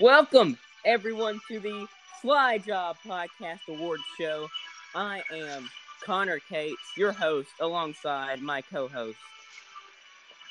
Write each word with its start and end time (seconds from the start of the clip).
Welcome, 0.00 0.56
everyone, 0.86 1.42
to 1.48 1.60
the 1.60 1.86
Fly 2.22 2.56
Job 2.56 2.96
Podcast 3.06 3.58
Awards 3.68 4.02
Show. 4.18 4.48
I 4.94 5.22
am 5.30 5.68
Connor 6.02 6.38
Cates, 6.38 6.80
your 6.96 7.12
host, 7.12 7.50
alongside 7.60 8.40
my 8.40 8.62
co 8.62 8.88
host. 8.88 9.18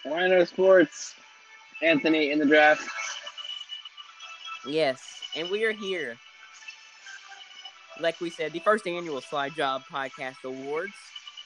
Rhino 0.05 0.43
Sports, 0.43 1.15
Anthony 1.81 2.29
in 2.29 2.37
the 2.37 2.45
draft. 2.45 2.87
Yes, 4.67 5.01
and 5.35 5.49
we 5.49 5.63
are 5.63 5.73
here. 5.73 6.15
Like 7.99 8.21
we 8.21 8.29
said, 8.29 8.53
the 8.53 8.59
first 8.59 8.85
annual 8.85 9.19
Fly 9.19 9.49
Job 9.49 9.81
Podcast 9.91 10.43
Awards. 10.43 10.93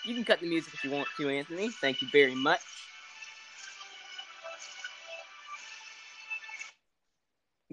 You 0.05 0.13
can 0.13 0.25
cut 0.25 0.41
the 0.41 0.49
music 0.49 0.73
if 0.73 0.83
you 0.83 0.91
want 0.91 1.07
to, 1.15 1.29
Anthony. 1.29 1.69
Thank 1.69 2.01
you 2.01 2.09
very 2.11 2.35
much. 2.35 2.59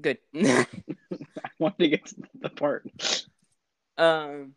Good. 0.01 0.19
I 0.35 0.67
wanted 1.59 1.79
to 1.79 1.89
get 1.89 2.07
to 2.07 2.17
the 2.40 2.49
part. 2.49 3.27
Um, 3.99 4.54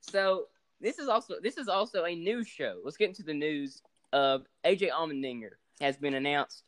so 0.00 0.46
this 0.80 0.98
is 0.98 1.08
also 1.08 1.34
this 1.42 1.56
is 1.56 1.68
also 1.68 2.04
a 2.04 2.14
news 2.14 2.48
show. 2.48 2.80
Let's 2.84 2.96
get 2.96 3.08
into 3.08 3.22
the 3.22 3.34
news 3.34 3.82
of 4.12 4.44
AJ 4.64 4.90
Allmendinger 4.90 5.50
has 5.80 5.96
been 5.96 6.14
announced 6.14 6.64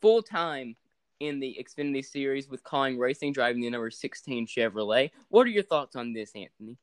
full 0.00 0.22
time 0.22 0.76
in 1.20 1.40
the 1.40 1.58
Xfinity 1.60 2.04
Series 2.04 2.48
with 2.48 2.62
Kaulig 2.62 2.98
Racing, 2.98 3.32
driving 3.32 3.62
the 3.62 3.70
number 3.70 3.90
sixteen 3.90 4.46
Chevrolet. 4.46 5.10
What 5.28 5.46
are 5.46 5.50
your 5.50 5.64
thoughts 5.64 5.96
on 5.96 6.12
this, 6.12 6.32
Anthony? 6.34 6.78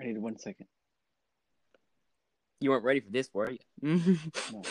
I 0.00 0.04
need 0.04 0.18
one 0.18 0.38
second. 0.38 0.66
You 2.60 2.70
weren't 2.70 2.84
ready 2.84 3.00
for 3.00 3.10
this, 3.10 3.30
were 3.32 3.50
you? 3.50 3.58
No. 4.52 4.62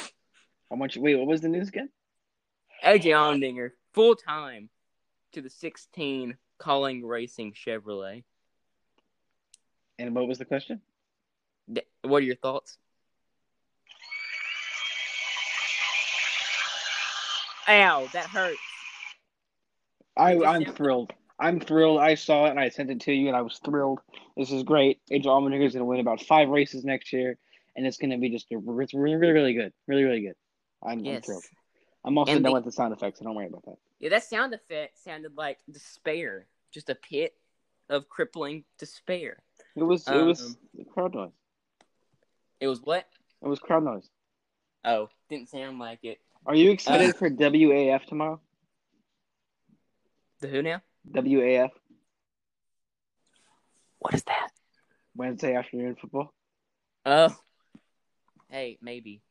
How 0.69 0.75
much? 0.75 0.97
Wait, 0.97 1.15
what 1.15 1.27
was 1.27 1.39
the 1.39 1.47
news 1.47 1.69
again? 1.69 1.89
AJ 2.83 3.03
Allmendinger 3.05 3.71
full 3.97 4.15
time 4.15 4.69
to 5.33 5.41
the 5.41 5.49
sixteen 5.49 6.37
Kaulig 6.61 7.01
Racing 7.03 7.53
Chevrolet. 7.53 8.23
And 9.97 10.13
what 10.13 10.27
was 10.27 10.37
the 10.37 10.45
question? 10.45 10.81
What 12.03 12.17
are 12.17 12.25
your 12.25 12.35
thoughts? 12.35 12.77
Ow, 17.67 18.07
that 18.13 18.27
hurts. 18.27 18.59
I, 20.15 20.33
I'm 20.35 20.63
sound- 20.63 20.75
thrilled. 20.75 21.13
I'm 21.39 21.59
thrilled. 21.59 21.99
I 21.99 22.13
saw 22.13 22.45
it 22.45 22.51
and 22.51 22.59
I 22.59 22.69
sent 22.69 22.91
it 22.91 23.01
to 23.01 23.13
you, 23.13 23.27
and 23.27 23.35
I 23.35 23.41
was 23.41 23.59
thrilled. 23.65 23.99
This 24.35 24.51
is 24.51 24.61
great. 24.61 24.99
AJ 25.11 25.25
Allmendinger 25.25 25.65
is 25.65 25.73
going 25.73 25.81
to 25.81 25.85
win 25.85 25.99
about 25.99 26.21
five 26.21 26.49
races 26.49 26.85
next 26.85 27.11
year, 27.13 27.37
and 27.75 27.85
it's 27.85 27.97
going 27.97 28.11
to 28.11 28.17
be 28.17 28.29
just 28.29 28.45
a, 28.51 28.57
really, 28.57 28.87
really, 28.93 29.31
really 29.31 29.53
good. 29.53 29.73
Really, 29.87 30.03
really 30.03 30.21
good. 30.21 30.35
I'm, 30.83 31.05
I'm 31.05 31.21
thrilled. 31.21 31.43
I'm 32.07 32.17
also 32.17 32.31
And 32.31 32.43
done 32.43 32.53
with 32.53 32.63
the 32.63 32.71
sound 32.71 32.93
effects, 32.93 33.19
so 33.19 33.25
don't 33.25 33.35
worry 33.35 33.47
about 33.47 33.65
that. 33.65 33.75
Yeah, 33.99 34.09
that 34.09 34.23
sound 34.23 34.53
effect 34.53 34.97
sounded 34.97 35.35
like 35.35 35.59
despair. 35.69 36.47
Just 36.71 36.89
a 36.89 36.95
pit 36.95 37.33
of 37.89 38.07
crippling 38.07 38.63
despair. 38.79 39.43
It 39.75 39.83
was 39.83 40.07
it 40.07 40.23
was 40.23 40.41
Um, 40.79 40.85
crowd 40.93 41.13
noise. 41.13 41.31
It 42.61 42.67
was 42.67 42.81
what? 42.81 43.05
It 43.43 43.47
was 43.47 43.59
crowd 43.59 43.83
noise. 43.83 44.09
Oh, 44.85 45.09
didn't 45.29 45.49
sound 45.49 45.79
like 45.79 45.99
it. 46.03 46.19
Are 46.45 46.55
you 46.55 46.71
excited 46.71 47.09
Uh. 47.09 47.13
for 47.13 47.29
WAF 47.29 48.05
tomorrow? 48.05 48.39
The 50.39 50.47
who 50.47 50.61
now? 50.61 50.81
WAF 51.11 51.71
What 53.99 54.13
is 54.13 54.23
that? 54.23 54.51
Wednesday 55.13 55.55
afternoon 55.55 55.95
football. 55.99 56.33
Oh, 57.05 57.35
hey, 58.49 58.77
maybe. 58.81 59.21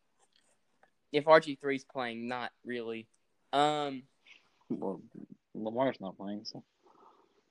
If 1.12 1.24
RG 1.24 1.58
3s 1.60 1.84
playing, 1.90 2.28
not 2.28 2.50
really. 2.64 3.06
Um, 3.52 4.02
Well, 4.68 5.00
Lamar's 5.54 6.00
not 6.00 6.16
playing, 6.16 6.44
so 6.44 6.62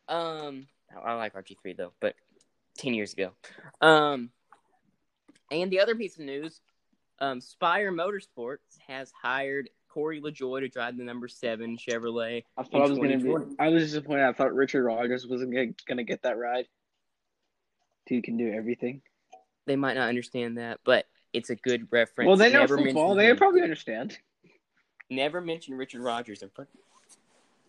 um, 0.08 0.68
I 1.04 1.14
like 1.14 1.34
RG 1.34 1.56
3 1.62 1.74
though, 1.74 1.94
but 2.00 2.16
10 2.78 2.94
years 2.94 3.14
ago. 3.14 3.32
Um, 3.82 4.30
and 5.52 5.72
the 5.72 5.80
other 5.80 5.96
piece 5.96 6.18
of 6.18 6.26
news 6.26 6.62
um, 7.20 7.42
Spire 7.42 7.92
Motorsports 7.92 8.78
has 8.88 9.12
hired 9.12 9.70
Corey 9.88 10.20
LaJoie 10.20 10.60
to 10.60 10.68
drive 10.68 10.98
the 10.98 11.04
number 11.04 11.28
seven 11.28 11.78
Chevrolet. 11.78 12.44
I 12.58 12.64
thought 12.64 12.82
I 12.82 12.88
was 12.88 12.98
gonna 12.98 13.18
be. 13.18 13.34
I 13.58 13.70
was 13.70 13.84
disappointed. 13.84 14.26
I 14.26 14.34
thought 14.34 14.54
Richard 14.54 14.84
Rodgers 14.84 15.26
wasn't 15.26 15.54
gonna, 15.54 15.74
gonna 15.88 16.04
get 16.04 16.24
that 16.24 16.38
ride. 16.38 16.68
Dude 18.06 18.24
can 18.24 18.38
do 18.38 18.52
everything. 18.52 19.02
They 19.66 19.78
might 19.78 19.96
not 19.96 20.10
understand 20.10 20.58
that, 20.58 20.80
but 20.84 21.06
it's 21.36 21.50
a 21.50 21.56
good 21.56 21.88
reference. 21.92 22.28
Well, 22.28 22.38
they 22.38 22.52
know 22.52 22.60
Never 22.60 22.78
football. 22.78 23.16
They 23.16 23.34
probably 23.34 23.62
understand. 23.62 24.18
Never 25.10 25.42
mention 25.42 25.76
Richard 25.76 26.02
Rodgers 26.02 26.42
in 26.42 26.50
front. 26.50 26.70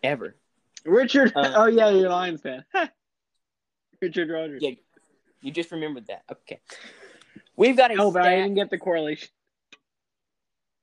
Ever. 0.01 0.35
Richard. 0.85 1.33
Uh, 1.35 1.51
oh 1.55 1.65
yeah, 1.65 1.89
you're 1.89 2.07
a 2.07 2.09
Lions 2.09 2.41
fan. 2.41 2.63
Richard 4.01 4.29
Rodgers. 4.29 4.61
Yeah, 4.63 4.71
you 5.41 5.51
just 5.51 5.71
remembered 5.71 6.07
that. 6.07 6.23
Okay. 6.31 6.59
We've 7.55 7.75
got 7.75 7.91
a 7.91 7.95
No, 7.95 8.11
but 8.11 8.23
I 8.23 8.35
didn't 8.35 8.55
get 8.55 8.69
the 8.69 8.77
correlation. 8.77 9.29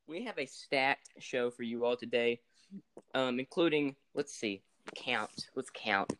we 0.06 0.24
have 0.24 0.38
a 0.38 0.46
stacked 0.46 1.10
show 1.18 1.50
for 1.50 1.62
you 1.62 1.84
all 1.84 1.96
today, 1.96 2.40
um, 3.14 3.38
including 3.38 3.96
let's 4.14 4.34
see, 4.34 4.62
count. 4.94 5.48
Let's 5.54 5.70
count. 5.70 6.12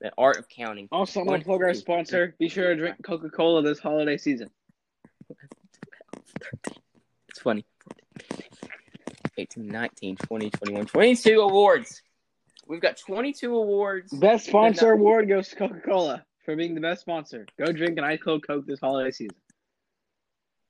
The 0.00 0.12
art 0.18 0.38
of 0.38 0.48
counting. 0.48 0.88
Also, 0.92 1.20
I'm 1.20 1.26
gonna 1.26 1.44
plug 1.44 1.62
our 1.62 1.74
sponsor. 1.74 2.34
Be 2.38 2.48
sure 2.48 2.68
to 2.68 2.76
drink 2.76 2.96
Coca 3.02 3.30
Cola 3.30 3.62
this 3.62 3.78
holiday 3.78 4.16
season. 4.16 4.50
It's 7.28 7.42
funny. 7.42 7.66
18, 9.36 9.66
19, 9.66 10.16
20, 10.16 10.50
21, 10.50 10.86
22 10.86 11.40
awards. 11.40 12.00
We've 12.66 12.80
got 12.80 12.96
22 12.96 13.54
awards. 13.54 14.10
Best 14.12 14.46
sponsor 14.46 14.92
award 14.92 15.28
goes 15.28 15.48
to 15.48 15.56
Coca 15.56 15.80
Cola 15.80 16.24
for 16.46 16.56
being 16.56 16.74
the 16.74 16.80
best 16.80 17.02
sponsor. 17.02 17.46
Go 17.58 17.70
drink 17.72 17.98
an 17.98 18.04
ice 18.04 18.20
cold 18.22 18.46
Coke 18.46 18.64
this 18.66 18.80
holiday 18.80 19.10
season. 19.10 19.36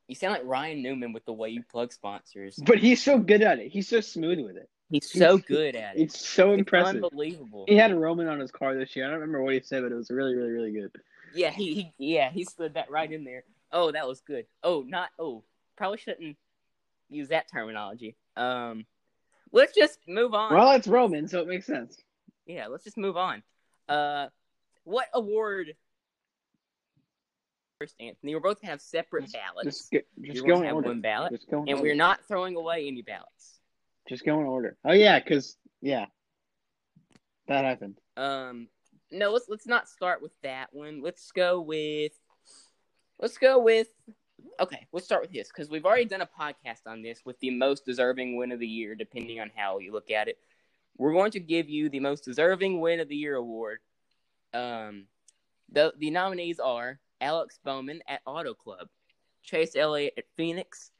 You 0.09 0.17
sound 0.17 0.35
like 0.35 0.43
Ryan 0.45 0.83
Newman 0.83 1.13
with 1.13 1.25
the 1.25 1.33
way 1.33 1.51
you 1.51 1.63
plug 1.63 1.93
sponsors. 1.93 2.57
But 2.67 2.79
he's 2.79 3.03
so 3.03 3.19
good 3.19 3.43
at 3.43 3.61
it. 3.61 3.69
He's 3.71 3.89
so 3.89 4.01
smooth 4.01 4.41
with 4.41 4.57
it. 4.57 4.69
He's 4.91 5.11
so 5.11 5.39
good 5.39 5.77
at 5.77 5.97
it. 5.97 6.03
It's 6.03 6.29
so 6.29 6.53
It's 6.53 6.61
impressive. 6.61 7.03
unbelievable. 7.05 7.65
He 7.69 7.77
had 7.77 7.91
a 7.91 7.97
Roman 7.97 8.29
on 8.29 8.41
his 8.41 8.51
car 8.51 8.75
this 8.75 8.95
year. 8.95 9.07
I 9.07 9.11
don't 9.11 9.21
remember 9.21 9.43
what 9.43 9.55
he 9.55 9.61
said, 9.61 9.83
but 9.83 9.93
it 9.93 9.97
was 9.97 10.11
really, 10.11 10.35
really, 10.35 10.51
really 10.51 10.73
good. 10.73 10.91
Yeah, 11.35 11.51
he, 11.51 11.93
he 11.99 12.15
yeah, 12.15 12.31
he 12.31 12.45
slid 12.45 12.75
that 12.75 12.91
right 12.91 13.11
in 13.11 13.25
there. 13.25 13.45
Oh, 13.73 13.91
that 13.91 14.07
was 14.07 14.21
good. 14.21 14.47
Oh, 14.63 14.85
not 14.87 15.11
oh, 15.19 15.43
probably 15.77 15.99
shouldn't 15.99 16.37
use 17.09 17.29
that 17.29 17.51
terminology. 17.51 18.17
Um 18.37 18.85
let's 19.53 19.75
just 19.75 19.99
move 20.09 20.35
on. 20.35 20.53
Well, 20.55 20.73
it's 20.73 20.89
Roman, 20.89 21.29
so 21.29 21.41
it 21.41 21.49
makes 21.49 21.67
sense. 21.67 22.01
yeah, 22.47 22.67
let's 22.67 22.85
just 22.85 22.97
move 22.97 23.17
on. 23.17 23.43
Uh 23.89 24.29
what 24.85 25.07
award 25.15 25.75
first, 27.81 27.95
Anthony? 28.01 28.35
We're 28.35 28.41
both 28.41 28.61
gonna 28.61 28.71
have 28.71 28.81
separate 28.81 29.33
ballots. 29.33 29.65
Just 29.79 29.91
get, 29.91 30.07
just 30.23 30.47
gonna 30.47 30.55
go 30.55 30.63
in 30.63 30.73
order. 30.75 30.89
one 30.89 31.01
ballot, 31.01 31.33
Just 31.33 31.51
go 31.51 31.59
in 31.63 31.69
and 31.69 31.79
order. 31.79 31.83
we're 31.83 31.95
not 31.95 32.21
throwing 32.27 32.57
away 32.57 32.87
any 32.87 33.03
ballots. 33.03 33.61
Just 34.09 34.25
go 34.25 34.41
in 34.41 34.47
order. 34.47 34.77
Oh 34.85 34.93
yeah, 34.93 35.19
because 35.19 35.57
yeah, 35.83 36.07
that 37.49 37.65
happened. 37.65 37.99
Um 38.17 38.69
no, 39.13 39.31
let's 39.33 39.47
let's 39.49 39.67
not 39.67 39.89
start 39.89 40.23
with 40.23 40.33
that 40.43 40.69
one. 40.73 41.03
Let's 41.03 41.31
go 41.33 41.61
with 41.61 42.13
let's 43.21 43.39
go 43.39 43.59
with 43.61 43.89
okay, 44.61 44.87
let's 44.93 45.07
start 45.07 45.23
with 45.23 45.33
this 45.33 45.49
because 45.49 45.71
we've 45.71 45.85
already 45.85 46.05
done 46.05 46.23
a 46.23 46.29
podcast 46.41 46.87
on 46.87 47.03
this 47.03 47.23
with 47.25 47.39
the 47.41 47.51
most 47.51 47.85
deserving 47.85 48.37
win 48.37 48.53
of 48.53 48.61
the 48.61 48.67
year, 48.67 48.95
depending 48.95 49.41
on 49.41 49.51
how 49.55 49.79
you 49.79 49.93
look 49.93 50.11
at 50.11 50.29
it. 50.29 50.39
We're 50.99 51.13
going 51.13 51.33
to 51.33 51.41
give 51.41 51.69
you 51.69 51.89
the 51.89 52.01
most 52.01 52.25
deserving 52.25 52.81
win 52.81 53.01
of 53.01 53.09
the 53.09 53.17
year 53.17 53.35
award. 53.37 53.81
Um, 54.55 55.07
the 55.71 55.93
the 55.99 56.11
nominees 56.11 56.59
are 56.61 56.99
Alex 57.21 57.59
Bowman 57.65 58.03
at 58.09 58.21
Auto 58.27 58.55
Club, 58.55 58.89
Chase 59.43 59.77
Elliott 59.77 60.15
at 60.17 60.25
Phoenix, 60.37 60.91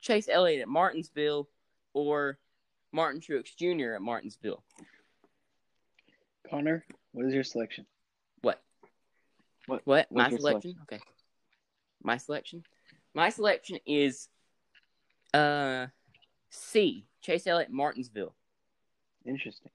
Chase 0.00 0.28
Elliott 0.30 0.62
at 0.62 0.68
Martinsville, 0.68 1.48
or 1.94 2.38
Martin 2.92 3.20
Truex 3.20 3.56
Jr. 3.56 3.94
at 3.94 4.02
Martinsville. 4.02 4.62
Connor, 6.50 6.84
what 7.12 7.26
is 7.26 7.34
your 7.34 7.44
selection? 7.44 7.86
What? 8.42 8.62
What- 9.66 9.86
What? 9.86 10.06
what's 10.10 10.24
My 10.24 10.30
your 10.30 10.38
selection? 10.38 10.74
Okay. 10.82 11.00
My 12.02 12.16
selection. 12.18 12.62
My 13.16 13.30
selection 13.30 13.78
is 13.86 14.28
uh 15.32 15.86
C. 16.50 17.06
Chase 17.22 17.46
Elliott 17.46 17.70
Martinsville. 17.70 18.34
Interesting. 19.24 19.72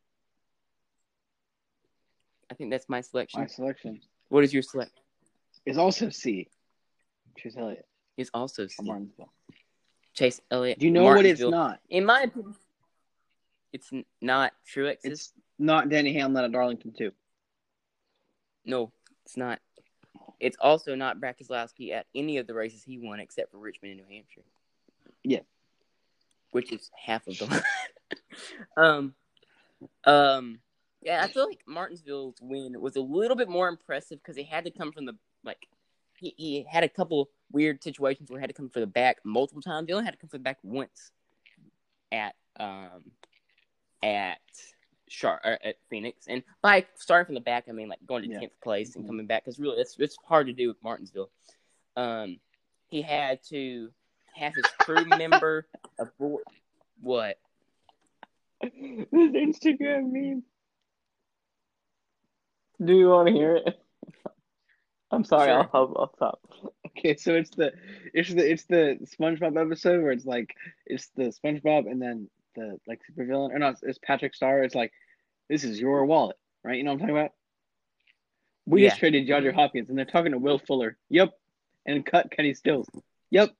I 2.51 2.53
think 2.53 2.69
that's 2.69 2.87
my 2.87 3.01
selection. 3.01 3.41
My 3.41 3.47
selection 3.47 3.99
What 4.29 4.43
is 4.43 4.53
your 4.53 4.61
select? 4.61 4.91
is 5.65 5.79
also 5.79 6.09
C. 6.09 6.49
Chase 7.35 7.55
Elliott 7.57 7.87
Is 8.15 8.29
also 8.31 8.67
C. 8.67 8.75
Martinsville. 8.83 9.33
Chase 10.13 10.39
Elliott. 10.51 10.77
Do 10.77 10.85
you 10.85 10.91
know 10.91 11.05
what 11.05 11.25
it's 11.25 11.41
not? 11.41 11.79
In 11.89 12.05
my 12.05 12.21
opinion, 12.21 12.53
it's 13.73 13.89
not 14.21 14.53
Truex. 14.71 14.97
It's 15.03 15.33
not 15.57 15.89
Danny 15.89 16.13
Hamlin 16.13 16.45
at 16.45 16.51
Darlington 16.51 16.93
too. 16.95 17.11
no, 18.65 18.91
it's 19.25 19.35
not. 19.35 19.59
It's 20.41 20.57
also 20.59 20.95
not 20.95 21.19
Brad 21.19 21.37
Keselowski 21.37 21.93
at 21.93 22.07
any 22.15 22.37
of 22.37 22.47
the 22.47 22.55
races 22.55 22.83
he 22.83 22.97
won 22.97 23.19
except 23.19 23.51
for 23.51 23.59
Richmond 23.59 23.99
and 23.99 24.09
New 24.09 24.15
Hampshire. 24.15 24.41
Yeah. 25.23 25.41
Which 26.49 26.71
is 26.73 26.89
half 26.97 27.27
of 27.27 27.37
them. 27.37 27.51
um, 28.77 29.13
um, 30.03 30.59
Yeah, 31.03 31.23
I 31.23 31.27
feel 31.27 31.47
like 31.47 31.61
Martinsville's 31.67 32.37
win 32.41 32.81
was 32.81 32.95
a 32.95 33.01
little 33.01 33.37
bit 33.37 33.49
more 33.49 33.67
impressive 33.67 34.17
because 34.17 34.35
he 34.35 34.43
had 34.43 34.65
to 34.65 34.71
come 34.71 34.91
from 34.91 35.05
the 35.05 35.15
like 35.43 35.67
he, 36.17 36.33
he 36.35 36.65
had 36.67 36.83
a 36.83 36.89
couple 36.89 37.29
weird 37.51 37.83
situations 37.83 38.31
where 38.31 38.39
he 38.39 38.41
had 38.41 38.49
to 38.49 38.55
come 38.55 38.69
from 38.69 38.81
the 38.81 38.87
back 38.87 39.17
multiple 39.23 39.61
times. 39.61 39.87
He 39.87 39.93
only 39.93 40.05
had 40.05 40.15
to 40.15 40.19
come 40.19 40.29
from 40.29 40.39
the 40.39 40.43
back 40.43 40.57
once 40.63 41.11
at 42.11 42.33
um 42.59 43.11
at 44.01 44.39
Char 45.11 45.41
or 45.43 45.59
at 45.63 45.75
Phoenix, 45.89 46.25
and 46.27 46.41
by 46.61 46.85
starting 46.95 47.25
from 47.25 47.35
the 47.35 47.41
back, 47.41 47.65
I 47.67 47.73
mean 47.73 47.89
like 47.89 47.99
going 48.05 48.23
to 48.23 48.29
Yeah. 48.29 48.39
tenth 48.39 48.59
place 48.63 48.95
and 48.95 49.03
Mhm. 49.03 49.07
coming 49.09 49.25
back 49.27 49.43
because 49.43 49.59
really 49.59 49.79
it's 49.81 49.99
it's 49.99 50.17
hard 50.23 50.47
to 50.47 50.53
do 50.53 50.67
with 50.69 50.81
Martinsville. 50.81 51.29
Um, 51.97 52.39
he 52.87 53.01
had 53.01 53.43
to 53.49 53.91
have 54.35 54.55
his 54.55 54.65
crew 54.79 55.03
member 55.05 55.67
aboard. 55.99 56.43
What? 57.01 57.37
this 58.61 58.71
Instagram 59.11 60.11
meme. 60.11 60.43
Do 62.83 62.95
you 62.95 63.09
want 63.09 63.27
to 63.27 63.33
hear 63.33 63.57
it? 63.57 63.79
I'm 65.11 65.25
sorry, 65.25 65.49
Sure. 65.49 65.57
I'll, 65.57 65.69
I'll, 65.73 65.95
I'll 65.99 66.13
stop. 66.15 66.39
Okay, 66.87 67.15
so 67.17 67.35
it's 67.35 67.49
the 67.51 67.73
it's 68.13 68.33
the 68.33 68.49
it's 68.49 68.65
the 68.65 68.97
SpongeBob 69.19 69.59
episode 69.59 70.01
where 70.01 70.11
it's 70.13 70.25
like 70.25 70.55
it's 70.85 71.09
the 71.17 71.23
SpongeBob 71.43 71.89
and 71.91 72.01
then 72.01 72.29
the 72.55 72.77
like 72.87 72.99
supervillain 73.09 73.53
or 73.53 73.59
not 73.59 73.75
it's 73.81 73.99
Patrick 74.03 74.33
Star. 74.35 74.63
It's 74.63 74.75
like 74.75 74.91
this 75.49 75.63
is 75.63 75.79
your 75.79 76.05
wallet, 76.05 76.37
right? 76.63 76.77
You 76.77 76.83
know 76.83 76.91
what 76.91 77.01
I'm 77.01 77.07
talking 77.07 77.17
about? 77.17 77.31
We 78.65 78.83
just 78.83 78.99
traded 78.99 79.27
DeAndre 79.27 79.53
Hopkins 79.53 79.89
and 79.89 79.97
they're 79.97 80.05
talking 80.05 80.31
to 80.33 80.37
Will 80.37 80.59
Fuller. 80.59 80.97
Yep, 81.09 81.31
and 81.85 82.05
cut 82.05 82.31
Kenny 82.31 82.53
Stills. 82.53 82.87
Yep. 83.31 83.51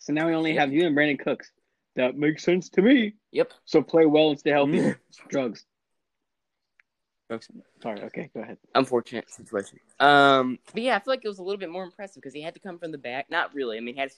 So 0.00 0.12
now 0.12 0.26
we 0.26 0.34
only 0.34 0.52
Yep. 0.52 0.60
have 0.60 0.72
you 0.72 0.86
and 0.86 0.96
Brandin 0.96 1.18
Cooks. 1.18 1.50
That 1.94 2.16
makes 2.16 2.42
sense 2.42 2.68
to 2.70 2.82
me. 2.82 3.14
Yep. 3.32 3.52
So 3.66 3.82
play 3.82 4.04
well 4.06 4.30
and 4.30 4.38
stay 4.38 4.50
healthy. 4.50 4.94
Drugs. 5.28 5.64
Drugs. 7.28 7.48
Sorry. 7.82 8.00
Okay, 8.02 8.30
go 8.34 8.40
ahead. 8.40 8.58
unfortunate 8.74 9.30
situation. 9.30 9.78
Um, 10.00 10.58
but 10.74 10.82
yeah, 10.82 10.96
I 10.96 10.98
feel 10.98 11.12
like 11.12 11.24
it 11.24 11.28
was 11.28 11.38
a 11.38 11.42
little 11.42 11.58
bit 11.58 11.70
more 11.70 11.84
impressive 11.84 12.16
because 12.20 12.34
he 12.34 12.42
had 12.42 12.54
to 12.54 12.60
come 12.60 12.78
from 12.78 12.92
the 12.92 12.98
back. 12.98 13.30
Not 13.30 13.54
really. 13.54 13.76
I 13.76 13.80
mean, 13.80 13.94
he 13.94 14.00
had 14.00 14.10
to 14.10 14.16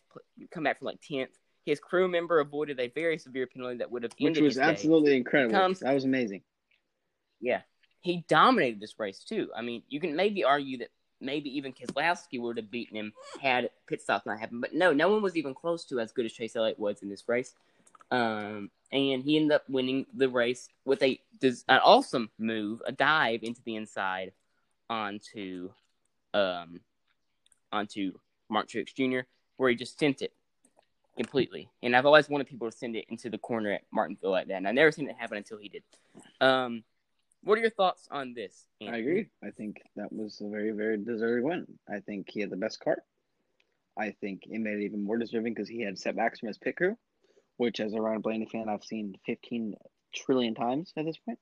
come 0.51 0.65
back 0.65 0.79
from 0.79 0.87
like 0.87 1.01
tenth. 1.01 1.31
His 1.65 1.81
crew 1.81 2.09
member 2.09 2.41
avoided 2.41 2.79
a 2.79 2.89
very 2.89 3.19
severe 3.19 3.47
penalty 3.47 3.79
that 3.79 3.91
would 3.91 4.03
have 4.03 4.13
ended 4.21 4.35
day. 4.35 4.41
Which 4.41 4.45
was 4.51 4.59
absolutely 4.59 5.17
incredible. 5.17 5.55
Comes- 5.55 5.81
that 5.81 5.95
was 5.95 6.05
amazing. 6.05 6.43
Yeah, 7.41 7.63
he 8.01 8.25
dominated 8.29 8.81
this 8.81 8.99
race 8.99 9.21
too. 9.21 9.51
I 9.57 9.63
mean, 9.63 9.83
you 9.89 10.01
can 10.01 10.15
maybe 10.15 10.45
argue 10.45 10.79
that 10.79 10.89
maybe 11.21 11.57
even 11.57 11.73
Keselowski 11.73 12.41
would 12.41 12.59
have 12.59 12.71
beaten 12.71 12.97
him 12.97 13.13
had 13.41 13.71
pit 13.87 14.03
stop 14.03 14.27
not 14.27 14.39
happened. 14.39 14.61
But 14.61 14.75
no, 14.75 14.93
no 14.93 15.09
one 15.11 15.23
was 15.23 15.37
even 15.37 15.55
close 15.55 15.85
to 15.87 16.01
as 16.01 16.13
good 16.13 16.27
as 16.27 16.33
Chase 16.33 16.55
Elliott 16.57 16.79
was 16.79 17.03
in 17.03 17.09
this 17.09 17.27
race. 17.29 17.55
Um, 18.11 18.71
and 18.93 19.23
he 19.25 19.37
ended 19.37 19.53
up 19.53 19.69
winning 19.69 20.07
the 20.15 20.29
race 20.29 20.69
with 20.85 21.03
a 21.03 21.19
des- 21.41 21.65
an 21.69 21.81
awesome 21.83 22.31
move, 22.39 22.83
a 22.87 22.93
dive 22.93 23.43
into 23.43 23.63
the 23.65 23.77
inside 23.77 24.33
onto 24.91 25.71
um 26.35 26.81
onto 27.73 28.13
Mark 28.51 28.69
Truex 28.69 28.95
Jr., 28.95 29.27
where 29.57 29.71
he 29.71 29.77
just 29.77 29.99
sent 29.99 30.21
it 30.23 30.33
completely. 31.17 31.69
And 31.83 31.95
I've 31.97 32.07
always 32.07 32.29
wanted 32.29 32.49
people 32.49 32.71
to 32.71 32.77
send 32.77 32.97
it 32.97 33.07
into 33.09 33.31
the 33.31 33.39
corner 33.39 33.73
at 33.73 33.83
Martinsville 33.93 34.31
like 34.31 34.49
that, 34.49 34.57
and 34.57 34.69
I've 34.69 34.75
never 34.75 34.93
seen 34.93 35.09
it 35.09 35.17
happen 35.19 35.37
until 35.37 35.59
he 35.59 35.69
did. 35.69 35.83
Um, 36.41 36.85
what 37.43 37.59
are 37.59 37.61
your 37.61 37.71
thoughts 37.71 38.09
on 38.11 38.35
this? 38.35 38.65
I 38.83 38.97
agree. 38.97 39.27
I 39.43 39.51
think 39.51 39.83
that 39.97 40.13
was 40.13 40.41
a 40.41 40.49
very, 40.49 40.71
very 40.71 40.97
deserved 40.97 41.45
win. 41.45 41.67
I 41.89 42.01
think 42.01 42.29
he 42.31 42.41
had 42.41 42.51
the 42.51 42.57
best 42.57 42.81
car. 42.81 42.99
I 43.99 44.11
think 44.21 44.45
it 44.51 44.59
made 44.59 44.79
it 44.79 44.85
even 44.85 45.05
more 45.05 45.19
deserving 45.19 45.55
because 45.55 45.69
he 45.69 45.83
had 45.83 45.99
setbacks 45.99 46.41
from 46.41 46.49
his 46.49 46.59
pit 46.59 46.77
crew, 46.77 46.97
which, 47.59 47.81
as 47.81 47.93
a 47.95 48.01
Ryan 48.01 48.23
Blaney 48.23 48.49
fan, 48.51 48.69
I've 48.69 48.83
seen 48.85 49.17
15 49.27 49.75
trillion 50.15 50.55
times 50.55 50.93
at 50.97 51.05
this 51.05 51.19
point. 51.19 51.39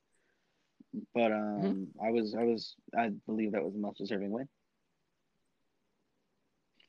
But 1.15 1.33
um, 1.33 1.89
I 2.05 2.11
was, 2.11 2.35
I 2.35 2.43
was, 2.45 2.75
I 2.97 3.11
believe 3.27 3.53
that 3.53 3.65
was 3.65 3.73
the 3.73 3.79
most 3.79 3.99
deserving 3.99 4.31
win. 4.31 4.49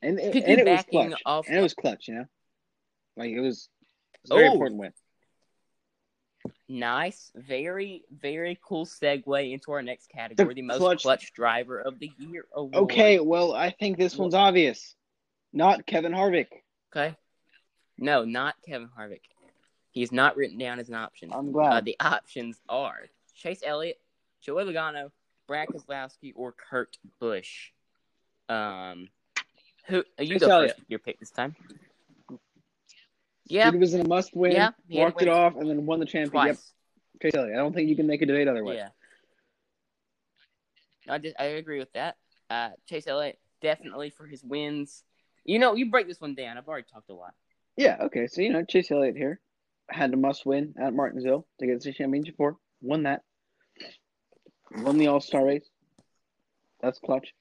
And, 0.01 0.19
and, 0.19 0.36
and 0.36 0.59
it 0.59 0.68
was 0.68 0.83
clutch. 0.83 1.21
off- 1.25 1.47
and 1.47 1.57
it 1.57 1.62
was 1.62 1.74
clutch, 1.74 2.09
you 2.09 2.15
know? 2.15 2.25
Like, 3.15 3.31
it 3.31 3.39
was, 3.39 3.69
it 4.15 4.19
was 4.24 4.31
a 4.31 4.36
very 4.36 4.48
Oh. 4.50 4.54
important 4.54 4.80
win. 4.80 4.94
Nice, 6.68 7.31
very, 7.36 8.04
very 8.12 8.60
cool 8.63 8.86
segue 8.86 9.51
into 9.51 9.71
our 9.71 9.81
next 9.81 10.07
category, 10.10 10.54
the, 10.54 10.62
most 10.62 10.80
clutch- 10.80 11.04
clutch 11.04 11.33
driver 11.33 11.80
of 11.80 12.00
the 12.00 12.12
year 12.18 12.45
award. 12.54 12.75
Okay, 12.75 13.19
well, 13.19 13.54
I 13.54 13.69
think 13.69 13.98
this 13.98 14.15
one's 14.18 14.33
obvious. 14.33 14.95
Not 15.54 15.86
Kevin 15.86 16.12
Harvick. 16.12 16.48
Okay. 16.92 17.15
No, 17.98 18.25
not 18.25 18.56
Kevin 18.68 18.89
Harvick. 18.98 19.21
He's 19.92 20.12
not 20.12 20.36
written 20.36 20.57
down 20.57 20.80
as 20.80 20.89
an 20.89 20.95
option. 20.95 21.31
I'm 21.31 21.50
Uh, 21.50 21.51
glad. 21.51 21.86
the 21.86 21.95
options 22.00 22.60
are 22.68 23.01
Chase 23.36 23.62
Elliott, 23.63 24.01
Joey 24.42 24.63
Logano, 24.63 25.12
Brad 25.48 25.68
Keselowski, 25.68 26.33
or 26.36 26.51
Kurt 26.54 26.98
Busch. 27.19 27.71
Um, 28.50 29.10
who 29.86 30.00
uh, 30.00 30.24
you 30.24 30.33
Chase 30.33 30.42
go 30.42 30.50
Elliott. 30.50 30.75
first? 30.77 30.89
Your 30.89 31.00
pick 31.00 31.19
this 31.19 31.30
time. 31.30 31.56
Yeah, 33.45 33.69
It 33.69 33.80
was 33.80 33.94
in 33.94 34.01
a 34.01 34.07
must 34.07 34.36
win. 34.36 34.54
Yeah, 34.54 34.72
he 34.88 34.98
had 34.98 35.07
to 35.07 35.12
walked 35.13 35.22
it 35.22 35.28
off, 35.28 35.56
and 35.56 35.69
then 35.69 35.86
won 35.86 36.00
the 36.00 36.06
championship. 36.06 36.57
Yep, 37.22 37.22
Chase 37.22 37.36
Elliott. 37.36 37.56
I 37.56 37.57
don't 37.60 37.74
think 37.74 37.90
you 37.90 37.95
can 37.95 38.07
make 38.07 38.22
a 38.22 38.25
debate 38.25 38.48
otherwise. 38.48 38.78
Yeah. 38.78 38.90
I 41.13 41.18
just, 41.18 41.36
I 41.38 41.45
agree 41.45 41.80
with 41.80 41.92
that. 41.94 42.16
Uh, 42.50 42.69
Chase 42.88 43.07
Elliott 43.07 43.38
definitely 43.62 44.10
for 44.10 44.25
his 44.25 44.44
wins. 44.44 45.04
You 45.44 45.60
know, 45.60 45.75
you 45.75 45.92
break 45.92 46.07
this 46.07 46.22
one 46.22 46.36
down. 46.36 46.57
I've 46.57 46.68
already 46.68 46.88
talked 46.92 47.10
a 47.10 47.13
lot. 47.13 47.34
Yeah, 47.75 47.98
okay. 48.04 48.28
So, 48.28 48.42
you 48.42 48.54
know, 48.54 48.63
Chase 48.63 48.90
Elliott 48.92 49.18
here 49.18 49.42
had 49.89 50.12
the 50.12 50.18
must 50.18 50.46
win 50.46 50.74
at 50.80 50.94
Martinsville 50.94 51.46
to 51.60 51.68
get 51.68 51.81
the 51.81 51.92
championship 51.92 52.38
for. 52.38 52.56
Won 52.81 53.04
that. 53.04 53.22
Won 54.78 54.98
the 54.98 55.07
All 55.07 55.19
Star 55.19 55.46
race. 55.46 55.68
That's 56.81 57.00
clutch. 57.00 57.34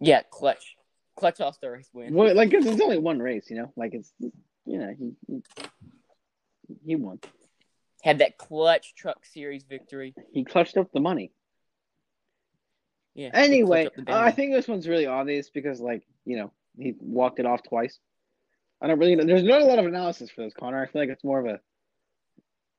Yeah, 0.00 0.22
clutch, 0.30 0.76
clutch 1.16 1.40
All 1.40 1.52
Star 1.52 1.72
race 1.72 1.90
win. 1.92 2.14
Well, 2.14 2.34
like, 2.34 2.50
'cause 2.50 2.64
it's 2.64 2.80
only 2.80 2.98
one 2.98 3.18
race, 3.18 3.50
you 3.50 3.56
know? 3.56 3.72
Like, 3.76 3.92
it's, 3.92 4.12
you 4.70 4.78
know, 4.78 4.94
he, 4.96 5.12
he, 5.26 5.42
he 6.86 6.96
won. 6.96 7.18
Had 8.02 8.20
that 8.20 8.38
clutch 8.38 8.94
Truck 8.94 9.26
Series 9.26 9.64
victory. 9.64 10.14
He 10.32 10.44
clutched 10.44 10.76
up 10.76 10.92
the 10.92 11.00
money. 11.00 11.32
Yeah. 13.14 13.30
Anyway, 13.34 13.84
clutched 13.86 13.98
up 13.98 14.06
the 14.06 14.12
uh, 14.12 14.20
I 14.20 14.30
think 14.30 14.52
this 14.52 14.68
one's 14.68 14.88
really 14.88 15.06
obvious 15.06 15.50
because, 15.50 15.80
like, 15.80 16.04
you 16.24 16.36
know, 16.36 16.52
he 16.78 16.94
walked 17.00 17.40
it 17.40 17.46
off 17.46 17.62
twice. 17.64 17.98
I 18.80 18.86
don't 18.86 18.98
really 18.98 19.16
know. 19.16 19.24
There's 19.24 19.42
not 19.42 19.60
a 19.60 19.64
lot 19.64 19.80
of 19.80 19.86
analysis 19.86 20.30
for 20.30 20.42
this, 20.42 20.54
Connor. 20.54 20.80
I 20.80 20.86
feel 20.86 21.02
like 21.02 21.10
it's 21.10 21.24
more 21.24 21.40
of 21.40 21.46
a 21.46 21.60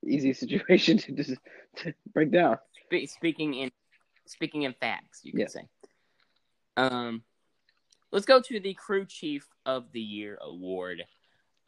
easy 0.04 0.32
situation 0.42 0.96
to 0.98 1.12
just 1.12 1.34
to 1.76 1.92
break 2.14 2.30
down. 2.30 2.56
Spe- 2.86 3.08
speaking 3.08 3.54
in 3.54 3.70
speaking 4.26 4.62
in 4.62 4.72
facts, 4.72 5.20
you 5.24 5.32
could 5.32 5.42
Yeah. 5.42 5.46
say. 5.48 5.68
Um, 6.78 7.22
let's 8.10 8.24
go 8.24 8.40
to 8.40 8.60
the 8.60 8.72
Crew 8.72 9.04
Chief 9.04 9.46
of 9.66 9.92
the 9.92 10.00
Year 10.00 10.38
award. 10.40 11.04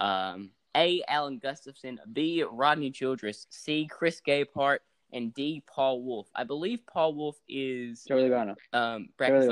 Um, 0.00 0.50
A. 0.76 1.02
Alan 1.08 1.38
Gustafson, 1.38 2.00
B. 2.12 2.44
Rodney 2.48 2.90
Childers, 2.90 3.46
C. 3.50 3.86
Chris 3.90 4.20
Gabehart, 4.26 4.78
and 5.12 5.32
D. 5.34 5.62
Paul 5.72 6.02
Wolfe. 6.02 6.28
I 6.34 6.44
believe 6.44 6.80
Paul 6.86 7.14
Wolfe 7.14 7.38
is 7.48 8.04
Joey 8.04 8.22
Logano. 8.28 8.56
um 8.72 9.08
Brad 9.16 9.30
Joey 9.30 9.48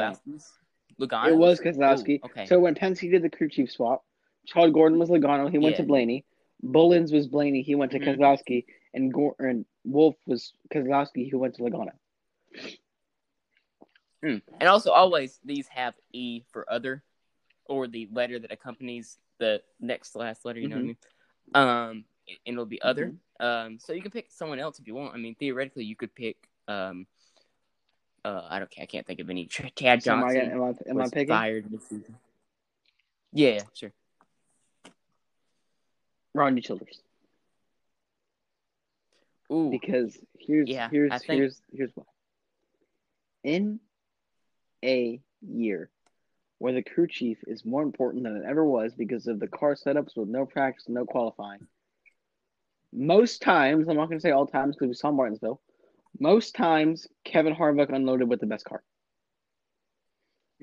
Logano. 1.01 1.29
It 1.29 1.37
was 1.37 1.61
Keselowski. 1.61 2.17
Ooh, 2.23 2.27
okay. 2.27 2.47
So 2.47 2.59
when 2.59 2.75
Penske 2.75 3.11
did 3.11 3.23
the 3.23 3.31
crew 3.31 3.49
chief 3.49 3.71
swap, 3.71 4.05
Todd 4.53 4.73
Gordon 4.73 4.99
was 4.99 5.09
Logano. 5.11 5.49
He 5.51 5.59
went 5.59 5.75
Yeah. 5.77 5.83
to 5.83 5.87
Blaney. 5.87 6.25
Bullins 6.63 7.13
was 7.13 7.29
Blaney. 7.29 7.63
He 7.63 7.75
went 7.77 7.93
to 7.93 7.99
Mhm. 8.01 8.17
Keselowski. 8.19 8.65
And, 8.95 9.13
Gor- 9.13 9.37
and 9.39 9.65
Wolfe 9.85 10.17
was 10.27 10.53
Keselowski. 10.73 11.31
Who 11.31 11.39
went 11.39 11.55
to 11.57 11.63
Logano. 11.63 11.93
Hmm. 14.23 14.39
And 14.61 14.69
also, 14.69 14.91
always 14.93 15.41
these 15.45 15.67
have 15.69 15.95
E 16.13 16.43
for 16.53 16.71
other, 16.71 17.03
or 17.66 17.87
the 17.88 18.09
letter 18.12 18.38
that 18.38 18.52
accompanies 18.52 19.19
the 19.38 19.62
next 19.81 20.14
last 20.16 20.45
letter. 20.45 20.61
You 20.61 20.69
know 20.69 20.76
what 20.76 20.83
I 20.83 20.87
mean? 20.87 20.97
Um, 21.54 22.04
and 22.47 22.54
it'll 22.54 22.66
be 22.66 22.81
other. 22.83 23.14
Um, 23.40 23.78
so 23.78 23.92
you 23.92 24.02
can 24.02 24.11
pick 24.11 24.31
someone 24.31 24.59
else 24.61 24.78
if 24.78 24.87
you 24.87 24.95
want. 24.95 25.14
I 25.14 25.19
mean, 25.19 25.35
theoretically, 25.35 25.85
you 25.85 25.97
could 25.97 26.14
pick. 26.14 26.37
Um, 26.69 27.07
uh, 28.25 28.42
I 28.49 28.59
don't. 28.61 28.73
I 28.81 28.87
can't 28.87 29.07
think 29.07 29.21
of 29.21 29.28
any. 29.31 29.47
Chad 29.47 30.02
So 30.02 30.12
am 30.12 30.25
I, 30.25 30.35
Johnson 30.35 30.52
am 30.52 30.62
I, 30.62 30.90
am 30.90 31.00
I 31.00 31.04
picking? 31.09 31.26
fired 31.28 31.66
midseason. 31.66 32.14
Yeah, 33.33 33.50
yeah, 33.50 33.62
sure. 33.75 33.92
Rodney 36.35 36.61
Childers. 36.61 37.02
Ooh, 39.52 39.71
because 39.71 40.16
here's 40.38 40.69
Yeah, 40.69 40.88
here's 40.90 41.11
think- 41.25 41.40
here's 41.40 41.61
here's 41.75 41.90
why. 41.95 42.04
In 43.42 43.81
a 44.85 45.21
year 45.40 45.90
where 46.62 46.73
the 46.73 46.81
crew 46.81 47.09
chief 47.09 47.38
is 47.49 47.64
more 47.64 47.83
important 47.83 48.23
than 48.23 48.37
it 48.37 48.45
ever 48.47 48.64
was 48.64 48.95
because 48.95 49.26
of 49.26 49.40
the 49.40 49.49
car 49.49 49.75
setups 49.75 50.16
with 50.16 50.28
no 50.28 50.47
practice, 50.47 50.88
no 50.88 51.04
qualifying. 51.04 51.66
Most 52.92 53.42
times, 53.42 53.88
I'm 53.88 53.97
not 53.97 54.07
going 54.07 54.21
to 54.21 54.23
say 54.23 54.31
all 54.31 54.47
times 54.47 54.76
because 54.76 54.87
we 54.87 54.95
saw 54.95 55.11
Martinsville. 55.11 55.61
Most 56.21 56.54
times, 56.54 57.09
Kevin 57.25 57.52
Harvick 57.52 57.92
unloaded 57.92 58.28
with 58.28 58.38
the 58.38 58.47
best 58.47 58.64
car. 58.64 58.81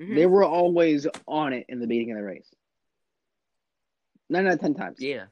Mhm. 0.00 0.14
They 0.14 0.24
were 0.24 0.42
always 0.42 1.06
on 1.28 1.52
it 1.52 1.66
in 1.68 1.80
the 1.80 1.86
beginning 1.86 2.12
of 2.12 2.16
the 2.16 2.24
race. 2.24 2.48
Nine 4.30 4.46
out 4.46 4.54
of 4.54 4.60
ten 4.60 4.72
times 4.72 5.02
yeah, 5.02 5.26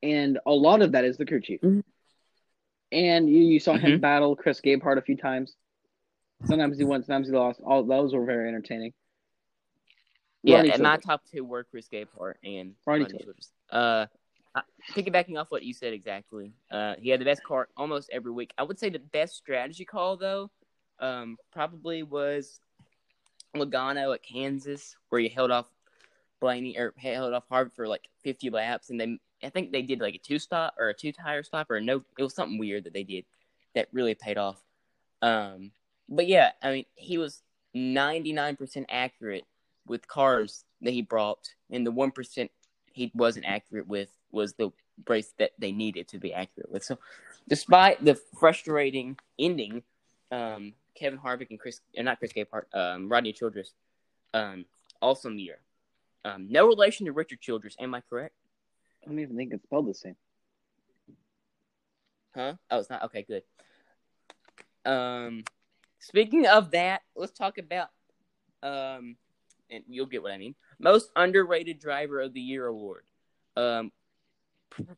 and 0.00 0.38
a 0.46 0.52
lot 0.52 0.80
of 0.80 0.92
that 0.92 1.06
is 1.06 1.16
the 1.16 1.26
crew 1.26 1.40
chief. 1.40 1.60
Mhm. 1.60 1.82
And 2.92 3.28
you, 3.28 3.40
you 3.40 3.58
saw 3.58 3.74
him 3.74 3.98
Mhm. 3.98 4.00
battle 4.00 4.36
Chris 4.36 4.60
Gabehart 4.60 4.98
a 4.98 5.02
few 5.02 5.16
times. 5.16 5.56
Sometimes 6.44 6.78
he 6.78 6.84
won, 6.84 7.02
sometimes 7.02 7.26
he 7.26 7.34
lost. 7.34 7.60
All 7.64 7.82
those 7.82 8.14
were 8.14 8.24
very 8.24 8.46
entertaining. 8.46 8.92
Yeah, 10.42 10.62
and 10.62 10.82
my 10.82 10.96
top 10.96 11.22
two 11.30 11.44
were 11.44 11.64
Chris 11.64 11.88
Gabehart 11.88 12.34
and 12.44 12.74
Ronnie 12.86 13.04
Ronnie 13.04 13.18
Childers. 13.18 13.52
Childers. 13.70 14.08
Uh, 14.54 14.60
piggybacking 14.94 15.38
off 15.38 15.50
what 15.50 15.62
you 15.62 15.74
said 15.74 15.92
exactly, 15.92 16.52
uh, 16.70 16.94
he 17.00 17.10
had 17.10 17.20
the 17.20 17.24
best 17.24 17.44
car 17.44 17.68
almost 17.76 18.10
every 18.12 18.32
week. 18.32 18.52
I 18.58 18.62
would 18.62 18.78
say 18.78 18.88
the 18.88 18.98
best 18.98 19.36
strategy 19.36 19.84
call 19.84 20.16
though, 20.16 20.50
um, 21.00 21.36
probably 21.52 22.02
was 22.02 22.60
Logano 23.56 24.14
at 24.14 24.22
Kansas, 24.22 24.96
where 25.08 25.20
he 25.20 25.28
held 25.28 25.50
off 25.50 25.66
Blaney 26.40 26.78
or 26.78 26.94
held 26.96 27.34
off 27.34 27.44
Harvard 27.48 27.72
for 27.74 27.88
like 27.88 28.08
50 28.22 28.50
laps, 28.50 28.90
and 28.90 29.00
they 29.00 29.18
I 29.42 29.50
think 29.50 29.72
they 29.72 29.82
did 29.82 30.00
like 30.00 30.14
a 30.14 30.18
two 30.18 30.38
stop 30.38 30.74
or 30.78 30.88
a 30.88 30.94
two 30.94 31.12
tire 31.12 31.42
stop 31.42 31.70
or 31.70 31.80
no. 31.80 32.02
It 32.18 32.22
was 32.22 32.34
something 32.34 32.58
weird 32.58 32.84
that 32.84 32.92
they 32.92 33.04
did 33.04 33.24
that 33.74 33.88
really 33.92 34.14
paid 34.14 34.38
off. 34.38 34.60
Um, 35.22 35.72
but 36.08 36.26
yeah, 36.26 36.52
I 36.62 36.72
mean, 36.72 36.84
he 36.94 37.18
was 37.18 37.42
99% 37.76 38.86
accurate 38.88 39.44
with 39.88 40.06
cars 40.08 40.64
that 40.82 40.92
he 40.92 41.02
brought, 41.02 41.50
and 41.70 41.86
the 41.86 41.90
one 41.90 42.10
percent 42.10 42.50
he 42.92 43.10
wasn't 43.14 43.46
accurate 43.46 43.86
with 43.86 44.10
was 44.30 44.54
the 44.54 44.70
race 45.08 45.32
that 45.38 45.52
they 45.58 45.72
needed 45.72 46.08
to 46.08 46.18
be 46.18 46.32
accurate 46.32 46.70
with. 46.70 46.84
So, 46.84 46.98
despite 47.48 48.04
the 48.04 48.16
frustrating 48.38 49.16
ending, 49.38 49.82
um, 50.30 50.74
Kevin 50.94 51.18
Harvick 51.18 51.50
and 51.50 51.60
Chris, 51.60 51.80
or 51.96 52.02
not 52.02 52.18
Chris 52.18 52.32
Gabehart, 52.32 52.64
um, 52.74 53.08
Rodney 53.08 53.32
Childers, 53.32 53.72
um, 54.34 54.64
awesome 55.00 55.38
year. 55.38 55.58
Um, 56.24 56.48
no 56.50 56.66
relation 56.66 57.06
to 57.06 57.12
Richard 57.12 57.40
Childress, 57.40 57.76
am 57.78 57.94
I 57.94 58.02
correct? 58.08 58.34
I 59.02 59.06
don't 59.06 59.20
even 59.20 59.36
think 59.36 59.52
it's 59.52 59.62
spelled 59.62 59.86
the 59.86 59.94
same. 59.94 60.16
Huh? 62.34 62.54
Oh, 62.70 62.78
it's 62.78 62.90
not. 62.90 63.04
Okay, 63.04 63.22
good. 63.22 63.42
Um, 64.84 65.44
speaking 65.98 66.46
of 66.46 66.72
that, 66.72 67.02
let's 67.14 67.32
talk 67.32 67.58
about 67.58 67.88
um, 68.62 69.16
and 69.70 69.84
you'll 69.88 70.06
get 70.06 70.22
what 70.22 70.32
I 70.32 70.38
mean. 70.38 70.54
Most 70.78 71.10
underrated 71.16 71.78
driver 71.78 72.20
of 72.20 72.32
the 72.32 72.40
year 72.40 72.66
award. 72.66 73.04
Um, 73.56 73.92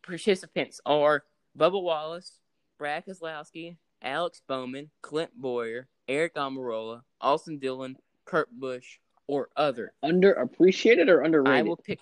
participants 0.03 0.81
are 0.87 1.25
Bubba 1.59 1.83
Wallace, 1.83 2.33
Brad 2.79 3.07
Keselowski, 3.07 3.77
Alex 4.03 4.43
Bowman, 4.47 4.91
Clint 5.03 5.31
Bowyer, 5.35 5.89
Aric 6.09 6.33
Almirola, 6.33 7.03
Austin 7.21 7.59
Dillon, 7.59 7.97
Kurt 8.25 8.49
Busch, 8.53 8.99
or 9.27 9.49
other. 9.57 9.93
Underappreciated 10.05 11.09
or 11.09 11.23
underrated? 11.23 11.59
I 11.59 11.62
will 11.62 11.77
pick 11.77 11.99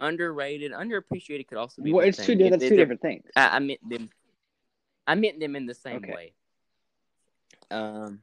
underrated. 0.00 0.72
Underappreciated 0.72 1.46
could 1.48 1.58
also 1.58 1.82
be. 1.82 1.92
well, 1.92 2.06
it's 2.06 2.24
two. 2.24 2.32
It- 2.32 2.50
That's 2.50 2.62
it- 2.64 2.68
two 2.68 2.76
different 2.76 3.00
things. 3.00 3.24
I, 3.36 3.56
I 3.56 3.58
meant 3.60 3.80
them. 3.88 4.10
I 5.06 5.14
meant 5.14 5.38
them 5.40 5.54
in 5.56 5.66
the 5.66 5.74
same 5.74 5.96
Okay. 5.96 6.12
way. 6.12 6.32
Um, 7.70 8.20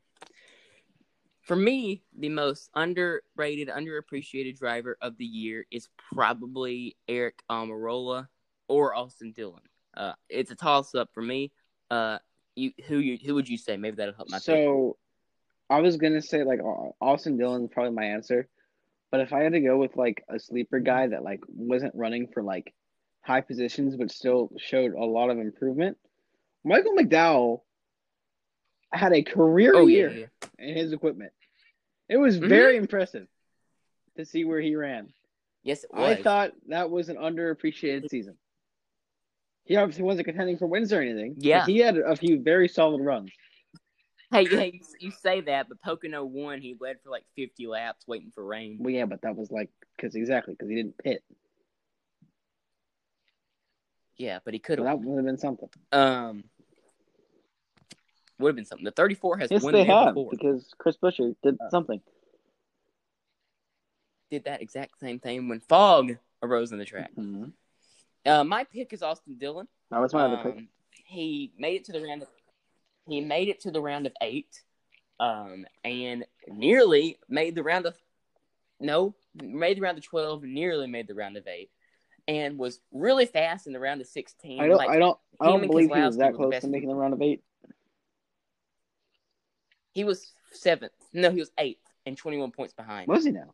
for 1.43 1.55
me, 1.57 2.01
the 2.17 2.29
most 2.29 2.69
underrated, 2.73 3.67
underappreciated 3.67 4.57
driver 4.57 4.97
of 5.01 5.17
the 5.17 5.25
year 5.25 5.65
is 5.71 5.89
probably 6.13 6.95
Aric 7.09 7.33
Almirola 7.51 8.27
or 8.69 8.95
Austin 8.95 9.33
Dillon. 9.33 9.61
Uh, 9.95 10.13
it's 10.29 10.51
a 10.51 10.55
toss 10.55 10.95
up 10.95 11.09
for 11.13 11.21
me. 11.21 11.51
Uh, 11.91 12.17
you 12.55 12.71
who 12.85 12.97
you 12.97 13.17
who 13.23 13.35
would 13.35 13.49
you 13.49 13.57
say? 13.57 13.77
Maybe 13.77 13.97
that'll 13.97 14.15
help 14.15 14.29
my. 14.29 14.37
So, 14.37 14.97
I 15.69 15.81
was 15.81 15.97
gonna 15.97 16.21
say 16.21 16.43
like 16.43 16.61
Au- 16.61 16.95
Austin 17.01 17.37
Dillon's 17.37 17.69
probably 17.71 17.91
my 17.91 18.05
answer, 18.05 18.47
but 19.11 19.19
if 19.19 19.33
I 19.33 19.41
had 19.41 19.53
to 19.53 19.59
go 19.59 19.77
with 19.77 19.97
like 19.97 20.23
a 20.29 20.39
sleeper 20.39 20.79
guy 20.79 21.07
that 21.07 21.23
like 21.23 21.41
wasn't 21.47 21.93
running 21.93 22.27
for 22.33 22.41
like 22.41 22.73
high 23.21 23.41
positions 23.41 23.95
but 23.97 24.11
still 24.11 24.49
showed 24.57 24.93
a 24.93 25.03
lot 25.03 25.29
of 25.29 25.39
improvement, 25.39 25.97
Michael 26.63 26.93
McDowell 26.93 27.61
had 28.93 29.13
a 29.13 29.23
career 29.23 29.73
Oh 29.75 29.87
year 29.87 30.11
yeah. 30.11 30.47
in 30.59 30.75
his 30.77 30.93
equipment. 30.93 31.31
It 32.09 32.17
was 32.17 32.37
Mhm. 32.39 32.47
very 32.49 32.77
impressive 32.77 33.27
to 34.17 34.25
see 34.25 34.45
where 34.45 34.61
he 34.61 34.75
ran. 34.75 35.13
yes, 35.63 35.83
it 35.85 35.91
was. 35.93 36.17
I 36.19 36.21
thought 36.21 36.51
that 36.67 36.89
was 36.89 37.09
an 37.09 37.15
underappreciated 37.17 38.09
season. 38.09 38.37
He 39.65 39.77
obviously 39.77 40.03
wasn't 40.03 40.25
contending 40.27 40.57
for 40.57 40.67
wins 40.67 40.91
or 40.91 41.01
anything. 41.01 41.35
but 41.35 41.43
Yeah. 41.43 41.65
he 41.65 41.77
had 41.79 41.97
a 41.97 42.15
few 42.15 42.39
very 42.41 42.67
solid 42.67 43.01
runs. 43.01 43.31
Hey, 44.31 44.45
hey, 44.45 44.81
you 44.99 45.11
say 45.11 45.41
that, 45.41 45.69
but 45.69 45.79
Pocono 45.81 46.25
won. 46.25 46.59
He 46.59 46.75
led 46.79 46.99
for 47.01 47.09
like 47.11 47.23
fifty 47.35 47.67
laps, 47.67 48.07
waiting 48.07 48.31
for 48.31 48.43
rain. 48.43 48.77
Well, 48.79 48.89
yeah, 48.93 49.05
but 49.05 49.21
that 49.21 49.35
was 49.35 49.51
like 49.51 49.69
because 49.95 50.15
exactly 50.15 50.53
because 50.55 50.69
he 50.69 50.75
didn't 50.75 50.97
pit. 50.97 51.23
Yeah, 54.17 54.39
but 54.43 54.53
he 54.53 54.59
could 54.59 54.79
have. 54.79 54.85
that 54.85 54.99
would 54.99 55.17
have 55.17 55.25
been 55.25 55.37
something. 55.37 55.69
Um, 55.91 56.43
would 58.43 58.49
have 58.49 58.55
been 58.55 58.65
something. 58.65 58.85
The 58.85 58.91
34 58.91 59.37
has 59.37 59.51
Yes, 59.51 59.63
won 59.63 59.73
they 59.73 59.83
have 59.85 60.13
before. 60.13 60.29
because 60.31 60.73
Chris 60.77 60.97
Buescher 60.97 61.35
did 61.43 61.57
Uh, 61.59 61.69
something. 61.69 62.01
Did 64.31 64.45
that 64.45 64.61
exact 64.61 64.99
same 64.99 65.19
thing 65.19 65.47
when 65.47 65.59
fog 65.59 66.17
arose 66.41 66.71
in 66.71 66.77
the 66.79 66.85
track. 66.85 67.11
Mm-hmm. 67.17 67.45
Uh, 68.25 68.43
my 68.43 68.63
pick 68.63 68.93
is 68.93 69.03
Austin 69.03 69.35
Dillon. 69.37 69.67
That 69.91 69.99
was 69.99 70.13
my 70.13 70.23
other 70.25 70.37
pick. 70.37 70.57
Um, 70.57 70.67
he 71.05 71.51
made 71.57 71.75
it 71.75 71.85
to 71.85 71.91
the 71.91 72.01
round. 72.01 72.21
Of, 72.23 72.27
he 73.07 73.21
made 73.21 73.49
it 73.49 73.61
to 73.61 73.71
the 73.71 73.81
round 73.81 74.05
of 74.07 74.13
eight, 74.21 74.61
um, 75.19 75.65
and 75.83 76.25
nearly 76.47 77.19
made 77.29 77.55
the 77.55 77.63
round 77.63 77.85
of. 77.85 77.95
No, 78.79 79.13
made 79.35 79.77
the 79.77 79.81
round 79.81 79.97
of 79.97 80.03
twelve. 80.03 80.43
Nearly 80.43 80.87
made 80.87 81.07
the 81.07 81.13
round 81.13 81.37
of 81.37 81.47
eight, 81.47 81.69
and 82.27 82.57
was 82.57 82.79
really 82.91 83.25
fast 83.25 83.67
in 83.67 83.73
the 83.73 83.79
round 83.79 84.01
of 84.01 84.07
sixteen. 84.07 84.61
I 84.61 84.67
don't. 84.67 84.77
like, 84.77 84.89
I 84.89 84.97
don't. 84.99 85.17
I 85.39 85.45
don't 85.47 85.67
believe 85.67 85.93
he 85.93 86.01
was 86.01 86.17
that 86.17 86.33
close 86.33 86.59
to 86.61 86.67
making 86.67 86.89
the 86.89 86.95
round 86.95 87.13
of 87.13 87.21
eight. 87.21 87.43
He 89.93 90.03
was 90.03 90.33
seventh. 90.51 90.91
No, 91.13 91.31
he 91.31 91.39
was 91.39 91.51
eighth 91.57 91.81
and 92.05 92.17
twenty-one 92.17 92.51
points 92.51 92.73
behind. 92.73 93.07
Was 93.07 93.25
he 93.25 93.31
now? 93.31 93.53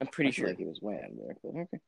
I'm 0.00 0.06
pretty 0.06 0.30
I 0.30 0.32
feel 0.32 0.42
sure 0.42 0.48
like 0.48 0.58
he 0.58 0.64
was 0.64 0.80
way 0.80 1.00
out 1.02 1.10
of 1.10 1.16
there. 1.16 1.36
But 1.42 1.60
okay, 1.60 1.80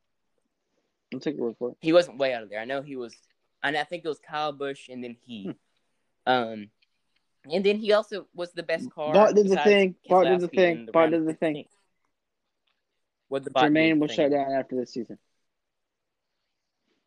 I'll 1.14 1.21
take 1.21 1.37
your 1.37 1.47
word 1.47 1.57
for 1.59 1.71
it. 1.71 1.76
he 1.81 1.92
wasn't 1.92 2.19
way 2.19 2.35
out 2.35 2.42
of 2.42 2.50
there. 2.50 2.61
I 2.61 2.66
know 2.66 2.83
he 2.83 2.97
was, 2.97 3.14
and 3.62 3.76
I 3.76 3.85
think 3.85 4.04
it 4.04 4.09
was 4.09 4.19
Kyle 4.19 4.52
Busch 4.52 4.88
and 4.88 5.02
then 5.02 5.16
he. 5.25 5.45
Hmm. 5.45 6.33
Um, 6.33 6.71
and 7.50 7.64
then 7.64 7.76
he 7.78 7.92
also 7.92 8.26
was 8.35 8.52
the 8.52 8.62
best 8.62 8.90
car. 8.90 9.12
Bart 9.12 9.35
did 9.35 9.49
the 9.49 9.57
thing. 9.57 9.97
Bart 10.09 10.26
did 10.26 10.40
the 10.40 10.49
thing. 10.49 10.78
in 10.78 10.87
Bart 10.92 11.11
did 11.11 11.26
the 11.26 11.35
thing. 11.35 11.64
What 13.28 13.45
the 13.45 13.50
Germain 13.59 13.99
will 13.99 14.09
shut 14.09 14.31
down 14.31 14.52
after 14.52 14.76
this 14.76 14.92
season. 14.92 15.19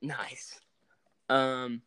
Nice. 0.01 0.59
Um, 1.29 1.81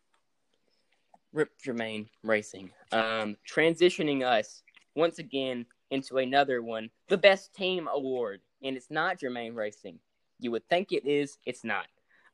Rip 1.33 1.51
Germain 1.63 2.09
Racing. 2.23 2.71
Um, 2.91 3.37
transitioning 3.47 4.25
us 4.25 4.63
once 4.95 5.19
again 5.19 5.65
into 5.91 6.17
another 6.17 6.61
one, 6.61 6.89
the 7.07 7.17
best 7.17 7.53
team 7.53 7.87
award, 7.91 8.41
and 8.63 8.75
it's 8.75 8.89
not 8.91 9.19
Germain 9.19 9.53
Racing. 9.53 9.99
You 10.39 10.51
would 10.51 10.67
think 10.69 10.91
it 10.91 11.05
is, 11.05 11.37
it's 11.45 11.63
not. 11.63 11.85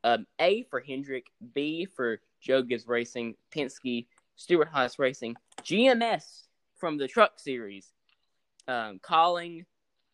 Um, 0.03 0.27
A 0.39 0.63
for 0.63 0.79
Hendrick, 0.79 1.27
B 1.53 1.85
for 1.85 2.19
Joe 2.41 2.61
Gibbs 2.61 2.87
Racing, 2.87 3.35
Penske, 3.53 4.05
Stewart 4.35 4.67
Haas 4.67 4.99
Racing, 4.99 5.35
GMS 5.63 6.43
from 6.75 6.97
the 6.97 7.07
Truck 7.07 7.39
Series, 7.39 7.91
um, 8.67 8.99
Kaulig, 8.99 9.65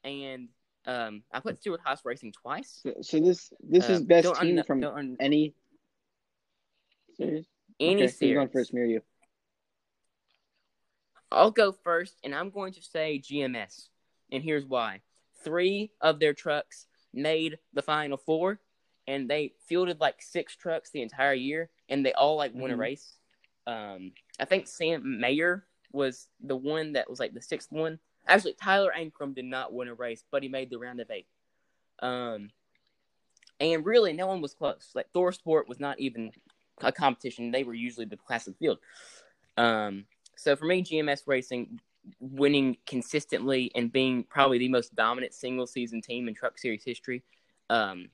and 0.04 0.48
um, 0.86 1.24
I 1.32 1.40
put 1.40 1.60
Stewart 1.60 1.82
Haas 1.84 2.02
Racing 2.06 2.32
twice. 2.32 2.80
So, 2.84 2.94
so 3.02 3.20
this 3.20 3.52
this 3.62 3.90
is 3.90 4.02
best 4.02 4.34
team 4.42 4.60
un- 4.60 4.64
from 4.66 4.84
un- 4.84 5.18
any 5.20 5.54
series. 7.18 7.46
Any 7.82 7.96
okay, 7.96 8.04
who's 8.04 8.16
series. 8.16 8.36
going 8.36 8.50
first? 8.50 8.74
Me 8.74 8.82
or 8.82 8.86
you? 8.86 9.02
I'll 11.32 11.52
go 11.52 11.72
first, 11.72 12.20
and 12.24 12.36
I'm 12.36 12.52
going 12.52 12.74
to 12.74 12.82
say 12.82 13.20
GMS. 13.20 13.90
And 14.32 14.44
here's 14.44 14.66
why. 14.66 15.02
Three 15.44 15.92
of 16.00 16.20
their 16.20 16.34
trucks 16.34 16.86
made 17.14 17.58
the 17.74 17.82
final 17.82 18.18
four, 18.18 18.60
and 19.08 19.28
they 19.30 19.54
fielded 19.68 20.00
like 20.00 20.22
six 20.22 20.56
trucks 20.56 20.92
the 20.92 21.02
entire 21.02 21.34
year, 21.34 21.70
and 21.90 22.06
they 22.06 22.14
all 22.14 22.36
like 22.36 22.54
won 22.54 22.70
a 22.70 22.76
Mhm. 22.76 22.80
race. 22.80 23.18
Um, 23.66 24.14
I 24.40 24.46
think 24.46 24.68
Sam 24.68 25.20
Mayer 25.20 25.66
was 25.92 26.28
the 26.40 26.56
one 26.56 26.94
that 26.94 27.10
was 27.10 27.20
like 27.20 27.34
the 27.34 27.42
sixth 27.42 27.72
one. 27.72 28.00
Actually, 28.28 28.54
Tyler 28.54 28.94
Ankrum 28.96 29.34
did 29.34 29.46
not 29.46 29.74
win 29.74 29.88
a 29.88 29.96
race, 29.96 30.24
but 30.30 30.44
he 30.44 30.50
made 30.50 30.70
the 30.70 30.78
round 30.78 31.00
of 31.00 31.10
eight. 31.10 31.28
Um, 32.00 32.52
and 33.60 33.86
really, 33.86 34.14
no 34.14 34.28
one 34.28 34.42
was 34.42 34.54
close. 34.54 34.92
Like 34.94 35.12
ThorSport 35.14 35.68
was 35.68 35.80
not 35.80 36.00
even 36.00 36.32
a 36.84 36.92
competition; 36.92 37.52
they 37.52 37.64
were 37.64 37.74
usually 37.74 38.06
the 38.06 38.18
class 38.18 38.48
of 38.48 38.54
the 38.54 38.60
field. 38.60 38.80
Um, 39.58 40.06
so 40.36 40.56
for 40.56 40.66
me, 40.66 40.84
GMS 40.84 41.28
Racing 41.28 41.80
winning 42.20 42.78
consistently 42.88 43.72
and 43.76 43.92
being 43.92 44.24
probably 44.24 44.58
the 44.58 44.70
most 44.70 44.96
dominant 44.96 45.34
single 45.34 45.68
season 45.68 46.02
team 46.02 46.28
in 46.28 46.34
Truck 46.34 46.58
Series 46.58 46.84
history, 46.84 47.24
um, 47.70 48.10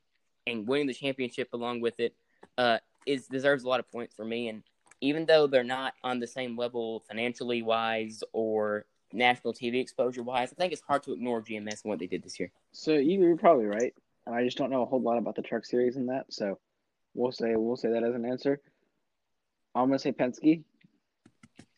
and 0.46 0.68
winning 0.68 0.88
the 0.88 0.94
championship 0.94 1.50
along 1.54 1.82
with 1.82 2.00
it, 2.00 2.14
uh, 2.58 2.80
is 3.06 3.28
deserves 3.28 3.64
a 3.64 3.70
lot 3.70 3.80
of 3.80 3.90
points 3.90 4.14
for 4.14 4.26
me. 4.26 4.50
And 4.50 4.64
even 5.02 5.26
though 5.26 5.48
they're 5.48 5.64
not 5.64 5.94
on 6.04 6.20
the 6.20 6.28
same 6.28 6.58
level 6.58 7.04
financially 7.08 7.62
wise 7.62 8.24
or 8.34 8.86
national 9.14 9.54
TV 9.54 9.80
exposure 9.80 10.24
wise, 10.24 10.52
I 10.52 10.56
think 10.56 10.74
it's 10.74 10.82
hard 10.82 11.04
to 11.04 11.14
ignore 11.14 11.42
GMS 11.42 11.84
and 11.84 11.90
what 11.90 12.00
they 12.00 12.08
did 12.08 12.24
this 12.24 12.40
year. 12.40 12.52
So 12.74 12.94
you- 12.94 13.22
you're 13.22 13.38
probably 13.38 13.66
right, 13.66 13.94
and 14.26 14.36
I 14.36 14.44
just 14.44 14.58
don't 14.58 14.70
know 14.70 14.82
a 14.82 14.86
whole 14.86 15.02
lot 15.02 15.18
about 15.18 15.36
the 15.36 15.42
truck 15.42 15.66
series 15.66 15.96
and 15.96 16.10
that. 16.10 16.26
So 16.30 16.60
we'll 17.18 17.32
say 17.34 17.56
we'll 17.56 17.76
say 17.76 17.90
that 17.92 18.04
as 18.04 18.16
an 18.16 18.24
answer. 18.26 18.62
I'm 19.76 19.88
gonna 19.88 20.00
say 20.00 20.12
Penske. 20.14 20.64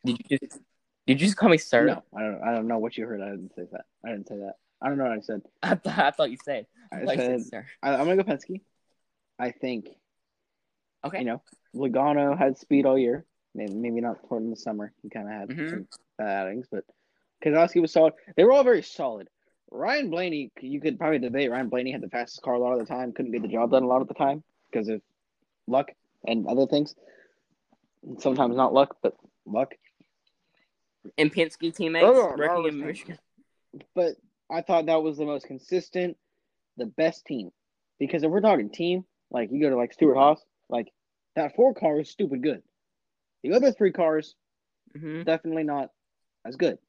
Did 0.06 0.18
you 0.30 0.38
just 0.38 0.60
did 1.08 1.20
you 1.22 1.28
just 1.28 1.38
call 1.38 1.50
me 1.50 1.58
sir? 1.58 1.86
No, 1.88 2.04
I 2.16 2.22
don't. 2.22 2.42
I 2.44 2.54
don't 2.54 2.68
know 2.68 2.78
what 2.78 2.98
you 2.98 3.06
heard. 3.08 3.22
I 3.22 3.30
didn't 3.32 3.56
say 3.56 3.64
that. 3.72 3.86
I 4.06 4.10
didn't 4.12 4.28
say 4.28 4.36
that. 4.38 4.54
I 4.82 4.88
don't 4.90 4.98
know 4.98 5.06
what 5.06 5.14
I 5.14 5.22
said. 5.22 5.42
I, 5.64 5.76
th- 5.76 5.98
I 5.98 6.12
thought 6.12 6.30
you 6.32 6.38
said. 6.44 6.68
I 6.92 7.04
thought 7.06 7.16
you 7.18 7.22
said 7.24 7.46
sir. 7.46 7.66
I, 7.82 7.94
I'm 7.96 8.06
gonna 8.08 8.18
go 8.18 8.24
Penske. 8.24 8.62
I 9.40 9.52
think 9.52 9.90
Okay. 11.06 11.20
you 11.20 11.26
know 11.26 11.42
Logano 11.76 12.38
had 12.38 12.58
speed 12.58 12.86
all 12.86 12.98
year. 12.98 13.26
Maybe, 13.56 13.74
maybe 13.74 14.02
not 14.02 14.18
toward 14.28 14.44
in 14.44 14.52
the 14.52 14.56
summer. 14.56 14.94
He 15.02 15.10
kind 15.10 15.28
of 15.28 15.34
had 15.34 15.50
Mhm. 15.50 15.70
some 15.70 15.88
bad 16.18 16.46
outings, 16.48 16.68
but 16.72 16.84
Keselowski 17.44 17.82
was 17.82 17.92
solid. 17.92 18.14
They 18.36 18.44
were 18.44 18.52
all 18.52 18.64
very 18.64 18.84
solid. 18.84 19.28
Ryan 19.72 20.10
Blaney, 20.10 20.52
you 20.62 20.80
could 20.82 20.98
probably 21.00 21.20
debate. 21.20 21.50
Ryan 21.52 21.70
Blaney 21.70 21.92
had 21.92 22.02
the 22.02 22.10
fastest 22.10 22.42
car 22.42 22.54
a 22.56 22.60
lot 22.60 22.74
of 22.74 22.80
the 22.80 22.86
time. 22.86 23.12
Couldn't 23.12 23.32
get 23.32 23.42
the 23.42 23.48
job 23.48 23.72
done 23.72 23.84
a 23.84 23.88
lot 23.88 24.02
of 24.02 24.08
the 24.08 24.14
time 24.14 24.44
because 24.72 24.88
of 24.88 25.02
luck 25.70 25.92
and 26.28 26.48
other 26.48 26.66
things. 26.66 26.96
Sometimes 28.20 28.56
not 28.56 28.74
luck, 28.74 28.98
but 29.02 29.16
luck. 29.46 29.74
And 31.18 31.34
Penske 31.34 31.76
teammates 31.76 32.06
Oh, 32.06 32.34
no, 32.36 32.36
wrecking 32.36 32.66
in. 32.68 32.86
Michigan. 32.86 33.18
But 33.96 34.16
I 34.50 34.62
thought 34.62 34.88
that 34.88 35.02
was 35.04 35.18
the 35.18 35.26
most 35.26 35.46
consistent, 35.46 36.18
the 36.78 36.86
best 36.86 37.26
team. 37.26 37.52
Because 38.00 38.24
if 38.24 38.32
we're 38.32 38.42
talking 38.42 38.70
team, 38.70 39.06
like 39.32 39.50
you 39.52 39.62
go 39.62 39.70
to 39.70 39.76
like 39.76 39.94
Stewart 39.94 40.18
Haas, 40.18 40.42
like 40.70 40.88
that 41.36 41.56
four 41.56 41.74
car 41.74 42.00
is 42.00 42.10
stupid 42.10 42.42
good. 42.42 42.64
The 43.44 43.54
other 43.54 43.72
three 43.72 43.92
cars 43.92 44.36
hmm 44.98 45.22
definitely 45.22 45.64
not 45.64 45.92
as 46.46 46.56
good. 46.56 46.80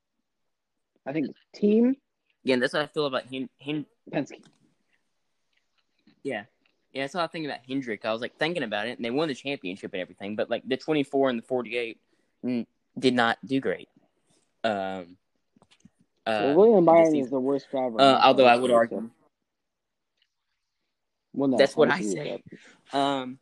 I 1.07 1.13
think 1.13 1.29
team 1.55 1.97
Yeah, 2.45 2.57
that's 2.57 2.73
what 2.73 2.83
I 2.83 2.87
feel 2.87 3.07
about 3.07 3.27
him. 3.27 3.49
Hen- 3.61 3.87
Penske. 4.11 4.43
Yeah. 6.23 6.45
Yeah, 6.93 7.03
that's 7.05 7.15
how 7.15 7.23
I 7.23 7.29
think 7.29 7.47
about 7.47 7.61
Hendrick. 7.67 8.05
I 8.05 8.13
was 8.13 8.21
like 8.21 8.37
thinking 8.37 8.63
about 8.65 8.89
it, 8.89 8.99
and 8.99 9.05
they 9.05 9.11
won 9.11 9.29
the 9.29 9.35
championship 9.35 9.93
and 9.93 10.03
everything, 10.03 10.35
but 10.35 10.51
like 10.51 10.67
the 10.67 10.77
24 10.77 11.31
and 11.31 11.39
the 11.39 11.43
48 11.43 11.99
mm, 12.45 12.67
did 12.99 13.15
not 13.15 13.39
do 13.47 13.61
great. 13.61 13.89
Um, 14.65 15.17
uh, 16.27 16.53
well, 16.53 16.55
William 16.57 16.85
this 16.85 16.87
Byron 16.87 17.17
is 17.17 17.31
the 17.31 17.41
worst 17.41 17.71
driver. 17.71 18.01
uh, 18.01 18.21
although 18.23 18.47
I 18.47 18.57
would 18.57 18.71
so- 18.71 18.77
argue, 18.77 19.11
Well, 21.33 21.49
no, 21.49 21.57
That's 21.57 21.77
what 21.77 21.89
I 21.91 21.95
obviously 21.95 22.17
say. 22.17 22.43
um, 22.93 23.39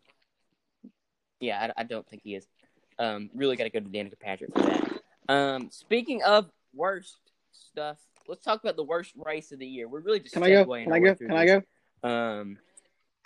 yeah, 1.40 1.72
I, 1.76 1.80
I 1.80 1.84
don't 1.84 2.06
think 2.06 2.22
he 2.22 2.34
is. 2.34 2.46
Um, 2.98 3.30
really 3.34 3.56
got 3.56 3.64
to 3.64 3.70
go 3.70 3.80
to 3.80 3.86
Danica 3.86 4.18
Patrick 4.18 4.52
for 4.52 4.62
that. 4.62 5.00
Um, 5.28 5.70
speaking 5.70 6.22
of 6.22 6.50
worst 6.74 7.16
stuff, 7.52 7.96
let's 8.26 8.44
talk 8.44 8.62
about 8.62 8.76
the 8.76 8.82
worst 8.84 9.12
race 9.16 9.52
of 9.52 9.58
the 9.58 9.66
year. 9.66 9.88
We're 9.88 10.00
really 10.00 10.20
just 10.20 10.34
Can 10.34 10.42
I 10.42 10.50
go? 10.50 10.64
Can 10.64 10.92
I 10.92 10.98
go? 10.98 11.14
through 11.14 11.28
Can 11.28 11.36
I 11.36 11.46
go? 11.46 11.62
Um, 12.02 12.58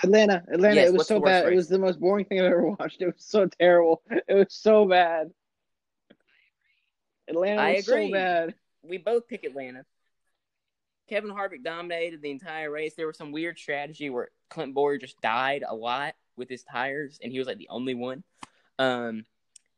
Atlanta, 0.03 0.43
Atlanta. 0.53 0.75
Yes, 0.77 0.89
it 0.89 0.95
was 0.95 1.07
so 1.07 1.21
bad. 1.21 1.53
It 1.53 1.55
was 1.55 1.69
the 1.69 1.79
most 1.79 2.01
boring 2.01 2.25
thing 2.25 2.41
I've 2.41 2.47
ever 2.47 2.71
watched. 2.79 3.01
It 3.01 3.07
was 3.07 3.15
so 3.19 3.47
terrible. 3.47 4.03
It 4.11 4.35
was 4.35 4.53
so 4.53 4.87
bad. 4.87 5.31
Atlanta 7.29 7.63
I 7.63 7.73
was 7.75 7.89
agree. 7.89 8.09
so 8.09 8.13
bad. 8.13 8.55
we 8.83 8.99
both 8.99 9.29
pick 9.29 9.45
Atlanta. 9.45 9.85
Kevin 11.09 11.31
Harvick 11.31 11.63
dominated 11.63 12.23
the 12.23 12.31
entire 12.31 12.71
race. 12.71 12.95
There 12.95 13.07
was 13.07 13.17
some 13.19 13.33
weird 13.33 13.59
strategy 13.59 14.11
where 14.11 14.31
Clint 14.49 14.75
Bowyer 14.75 14.99
just 14.99 15.21
died 15.21 15.65
a 15.67 15.75
lot 15.75 16.15
with 16.37 16.49
his 16.49 16.63
tires, 16.63 17.19
and 17.23 17.31
he 17.31 17.39
was 17.39 17.47
like 17.47 17.59
the 17.59 17.69
only 17.69 17.95
one. 17.95 18.25
Um, 18.79 19.25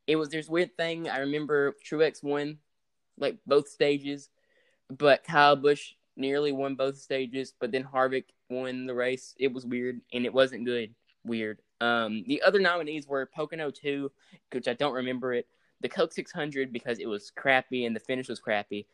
it 0.07 0.17
was 0.17 0.29
there's 0.29 0.49
weird 0.49 0.77
thing. 0.77 1.09
I 1.09 1.19
remember 1.19 1.75
Truex 1.85 2.23
won 2.23 2.59
like 3.19 3.39
both 3.47 3.69
stages, 3.69 4.31
but 4.89 5.25
Kyle 5.25 5.57
Busch 5.57 5.93
nearly 6.17 6.53
won 6.53 6.77
both 6.77 6.99
stages. 6.99 7.53
But 7.59 7.73
then 7.73 7.85
Harvick 7.85 8.27
won 8.55 8.87
the 8.87 8.95
race. 8.95 9.35
It 9.39 9.53
was 9.53 9.67
weird, 9.67 10.01
and 10.13 10.25
it 10.25 10.33
wasn't 10.33 10.65
good. 10.65 10.95
Weird. 11.25 11.61
Um, 11.81 12.25
the 12.27 12.43
other 12.43 12.61
nominees 12.61 13.07
were 13.07 13.27
Pocono 13.27 13.71
two, 13.71 14.11
which 14.53 14.69
I 14.69 14.75
don't 14.75 14.95
remember 14.95 15.35
it. 15.35 15.47
The 15.81 15.89
Coke 15.89 16.13
600 16.13 16.73
because 16.73 16.99
it 16.99 17.07
was 17.07 17.31
crappy 17.31 17.85
and 17.85 17.95
the 17.95 18.01
finish 18.01 18.29
was 18.29 18.41
crappy, 18.41 18.87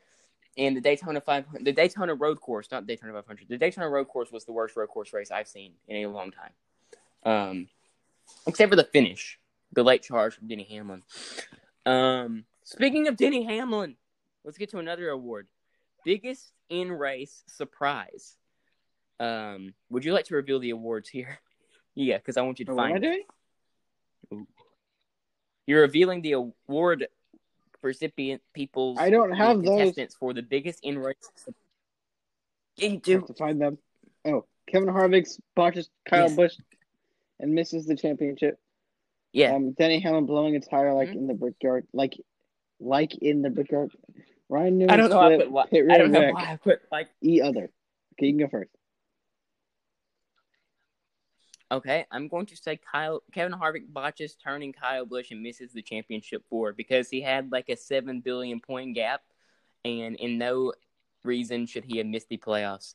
and 0.56 0.76
the 0.76 0.80
Daytona 0.80 1.20
500, 1.20 1.64
the 1.64 1.72
Daytona 1.72 2.14
Road 2.14 2.40
Course, 2.40 2.68
not 2.70 2.86
Daytona 2.86 3.12
500. 3.12 3.48
The 3.48 3.58
Daytona 3.58 3.88
Road 3.88 4.08
Course 4.08 4.32
was 4.32 4.44
the 4.44 4.52
worst 4.52 4.76
road 4.76 4.88
course 4.88 5.12
race 5.12 5.30
I've 5.30 5.48
seen 5.48 5.74
in 5.88 6.04
a 6.04 6.10
long 6.10 6.32
time, 6.32 6.52
um, 7.24 7.68
except 8.46 8.70
for 8.70 8.76
the 8.76 8.84
finish, 8.84 9.38
the 9.72 9.82
late 9.82 10.02
charge 10.02 10.34
from 10.34 10.48
Denny 10.48 10.64
Hamlin. 10.64 11.02
Um, 11.86 12.44
speaking 12.64 13.08
of 13.08 13.16
Denny 13.16 13.44
Hamlin, 13.44 13.96
let's 14.44 14.58
get 14.58 14.70
to 14.70 14.78
another 14.78 15.10
award, 15.10 15.46
biggest 16.04 16.52
in 16.68 16.90
race 16.90 17.42
surprise. 17.46 18.36
Um, 19.20 19.74
would 19.90 20.04
you 20.04 20.12
like 20.12 20.24
to 20.26 20.34
reveal 20.34 20.58
the 20.58 20.70
awards 20.70 21.08
here? 21.08 21.38
yeah, 21.94 22.16
because 22.16 22.36
I 22.36 22.42
want 22.42 22.58
you 22.58 22.64
to 22.64 22.72
Oh, 22.72 22.74
what 22.76 22.84
am 22.86 22.90
I 22.90 22.92
find. 22.94 23.04
it. 23.04 23.26
doing? 24.30 24.46
You're 25.66 25.82
revealing 25.82 26.22
the 26.22 26.32
award 26.32 27.06
recipient 27.82 28.42
people's 28.54 28.98
I 28.98 29.10
don't 29.10 29.30
have 29.32 29.62
those. 29.62 29.94
for 30.18 30.34
the 30.34 30.42
biggest 30.42 30.80
in 30.84 30.98
race. 30.98 31.16
You 32.76 32.98
do. 32.98 33.12
have 33.18 33.26
to 33.26 33.34
find 33.34 33.60
them. 33.60 33.78
Oh, 34.24 34.46
Kevin 34.66 34.88
Harvick's 34.88 35.38
botches 35.54 35.90
Kyle 36.08 36.26
Yes. 36.28 36.36
Busch 36.36 36.56
and 37.38 37.54
misses 37.54 37.86
the 37.86 37.96
championship. 37.96 38.58
Yeah, 39.32 39.54
Um, 39.54 39.72
Denny 39.72 40.00
Hamlin 40.00 40.26
blowing 40.26 40.56
a 40.56 40.60
tire 40.60 40.92
like 40.92 41.10
Mhm. 41.10 41.14
in 41.16 41.26
the 41.28 41.34
brickyard, 41.34 41.86
like 41.92 42.14
like 42.80 43.14
in 43.18 43.42
the 43.42 43.50
brickyard. 43.50 43.92
Ryan 44.48 44.78
Newman 44.78 44.90
I 44.94 44.96
don't 44.96 45.10
know. 45.10 45.16
Why 45.18 45.34
I 45.34 45.66
put. 45.66 45.90
I 45.90 45.98
don't 45.98 46.10
know 46.10 46.20
wreck, 46.20 46.34
why 46.34 46.52
I 46.52 46.56
put 46.56 46.80
like. 46.90 47.08
E 47.22 47.40
other. 47.40 47.70
Okay, 48.14 48.26
you 48.26 48.32
can 48.32 48.38
go 48.38 48.48
first. 48.48 48.70
Okay, 51.72 52.04
I'm 52.10 52.26
going 52.26 52.46
to 52.46 52.56
say 52.56 52.76
Kyle 52.90 53.22
Kevin 53.32 53.56
Harvick 53.56 53.92
botches 53.92 54.34
turning 54.34 54.72
Kyle 54.72 55.06
Busch 55.06 55.30
and 55.30 55.40
misses 55.40 55.72
the 55.72 55.82
championship 55.82 56.42
four 56.50 56.72
because 56.72 57.08
he 57.08 57.20
had 57.20 57.52
like 57.52 57.68
a 57.68 57.76
seven 57.76 58.20
billion 58.20 58.60
point 58.60 58.94
gap, 58.96 59.22
and 59.84 60.16
in 60.16 60.36
no 60.36 60.72
reason 61.22 61.66
should 61.66 61.84
he 61.84 61.98
have 61.98 62.06
missed 62.08 62.28
the 62.28 62.38
playoffs. 62.38 62.94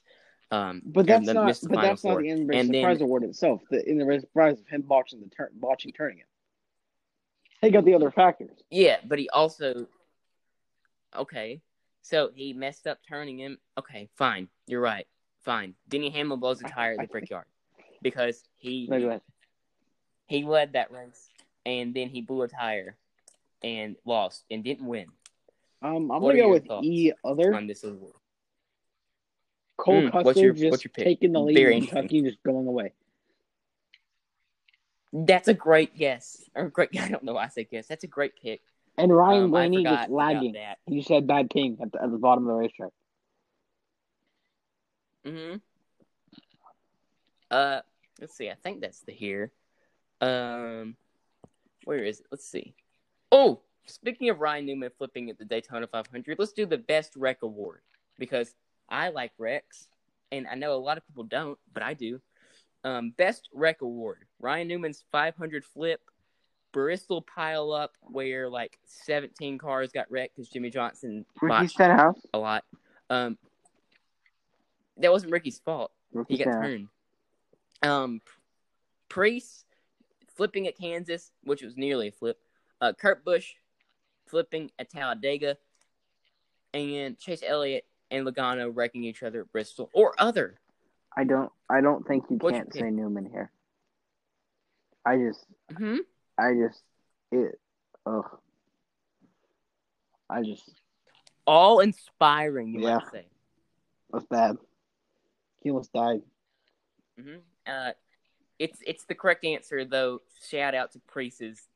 Um, 0.52 0.82
But 0.86 1.06
that's 1.08 1.26
the- 1.26 1.34
not. 1.34 1.56
the 1.56 1.70
But 1.70 1.82
that's 1.82 2.04
not 2.04 2.18
the 2.20 2.28
in 2.28 2.48
race 2.48 2.60
And 2.60 2.74
then- 2.74 2.82
surprise 2.82 3.02
award 3.02 3.24
itself. 3.24 3.62
The 3.70 3.90
in 3.90 3.98
the 3.98 4.06
race 4.06 4.22
surprise 4.22 4.60
of 4.60 4.68
him 4.68 4.82
botching 4.82 5.22
the 5.22 5.30
turn, 5.30 5.50
botching 5.54 5.94
turning 5.94 6.20
it. 6.20 6.26
Take 7.62 7.76
out 7.76 7.86
the 7.86 7.94
other 7.94 8.12
factors. 8.12 8.62
Yeah, 8.70 9.00
but 9.06 9.20
he 9.20 9.30
also 9.30 9.88
okay. 11.16 11.62
So 12.02 12.30
he 12.36 12.52
messed 12.54 12.88
up 12.88 13.00
turning 13.08 13.40
him. 13.40 13.58
Okay, 13.78 14.10
fine. 14.16 14.50
You're 14.68 14.82
right. 14.82 15.08
Fine. 15.44 15.76
Denny 15.88 16.10
Hamlin 16.10 16.40
blows 16.42 16.62
a 16.62 16.66
tire 16.66 16.94
at 16.94 17.00
the 17.00 17.08
brickyard 17.08 17.46
because 18.02 18.44
he 18.58 18.88
No, 18.90 19.00
go 19.00 19.08
ahead. 19.10 19.22
he 20.28 20.44
led 20.44 20.74
that 20.74 20.92
race 20.92 21.30
and 21.66 21.94
then 21.94 22.10
he 22.10 22.22
blew 22.22 22.42
a 22.44 22.48
tire 22.48 22.96
and 23.64 23.96
lost 24.06 24.44
and 24.52 24.64
didn't 24.64 24.86
win 24.88 25.08
Um, 25.82 26.12
I'm 26.12 26.22
What 26.22 26.32
gonna 26.32 26.40
go 26.44 26.50
with 26.52 26.66
thoughts 26.68 26.86
E 26.86 27.12
other. 27.24 27.54
on 27.54 27.68
this 27.68 27.84
award. 27.84 28.14
Cole 29.78 30.02
Mm, 30.04 30.12
Custer 30.12 30.24
what's 30.26 30.40
your- 30.40 30.54
just 30.54 30.72
what's 30.72 30.84
your 30.86 30.92
pick? 30.92 31.04
taking 31.04 31.32
the 31.34 31.42
lead 31.42 31.56
Very 31.56 31.76
in. 31.78 31.86
Kentucky, 31.86 32.20
and 32.20 32.28
just 32.28 32.42
going 32.44 32.66
away. 32.68 32.94
That's 35.14 35.48
a 35.48 35.54
great 35.54 35.96
guess. 35.96 36.44
Or 36.56 36.66
a 36.66 36.70
great 36.72 36.90
I 37.00 37.10
don't 37.10 37.24
know 37.24 37.34
why 37.34 37.46
I 37.46 37.48
say 37.50 37.64
guess. 37.66 37.88
That's 37.88 38.04
a 38.04 38.08
great 38.08 38.34
pick. 38.42 38.62
And 38.98 39.14
Ryan 39.16 39.44
Um, 39.44 39.56
I 39.56 39.68
Blaney 39.68 39.78
forgot 39.84 40.00
just 40.00 40.10
lagging. 40.12 40.54
that. 40.54 40.78
He 40.86 40.98
just 40.98 41.10
had 41.10 41.28
bad 41.28 41.50
ping 41.50 41.78
at 41.82 41.92
the, 41.92 42.02
at 42.02 42.12
the 42.12 42.18
bottom 42.18 42.46
of 42.48 42.54
the 42.56 42.60
racetrack. 42.60 42.92
Mm-hmm. 45.26 45.58
Uh, 47.52 47.82
let's 48.20 48.36
see. 48.36 48.50
I 48.50 48.56
think 48.56 48.82
that's 48.82 49.02
the 49.02 49.12
here. 49.12 49.52
Um, 50.22 50.96
where 51.86 52.04
is 52.04 52.20
it? 52.20 52.26
Let's 52.32 52.48
see. 52.48 52.74
Oh, 53.32 53.62
speaking 53.86 54.30
of 54.30 54.40
Ryan 54.40 54.66
Newman 54.66 54.92
flipping 54.98 55.30
at 55.30 55.38
the 55.38 55.46
Daytona 55.46 55.88
500, 55.88 56.40
let's 56.40 56.54
do 56.54 56.66
the 56.66 56.78
best 56.78 57.16
wreck 57.16 57.44
award 57.44 57.82
because 58.18 58.56
I 58.90 59.10
like 59.10 59.32
wrecks, 59.38 59.88
and 60.32 60.48
I 60.48 60.56
know 60.56 60.74
a 60.74 60.78
lot 60.78 60.98
of 60.98 61.06
people 61.08 61.24
don't, 61.24 61.58
but 61.74 61.84
I 61.84 61.94
do. 61.94 62.22
Um, 62.84 63.12
best 63.18 63.50
wreck 63.54 63.82
award: 63.82 64.26
Ryan 64.40 64.68
Newman's 64.68 65.04
500 65.12 65.66
flip, 65.66 66.02
Bristol 66.72 67.22
pile 67.22 67.72
up 67.72 67.94
where 68.02 68.50
like 68.50 68.78
17 68.86 69.58
cars 69.58 69.92
got 69.92 70.10
wrecked 70.12 70.36
because 70.36 70.50
Jimmie 70.50 70.70
Johnson 70.70 71.26
Ricky 71.42 71.68
Stenhouse. 71.68 72.20
a 72.34 72.38
lot. 72.38 72.64
Um, 73.10 73.38
that 74.98 75.12
wasn't 75.12 75.32
Ricky's 75.32 75.60
fault. 75.60 75.92
Ricky 76.14 76.38
He 76.38 76.44
got 76.44 76.52
Stenhouse. 76.52 76.64
turned. 76.64 76.88
Um, 77.86 78.22
Preece 79.10 79.66
flipping 80.36 80.68
at 80.68 80.78
Kansas, 80.78 81.32
which 81.44 81.62
was 81.62 81.78
nearly 81.78 82.10
a 82.10 82.12
flip. 82.12 82.40
Uh, 82.82 82.94
Kurt 82.94 83.24
Busch 83.24 83.54
flipping 84.26 84.72
at 84.80 84.90
Talladega, 84.90 85.58
and 86.74 87.18
Chase 87.18 87.44
Elliott 87.46 87.86
and 88.12 88.28
Logano 88.28 88.70
wrecking 88.74 89.04
each 89.04 89.24
other 89.24 89.42
at 89.42 89.52
Bristol 89.52 89.90
or 89.94 90.14
other. 90.18 90.56
I 91.16 91.24
don't. 91.24 91.52
I 91.70 91.82
don't 91.82 92.06
think 92.06 92.26
you 92.30 92.38
can't 92.38 92.74
say 92.74 92.92
Newman 92.92 93.26
here. 93.26 93.52
I 95.06 95.18
just. 95.18 95.46
hmm 95.76 95.98
I 96.38 96.54
just. 96.54 96.82
It. 97.32 97.60
Ugh. 98.06 98.38
I 100.30 100.42
just. 100.42 100.70
All 101.48 101.80
inspiring, 101.80 102.74
you 102.74 102.82
Yeah. 102.82 102.98
might 102.98 103.12
say. 103.12 103.26
That's 104.12 104.26
bad. 104.26 104.58
He 105.62 105.70
almost 105.70 105.94
died. 105.94 106.22
hmm 107.18 107.38
Uh, 107.68 107.92
it's 108.60 108.80
it's 108.86 109.06
the 109.06 109.16
correct 109.16 109.44
answer 109.44 109.86
though. 109.86 110.22
Shout 110.50 110.76
out 110.76 110.92
to 110.94 111.00
Preece's 111.12 111.68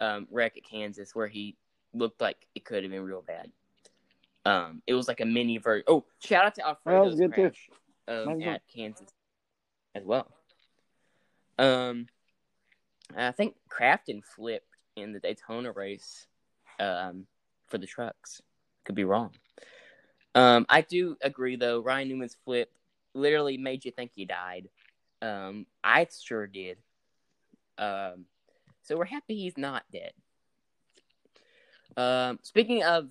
um, 0.00 0.26
wreck 0.30 0.56
at 0.56 0.64
Kansas 0.64 1.14
where 1.14 1.28
he 1.28 1.56
looked 1.94 2.20
like 2.20 2.46
it 2.54 2.64
could 2.64 2.82
have 2.82 2.92
been 2.92 3.02
real 3.02 3.22
bad. 3.22 3.50
Um, 4.44 4.82
it 4.86 4.94
was 4.94 5.08
like 5.08 5.20
a 5.20 5.24
mini 5.24 5.58
version. 5.58 5.84
Oh, 5.88 6.04
shout 6.20 6.44
out 6.44 6.54
to 6.56 6.62
That 6.62 6.68
Alfredo's 6.68 7.16
good, 7.16 7.32
crash 7.32 7.68
um, 8.06 8.42
at 8.42 8.62
Kansas 8.72 9.08
as 9.94 10.04
well. 10.04 10.28
Um, 11.58 12.06
I 13.16 13.32
think 13.32 13.54
Crafton 13.68 14.22
flipped 14.24 14.68
in 14.96 15.12
the 15.12 15.20
Daytona 15.20 15.72
race 15.72 16.26
um, 16.78 17.26
for 17.68 17.78
the 17.78 17.86
trucks. 17.86 18.40
Could 18.84 18.94
be 18.94 19.04
wrong. 19.04 19.32
Um, 20.34 20.66
I 20.68 20.82
do 20.82 21.16
agree 21.22 21.56
though. 21.56 21.80
Ryan 21.80 22.08
Newman's 22.08 22.36
flip 22.44 22.70
literally 23.14 23.56
made 23.56 23.84
you 23.84 23.90
think 23.90 24.12
he 24.14 24.26
died. 24.26 24.68
Um, 25.22 25.66
I 25.82 26.06
sure 26.22 26.46
did. 26.46 26.78
Um, 27.78 28.26
so 28.82 28.96
we're 28.96 29.04
happy 29.04 29.36
he's 29.36 29.58
not 29.58 29.84
dead. 29.92 30.12
Um, 31.96 32.38
speaking 32.42 32.82
of 32.82 33.10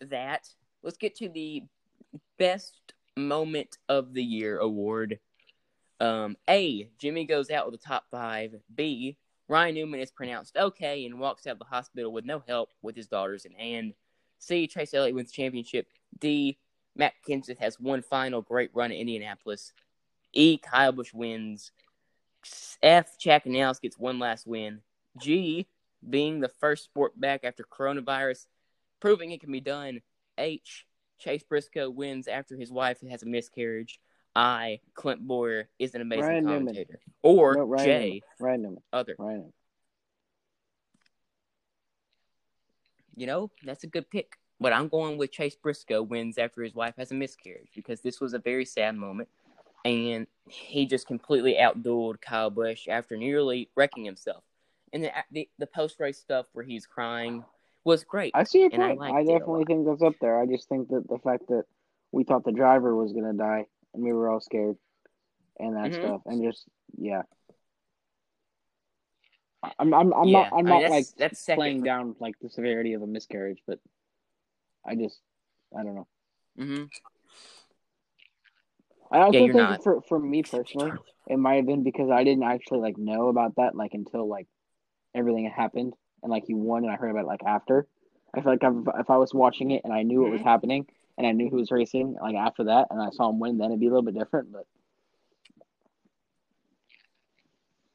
that, 0.00 0.48
let's 0.82 0.98
get 0.98 1.16
to 1.16 1.28
the 1.28 1.64
best 2.38 2.74
moment 3.16 3.78
of 3.88 4.14
the 4.14 4.22
year 4.22 4.58
award. 4.58 5.18
Um, 6.00 6.36
A. 6.48 6.88
Jimmy 6.98 7.24
goes 7.24 7.50
out 7.50 7.70
with 7.70 7.80
the 7.80 7.86
top 7.86 8.04
five. 8.10 8.54
B. 8.74 9.16
Ryan 9.48 9.74
Newman 9.74 10.00
is 10.00 10.10
pronounced 10.10 10.56
okay 10.56 11.06
and 11.06 11.18
walks 11.18 11.46
out 11.46 11.52
of 11.52 11.58
the 11.58 11.64
hospital 11.64 12.12
with 12.12 12.24
no 12.24 12.42
help 12.46 12.70
with 12.82 12.94
his 12.94 13.08
daughters 13.08 13.44
in 13.44 13.52
hand. 13.52 13.94
C. 14.38 14.66
Chase 14.66 14.94
Elliott 14.94 15.16
wins 15.16 15.32
championship. 15.32 15.88
D. 16.20 16.58
Matt 16.94 17.14
Kenseth 17.26 17.58
has 17.58 17.80
one 17.80 18.02
final 18.02 18.42
great 18.42 18.70
run 18.74 18.92
at 18.92 18.98
Indianapolis. 18.98 19.72
E. 20.32 20.58
Kyle 20.58 20.92
Busch 20.92 21.12
wins. 21.12 21.72
F. 22.82 23.18
Canals 23.18 23.78
gets 23.78 23.98
one 23.98 24.18
last 24.18 24.46
win. 24.46 24.80
G. 25.20 25.66
Being 26.08 26.40
the 26.40 26.48
first 26.48 26.84
sport 26.84 27.18
back 27.18 27.42
after 27.42 27.64
coronavirus, 27.64 28.46
proving 29.00 29.32
it 29.32 29.40
can 29.40 29.50
be 29.50 29.60
done. 29.60 30.00
H. 30.36 30.86
Chase 31.18 31.42
Briscoe 31.42 31.90
wins 31.90 32.28
after 32.28 32.56
his 32.56 32.70
wife 32.70 33.00
has 33.10 33.22
a 33.22 33.26
miscarriage. 33.26 34.00
I. 34.36 34.80
Clint 34.94 35.26
Bowyer 35.26 35.68
is 35.78 35.94
an 35.94 36.00
amazing 36.00 36.24
Ryan 36.24 36.44
Newman. 36.44 36.66
commentator. 36.66 37.00
Or 37.22 37.54
No, 37.56 37.64
Ryan 37.64 37.84
J. 37.84 38.04
Newman. 38.04 38.20
Ryan 38.38 38.62
Newman. 38.62 38.82
Other. 38.92 39.16
Ryan 39.18 39.36
Newman. 39.36 39.52
You 43.16 43.26
know, 43.26 43.50
that's 43.64 43.82
a 43.82 43.88
good 43.88 44.08
pick. 44.10 44.38
But 44.60 44.72
I'm 44.72 44.88
going 44.88 45.18
with 45.18 45.32
Chase 45.32 45.56
Briscoe 45.56 46.02
wins 46.02 46.38
after 46.38 46.62
his 46.62 46.74
wife 46.74 46.94
has 46.98 47.10
a 47.10 47.14
miscarriage 47.14 47.70
because 47.74 48.00
this 48.00 48.20
was 48.20 48.34
a 48.34 48.38
very 48.38 48.64
sad 48.64 48.94
moment. 48.96 49.28
And 49.84 50.26
he 50.48 50.86
just 50.86 51.06
completely 51.06 51.54
outdueled 51.60 52.20
Kyle 52.20 52.50
Busch 52.50 52.88
after 52.88 53.16
nearly 53.16 53.70
wrecking 53.76 54.04
himself. 54.04 54.42
And 54.92 55.04
the 55.04 55.10
the, 55.30 55.48
the 55.58 55.66
post 55.66 56.00
race 56.00 56.18
stuff 56.18 56.46
where 56.52 56.64
he's 56.64 56.86
crying 56.86 57.44
was 57.84 58.04
great. 58.04 58.32
I 58.34 58.44
see 58.44 58.60
your 58.60 58.70
And 58.72 58.82
I 58.82 58.90
I, 58.92 59.24
definitely 59.24 59.64
think 59.64 59.86
that's 59.86 60.02
up 60.02 60.14
there. 60.20 60.40
I 60.40 60.46
just 60.46 60.68
think 60.68 60.88
that 60.88 61.06
the 61.08 61.18
fact 61.18 61.48
that 61.48 61.64
we 62.12 62.24
thought 62.24 62.44
the 62.44 62.52
driver 62.52 62.94
was 62.96 63.12
gonna 63.12 63.34
die 63.34 63.66
and 63.94 64.02
we 64.02 64.12
were 64.12 64.30
all 64.30 64.40
scared 64.40 64.76
and 65.58 65.76
that 65.76 65.90
Mhm. 65.90 65.94
stuff, 65.94 66.22
and 66.26 66.42
just 66.42 66.64
yeah. 66.96 67.22
I'm 69.78 69.92
I'm 69.92 70.12
I'm 70.14 70.28
Yeah, 70.28 70.38
not 70.40 70.52
I'm 70.52 70.58
I 70.58 70.62
mean, 70.62 70.64
not 70.66 70.80
that's- 70.82 70.90
like 70.90 71.06
that's 71.18 71.44
playing 71.46 71.80
for- 71.80 71.84
down 71.86 72.16
like 72.20 72.38
the 72.40 72.48
severity 72.48 72.92
of 72.94 73.02
a 73.02 73.06
miscarriage, 73.06 73.62
but 73.66 73.80
I 74.84 74.94
just 74.94 75.20
I 75.76 75.82
don't 75.82 75.94
know. 75.96 76.06
hmm 76.56 76.84
I 79.10 79.18
also 79.20 79.46
Yeah, 79.46 79.52
think 79.52 79.54
not. 79.56 79.82
for 79.82 80.00
for 80.02 80.18
me 80.18 80.42
personally, 80.42 80.92
it 81.26 81.38
might 81.38 81.56
have 81.56 81.66
been 81.66 81.82
because 81.82 82.10
I 82.10 82.24
didn't 82.24 82.44
actually 82.44 82.80
like 82.80 82.98
know 82.98 83.28
about 83.28 83.56
that 83.56 83.74
like 83.74 83.94
until 83.94 84.28
like 84.28 84.46
everything 85.14 85.44
had 85.44 85.52
happened 85.54 85.94
and 86.22 86.30
like 86.30 86.44
he 86.46 86.54
won 86.54 86.84
and 86.84 86.92
I 86.92 86.96
heard 86.96 87.10
about 87.10 87.24
it 87.24 87.28
like 87.28 87.44
after. 87.46 87.86
I 88.34 88.42
feel 88.42 88.52
like 88.52 88.62
if, 88.62 88.74
if 89.00 89.10
I 89.10 89.16
was 89.16 89.34
watching 89.34 89.70
it 89.70 89.82
and 89.84 89.92
I 89.92 90.02
knew 90.02 90.20
what 90.22 90.30
was 90.30 90.42
Mhm. 90.42 90.44
happening 90.44 90.86
and 91.18 91.26
I 91.26 91.32
knew 91.32 91.48
who 91.50 91.56
was 91.56 91.70
racing 91.70 92.16
like 92.20 92.36
after 92.36 92.64
that 92.64 92.88
and 92.90 93.00
I 93.00 93.10
saw 93.10 93.30
him 93.30 93.38
win, 93.40 93.58
then 93.58 93.70
it'd 93.70 93.80
be 93.80 93.86
a 93.86 93.90
little 93.90 94.02
bit 94.02 94.18
different. 94.18 94.52
But 94.52 94.66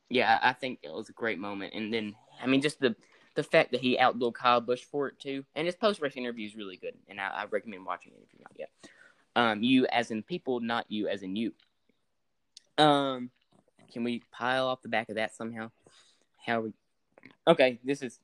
Yeah, 0.10 0.40
I 0.42 0.54
think 0.54 0.80
it 0.84 0.94
was 0.94 1.10
a 1.10 1.14
great 1.14 1.40
moment. 1.40 1.74
And 1.74 1.94
then, 1.94 2.16
I 2.42 2.48
mean, 2.48 2.62
just 2.62 2.80
the 2.80 2.96
the 3.36 3.44
fact 3.44 3.72
that 3.72 3.82
he 3.82 3.98
outdueled 3.98 4.36
Kyle 4.36 4.62
Busch 4.62 4.84
for 4.84 5.08
it 5.08 5.20
too, 5.20 5.44
and 5.56 5.66
his 5.66 5.76
post 5.76 6.02
race 6.02 6.16
interview 6.16 6.46
is 6.48 6.56
really 6.56 6.78
good, 6.78 6.94
and 7.08 7.20
I, 7.20 7.30
I 7.30 7.46
recommend 7.46 7.86
watching 7.86 8.14
it 8.14 8.20
if 8.24 8.30
you're 8.34 8.44
not 8.44 8.54
yet. 8.58 8.70
Um, 9.36 9.64
you 9.64 9.86
as 9.88 10.12
in 10.12 10.22
people, 10.24 10.60
not 10.60 10.86
you 10.90 11.08
as 11.08 11.24
in 11.24 11.36
you. 11.36 11.54
Um, 12.78 13.32
can 13.92 14.04
we 14.04 14.24
pile 14.32 14.68
off 14.68 14.82
the 14.82 14.90
back 14.90 15.10
of 15.10 15.16
that 15.16 15.36
somehow? 15.36 15.72
How 16.46 16.62
we? 16.62 16.74
Okay, 17.48 17.80
this 17.84 18.02
is. 18.02 18.20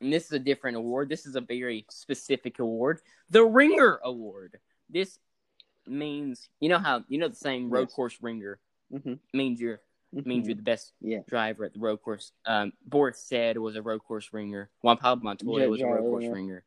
And 0.00 0.10
this 0.10 0.24
is 0.26 0.32
a 0.32 0.38
different 0.38 0.78
award. 0.78 1.10
This 1.10 1.26
is 1.26 1.36
a 1.36 1.42
very 1.42 1.84
specific 1.90 2.58
award, 2.58 3.00
the 3.28 3.44
Ringer 3.44 4.00
Award. 4.02 4.58
This 4.88 5.18
means 5.86 6.48
you 6.60 6.68
know 6.70 6.78
how 6.78 7.04
you 7.08 7.18
know 7.18 7.28
the 7.28 7.34
saying 7.34 7.68
road 7.68 7.88
Yes. 7.88 7.94
course 7.94 8.18
ringer 8.22 8.58
Mhm. 8.92 9.18
means 9.34 9.60
you're 9.60 9.80
means 10.12 10.46
you're 10.46 10.56
the 10.56 10.62
best 10.62 10.92
Yeah. 11.00 11.20
driver 11.28 11.64
at 11.64 11.72
the 11.74 11.78
road 11.80 11.98
course. 11.98 12.32
Um, 12.46 12.72
Boris 12.84 13.22
Said 13.22 13.56
was 13.58 13.76
a 13.76 13.82
road 13.82 14.00
course 14.00 14.32
ringer. 14.32 14.70
Juan 14.82 14.96
Pablo 14.96 15.22
Montoya 15.24 15.64
Jet 15.64 15.70
was 15.70 15.80
a 15.82 15.86
road 15.86 16.00
course 16.10 16.26
ringer. 16.26 16.64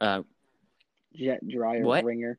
Uh, 0.00 0.22
jet 1.14 1.46
dryer 1.46 1.84
What? 1.84 2.04
ringer. 2.04 2.38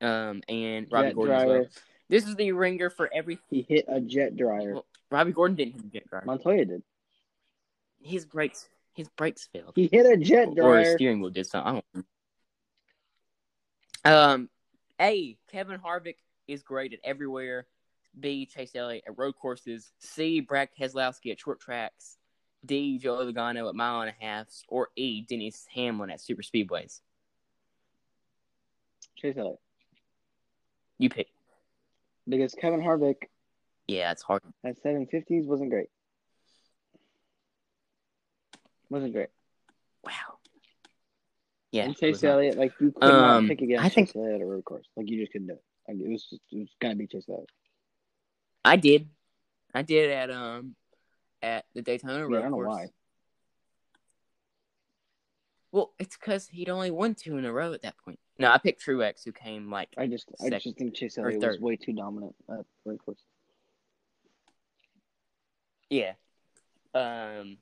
Um, 0.00 0.42
and 0.48 0.86
Robby 0.90 1.08
Jet 1.08 1.14
Gordon 1.14 1.34
as 1.34 1.46
well. 1.46 1.66
This 2.08 2.26
is 2.26 2.36
the 2.36 2.52
ringer 2.52 2.90
for 2.90 3.10
every. 3.12 3.38
He 3.50 3.66
hit 3.68 3.86
a 3.88 4.00
jet 4.00 4.36
dryer. 4.36 4.74
Well, 4.74 4.86
Robby 5.10 5.32
Gordon 5.32 5.56
didn't 5.56 5.74
hit 5.74 5.84
a 5.84 5.88
jet 5.88 6.08
dryer. 6.08 6.22
Montoya 6.24 6.64
did. 6.64 6.82
His 8.02 8.24
brakes, 8.24 8.68
his 8.94 9.08
brakes 9.08 9.48
failed, 9.52 9.72
He 9.74 9.88
hit 9.90 10.06
a 10.06 10.16
jet 10.16 10.54
dryer, 10.54 10.68
or 10.68 10.78
his 10.78 10.94
steering 10.94 11.20
wheel 11.20 11.30
did 11.30 11.46
something. 11.46 11.82
I 11.94 12.02
don't. 14.04 14.22
Um, 14.32 14.48
A. 15.00 15.36
Kevin 15.50 15.80
Harvick 15.80 16.16
is 16.46 16.62
great 16.62 16.92
at 16.92 17.00
everywhere. 17.02 17.66
B. 18.18 18.46
Chase 18.46 18.74
Elliott 18.74 19.04
at 19.06 19.18
road 19.18 19.34
courses. 19.36 19.92
C. 19.98 20.40
Brad 20.40 20.68
Keselowski 20.78 21.32
at 21.32 21.40
short 21.40 21.60
tracks. 21.60 22.16
D. 22.64 22.98
Joe 22.98 23.16
Logano 23.16 23.68
at 23.68 23.74
mile 23.74 24.02
and 24.02 24.10
a 24.10 24.24
halfs. 24.24 24.64
Or 24.68 24.88
E. 24.96 25.22
Dennis 25.22 25.66
Hamlin 25.74 26.10
at 26.10 26.20
super 26.20 26.42
speedways. 26.42 27.00
Chase 29.16 29.36
Elliott. 29.36 29.58
You 30.98 31.08
pick. 31.10 31.28
Because 32.28 32.54
Kevin 32.54 32.80
Harvick 32.80 33.24
Yeah, 33.86 34.10
it's 34.12 34.22
hard. 34.22 34.42
at 34.64 34.82
750s 34.82 35.46
wasn't 35.46 35.70
great. 35.70 35.88
Wasn't 38.88 39.12
great. 39.12 39.28
Wow. 40.04 40.12
Yeah. 41.72 41.84
and 41.84 41.96
Chase. 41.96 42.22
Elliott, 42.22 42.56
like 42.56 42.72
you 42.80 42.92
could 42.92 43.02
not 43.02 43.36
Um, 43.38 43.48
pick 43.48 43.60
against 43.60 43.84
I 43.84 43.88
think- 43.88 44.08
Chase 44.08 44.16
Elliott 44.16 44.36
at 44.36 44.40
a 44.42 44.46
road 44.46 44.64
course. 44.64 44.86
Like 44.96 45.08
you 45.10 45.20
just 45.20 45.32
couldn't 45.32 45.48
do 45.48 45.54
it. 45.54 45.64
Like 45.88 45.98
it 45.98 46.08
was 46.08 46.24
just 46.28 46.42
it 46.52 46.58
was 46.58 46.68
gonna 46.80 46.96
be 46.96 47.06
Chase 47.06 47.28
Elliott. 47.28 47.50
I 48.64 48.76
did. 48.76 49.08
I 49.74 49.82
did 49.82 50.10
at 50.10 50.30
um 50.30 50.74
at 51.42 51.66
the 51.74 51.82
Daytona 51.82 52.14
Yeah, 52.14 52.20
road 52.22 52.36
I 52.36 52.40
don't 52.42 52.50
know 52.52 52.56
course. 52.56 52.68
why. 52.68 52.86
Well, 55.72 55.92
it's 55.98 56.16
because 56.16 56.48
he'd 56.48 56.68
only 56.68 56.90
won 56.90 57.14
two 57.14 57.36
in 57.36 57.44
a 57.44 57.52
row 57.52 57.72
at 57.72 57.82
that 57.82 57.96
point. 57.98 58.18
No, 58.38 58.50
I 58.50 58.58
picked 58.58 58.84
Truex, 58.84 59.24
who 59.24 59.32
came 59.32 59.70
like 59.70 59.88
I 59.96 60.06
just 60.06 60.26
I 60.44 60.50
just 60.50 60.76
think 60.78 60.94
Chase 60.94 61.18
Elliott 61.18 61.42
was 61.42 61.60
way 61.60 61.76
too 61.76 61.92
dominant 61.92 62.34
at 62.50 62.64
road 62.84 62.98
course. 63.04 63.18
Yeah. 65.90 66.12
Um. 66.94 67.58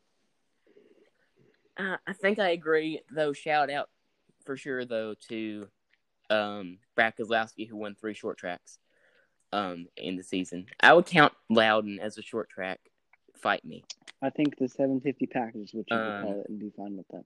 Uh, 1.76 1.96
I 2.06 2.12
think 2.12 2.38
I 2.38 2.50
agree, 2.50 3.00
though. 3.10 3.32
Shout 3.32 3.68
out 3.68 3.90
for 4.44 4.56
sure, 4.56 4.84
though, 4.84 5.14
to 5.28 5.68
um 6.30 6.78
Brad 6.94 7.14
Keselowski, 7.16 7.68
who 7.68 7.76
won 7.76 7.94
three 7.94 8.14
short 8.14 8.38
tracks 8.38 8.78
um 9.52 9.86
in 9.96 10.16
the 10.16 10.22
season. 10.22 10.66
I 10.80 10.92
would 10.92 11.06
count 11.06 11.32
Loudon 11.50 11.98
as 12.00 12.16
a 12.18 12.22
short 12.22 12.48
track. 12.48 12.80
Fight 13.36 13.64
me. 13.64 13.84
I 14.22 14.30
think 14.30 14.56
the 14.56 14.68
750 14.68 15.26
package 15.26 15.68
is 15.70 15.74
what 15.74 15.84
you 15.90 15.96
Um, 15.96 16.02
could 16.22 16.22
call 16.22 16.40
it 16.40 16.48
and 16.48 16.58
be 16.58 16.70
fine 16.76 16.96
with 16.96 17.06
that. 17.08 17.24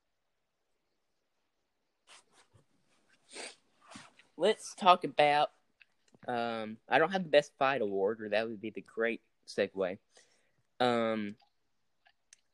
Let's 4.39 4.73
talk 4.77 5.03
about. 5.03 5.51
Um, 6.29 6.77
I 6.89 6.99
don't 6.99 7.11
have 7.11 7.25
the 7.25 7.29
best 7.29 7.51
fight 7.59 7.81
award, 7.81 8.23
or 8.23 8.29
that 8.29 8.49
would 8.49 8.61
be 8.61 8.71
the 8.71 8.81
great 8.81 9.21
segue. 9.49 9.99
Um. 10.79 11.35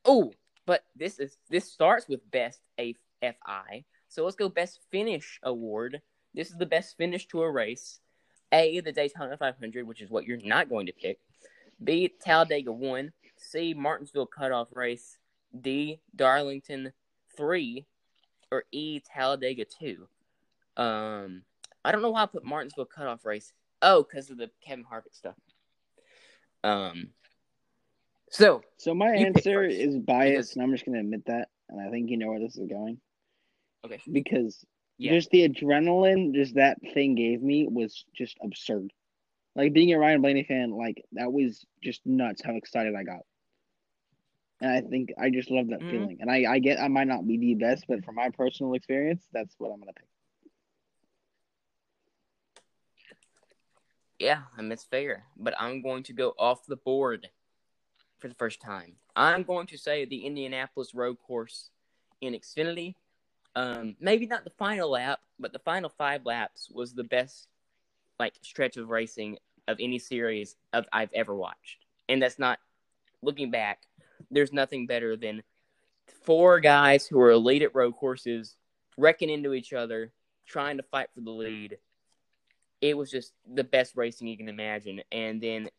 Oh, 0.07 0.33
but 0.64 0.83
this 0.97 1.18
is 1.18 1.37
this 1.51 1.70
starts 1.70 2.09
with 2.09 2.31
best 2.31 2.62
AFI. 2.79 3.85
So 4.09 4.25
let's 4.25 4.37
go 4.37 4.49
best 4.49 4.81
finish 4.90 5.38
award. 5.42 6.01
This 6.33 6.51
is 6.51 6.57
the 6.57 6.66
best 6.66 6.97
finish 6.97 7.27
to 7.29 7.42
a 7.42 7.51
race. 7.51 8.01
A, 8.51 8.81
the 8.81 8.92
Daytona 8.92 9.37
500, 9.37 9.87
which 9.87 10.01
is 10.01 10.11
what 10.11 10.25
you're 10.25 10.38
not 10.38 10.70
going 10.70 10.87
to 10.87 10.92
pick. 10.92 11.18
B, 11.83 12.11
Talladega 12.25 12.73
1. 12.73 13.12
C, 13.37 13.75
Martinsville 13.75 14.27
cutoff 14.27 14.68
race. 14.75 15.18
D, 15.61 16.01
Darlington 16.14 16.92
3. 17.37 17.85
Or 18.51 18.64
E, 18.73 19.01
Talladega 19.01 19.64
2. 19.64 20.07
Um, 20.77 21.42
I 21.85 21.92
don't 21.92 22.03
know 22.03 22.11
why 22.11 22.23
I 22.23 22.27
put 22.27 22.44
Martinsville 22.44 22.87
cutoff 22.87 23.25
race. 23.25 23.53
Oh, 23.83 24.03
because 24.03 24.31
of 24.31 24.38
the 24.38 24.51
Kevin 24.64 24.85
Harvick 24.85 25.14
stuff. 25.14 25.35
Um, 26.62 27.11
So 28.31 28.62
So 28.79 28.94
my 28.94 29.11
answer 29.14 29.64
is 29.64 29.97
biased, 29.99 30.51
because- 30.51 30.57
and 30.57 30.62
I'm 30.62 30.73
just 30.73 30.85
gonna 30.87 31.01
admit 31.01 31.27
that, 31.27 31.51
and 31.68 31.81
I 31.81 31.90
think 31.90 32.11
you 32.11 32.16
know 32.16 32.31
where 32.31 32.40
this 32.40 32.57
is 32.57 32.66
going. 32.68 33.01
Okay. 33.85 34.01
Because 34.11 34.64
Yeah. 34.97 35.12
just 35.12 35.31
the 35.31 35.47
adrenaline 35.49 36.35
just 36.35 36.55
that 36.55 36.81
thing 36.94 37.14
gave 37.14 37.42
me 37.42 37.68
was 37.68 38.05
just 38.14 38.38
absurd. 38.42 38.92
Like 39.55 39.73
being 39.73 39.92
a 39.92 39.99
Ryan 39.99 40.23
Blaney 40.23 40.44
fan, 40.44 40.70
like 40.70 41.05
that 41.12 41.33
was 41.33 41.64
just 41.83 42.05
nuts 42.07 42.42
how 42.42 42.55
excited 42.57 42.94
I 42.94 43.05
got. 43.05 43.27
And 44.61 44.70
I 44.70 44.81
think 44.81 45.12
I 45.18 45.31
just 45.31 45.51
love 45.51 45.68
that 45.68 45.81
Mhm. 45.81 45.90
feeling. 45.90 46.20
And 46.20 46.31
I, 46.31 46.55
I 46.55 46.59
get 46.61 46.81
I 46.81 46.88
might 46.88 47.07
not 47.09 47.27
be 47.27 47.37
the 47.37 47.55
best, 47.55 47.87
but 47.87 48.05
from 48.05 48.14
my 48.14 48.31
personal 48.31 48.73
experience, 48.75 49.29
that's 49.33 49.55
what 49.59 49.70
I'm 49.70 49.79
gonna 49.81 49.92
pick. 49.92 50.09
Yeah, 54.24 54.40
I 54.56 54.62
mean, 54.62 54.72
it's 54.72 54.84
fair, 54.84 55.24
but 55.37 55.52
I'm 55.60 55.82
going 55.82 56.02
to 56.04 56.14
go 56.14 56.32
off 56.38 56.64
the 56.64 56.76
board 56.76 57.28
for 58.20 58.28
the 58.28 58.34
first 58.34 58.58
time. 58.58 58.94
I'm 59.14 59.42
going 59.42 59.66
to 59.66 59.76
say 59.76 60.06
the 60.06 60.24
Indianapolis 60.24 60.94
Road 60.94 61.18
Course 61.26 61.68
in 62.22 62.32
Xfinity. 62.32 62.94
Um, 63.54 63.96
maybe 64.00 64.24
not 64.24 64.44
the 64.44 64.50
final 64.58 64.92
lap, 64.92 65.20
but 65.38 65.52
the 65.52 65.58
final 65.58 65.90
five 65.90 66.24
laps 66.24 66.70
was 66.72 66.94
the 66.94 67.04
best 67.04 67.48
like 68.18 68.32
stretch 68.40 68.78
of 68.78 68.88
racing 68.88 69.37
of 69.68 69.76
any 69.78 69.98
series 69.98 70.56
of 70.72 70.87
I've 70.90 71.12
ever 71.12 71.34
watched. 71.34 71.84
And 72.08 72.22
that's 72.22 72.38
not 72.38 72.58
looking 73.20 73.50
back. 73.50 73.82
There's 74.30 74.54
nothing 74.54 74.87
better 74.87 75.18
than 75.18 75.42
four 76.22 76.60
guys 76.60 77.06
who 77.06 77.20
are 77.20 77.32
elite 77.32 77.60
at 77.60 77.74
road 77.74 77.92
courses 77.96 78.56
wrecking 78.96 79.28
into 79.28 79.52
each 79.52 79.74
other, 79.74 80.14
trying 80.46 80.78
to 80.78 80.82
fight 80.82 81.08
for 81.14 81.20
the 81.20 81.30
lead 81.30 81.76
it 82.85 82.99
was 82.99 83.11
just 83.11 83.33
the 83.51 83.64
best 83.64 83.97
racing 83.97 84.29
you 84.29 84.37
can 84.37 84.51
imagine. 84.51 85.01
And 85.11 85.40
then 85.40 85.70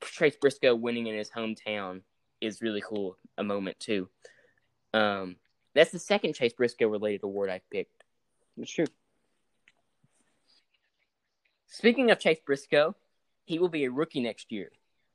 Trace 0.00 0.36
Briscoe 0.36 0.74
winning 0.74 1.06
in 1.06 1.14
his 1.14 1.30
hometown 1.30 2.00
is 2.40 2.62
really 2.62 2.80
cool. 2.80 3.18
A 3.36 3.44
moment 3.44 3.78
too. 3.78 4.08
Um, 4.94 5.36
that's 5.74 5.90
the 5.90 5.98
second 5.98 6.34
Chase 6.34 6.54
Briscoe 6.54 6.88
related 6.88 7.22
award 7.22 7.50
I 7.50 7.60
picked. 7.70 8.02
It's 8.56 8.72
true. 8.72 8.86
Speaking 11.66 12.10
of 12.10 12.18
Chase 12.18 12.40
Briscoe, 12.44 12.96
he 13.44 13.58
will 13.58 13.68
be 13.68 13.84
a 13.84 13.90
rookie 13.90 14.20
next 14.20 14.50
year. 14.50 14.70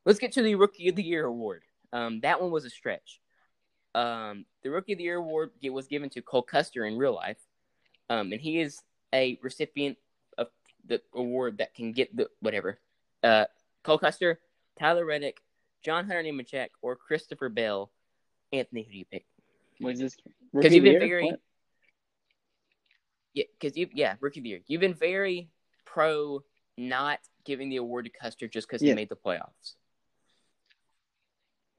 Let's 0.05 0.19
get 0.19 0.33
to 0.33 0.43
the 0.43 0.53
Rookie 0.53 0.89
of 0.89 0.95
the 0.95 1.03
Year 1.03 1.25
award. 1.25 1.63
Um, 1.91 2.19
that 2.19 2.39
one 2.39 2.51
was 2.51 2.63
a 2.63 2.69
stretch. 2.69 3.21
Um, 3.95 4.45
the 4.61 4.69
Rookie 4.69 4.93
of 4.93 4.99
the 4.99 5.05
Year 5.05 5.17
award 5.17 5.49
was 5.63 5.87
given 5.87 6.11
to 6.11 6.21
Cole 6.21 6.43
Custer 6.43 6.85
in 6.85 6.95
real 6.95 7.15
life, 7.15 7.39
um, 8.07 8.31
and 8.31 8.39
he 8.39 8.61
is 8.61 8.81
a 9.13 9.39
recipient 9.41 9.97
the 10.87 11.01
award 11.13 11.57
that 11.59 11.73
can 11.73 11.91
get 11.91 12.15
the 12.15 12.29
whatever. 12.39 12.79
Uh, 13.23 13.45
Cole 13.83 13.97
Custer, 13.97 14.39
Tyler 14.79 15.05
Reddick, 15.05 15.41
John 15.83 16.05
Hunter 16.05 16.23
Nemechek, 16.23 16.69
or 16.81 16.95
Christopher 16.95 17.49
Bell. 17.49 17.91
Anthony, 18.53 18.83
who 18.83 18.91
do 18.91 18.97
you 18.97 19.05
pick? 19.05 19.25
Was 19.81 19.99
this 19.99 20.15
Because 20.53 20.73
you've 20.73 20.83
been 20.83 20.99
very 20.99 21.25
What? 21.25 21.39
yeah, 23.33 23.43
because 23.59 23.77
you 23.77 23.87
yeah 23.93 24.15
rookie 24.19 24.39
of 24.39 24.43
the 24.43 24.49
year. 24.49 24.61
You've 24.67 24.81
been 24.81 24.93
very 24.93 25.49
pro 25.85 26.43
not 26.77 27.19
giving 27.45 27.69
the 27.69 27.77
award 27.77 28.05
to 28.05 28.11
Custer 28.11 28.47
just 28.47 28.67
because 28.67 28.81
Yeah. 28.81 28.91
he 28.91 28.95
made 28.95 29.09
the 29.09 29.15
playoffs. 29.15 29.75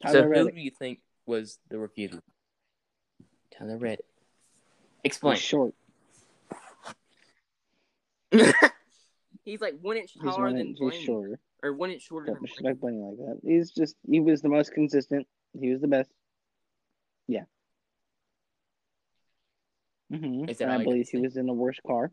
Tyler 0.03 0.33
so 0.35 0.45
who 0.45 0.51
do 0.53 0.61
you 0.61 0.71
think 0.71 1.01
was 1.27 1.59
the 1.69 1.79
rookie 1.79 2.05
of 2.05 2.11
the 2.13 2.17
year? 2.17 2.23
Tyler 3.51 3.79
Reddick. 3.79 4.05
He's 5.03 5.11
Explain. 5.11 5.37
short. 5.37 5.75
he's 9.49 9.61
like 9.61 9.75
one 9.81 9.97
inch 9.97 10.15
taller 10.21 10.45
one 10.45 10.55
than 10.57 10.69
inch, 10.69 10.79
he's 10.79 10.91
Blaney, 10.91 11.05
shorter. 11.05 11.41
or 11.63 11.73
one 11.73 11.91
inch 11.91 12.03
shorter 12.03 12.27
Don't 12.27 12.35
than 12.35 12.41
Blaney. 12.43 12.75
disrespect 12.75 12.83
like 12.83 13.17
that. 13.17 13.41
He's 13.45 13.71
just 13.71 13.97
he 14.09 14.21
was 14.21 14.43
the 14.43 14.49
most 14.49 14.73
consistent. 14.73 15.27
He 15.59 15.71
was 15.71 15.81
the 15.81 15.89
best. 15.89 16.11
Yeah. 17.27 17.45
Mm-hmm. 20.13 20.63
And 20.63 20.73
I 20.73 20.83
believe 20.83 21.09
he 21.09 21.19
was 21.19 21.37
in 21.37 21.47
the 21.47 21.53
worst 21.53 21.81
car 21.87 22.11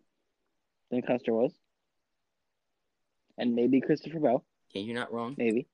than 0.91 1.01
Custer 1.01 1.33
was. 1.33 1.53
And 3.37 3.55
maybe 3.55 3.81
Christopher 3.81 4.19
Bell. 4.19 4.43
Yeah, 4.71 4.81
you're 4.81 4.95
not 4.95 5.13
wrong. 5.13 5.35
Maybe. 5.37 5.67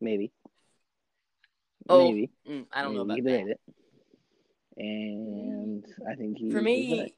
Maybe. 0.00 0.32
Oh, 1.88 2.10
maybe. 2.12 2.30
Mm, 2.48 2.66
I 2.72 2.82
don't 2.82 2.94
know 2.94 3.04
Maybe 3.04 3.20
about 3.20 3.30
he 3.30 3.36
that. 3.36 3.44
did 3.44 3.50
it. 3.52 3.60
And 4.76 5.84
I 6.10 6.14
think 6.14 6.38
he 6.38 6.50
For 6.50 6.62
me, 6.62 7.14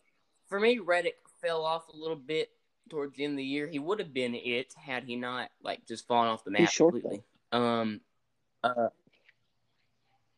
for 0.48 0.58
me, 0.58 0.78
Reddick 0.78 1.16
fell 1.40 1.64
off 1.64 1.88
a 1.92 1.96
little 1.96 2.16
bit 2.16 2.50
towards 2.88 3.16
the 3.16 3.24
end 3.24 3.34
of 3.34 3.38
the 3.38 3.44
year. 3.44 3.66
He 3.66 3.78
would 3.78 3.98
have 3.98 4.12
been 4.12 4.34
it 4.34 4.74
had 4.76 5.04
he 5.04 5.16
not 5.16 5.50
like 5.62 5.86
just 5.86 6.06
fallen 6.06 6.28
off 6.28 6.44
the 6.44 6.50
map 6.50 6.70
short, 6.70 6.94
completely. 6.94 7.22
Um, 7.52 8.00
uh, 8.62 8.88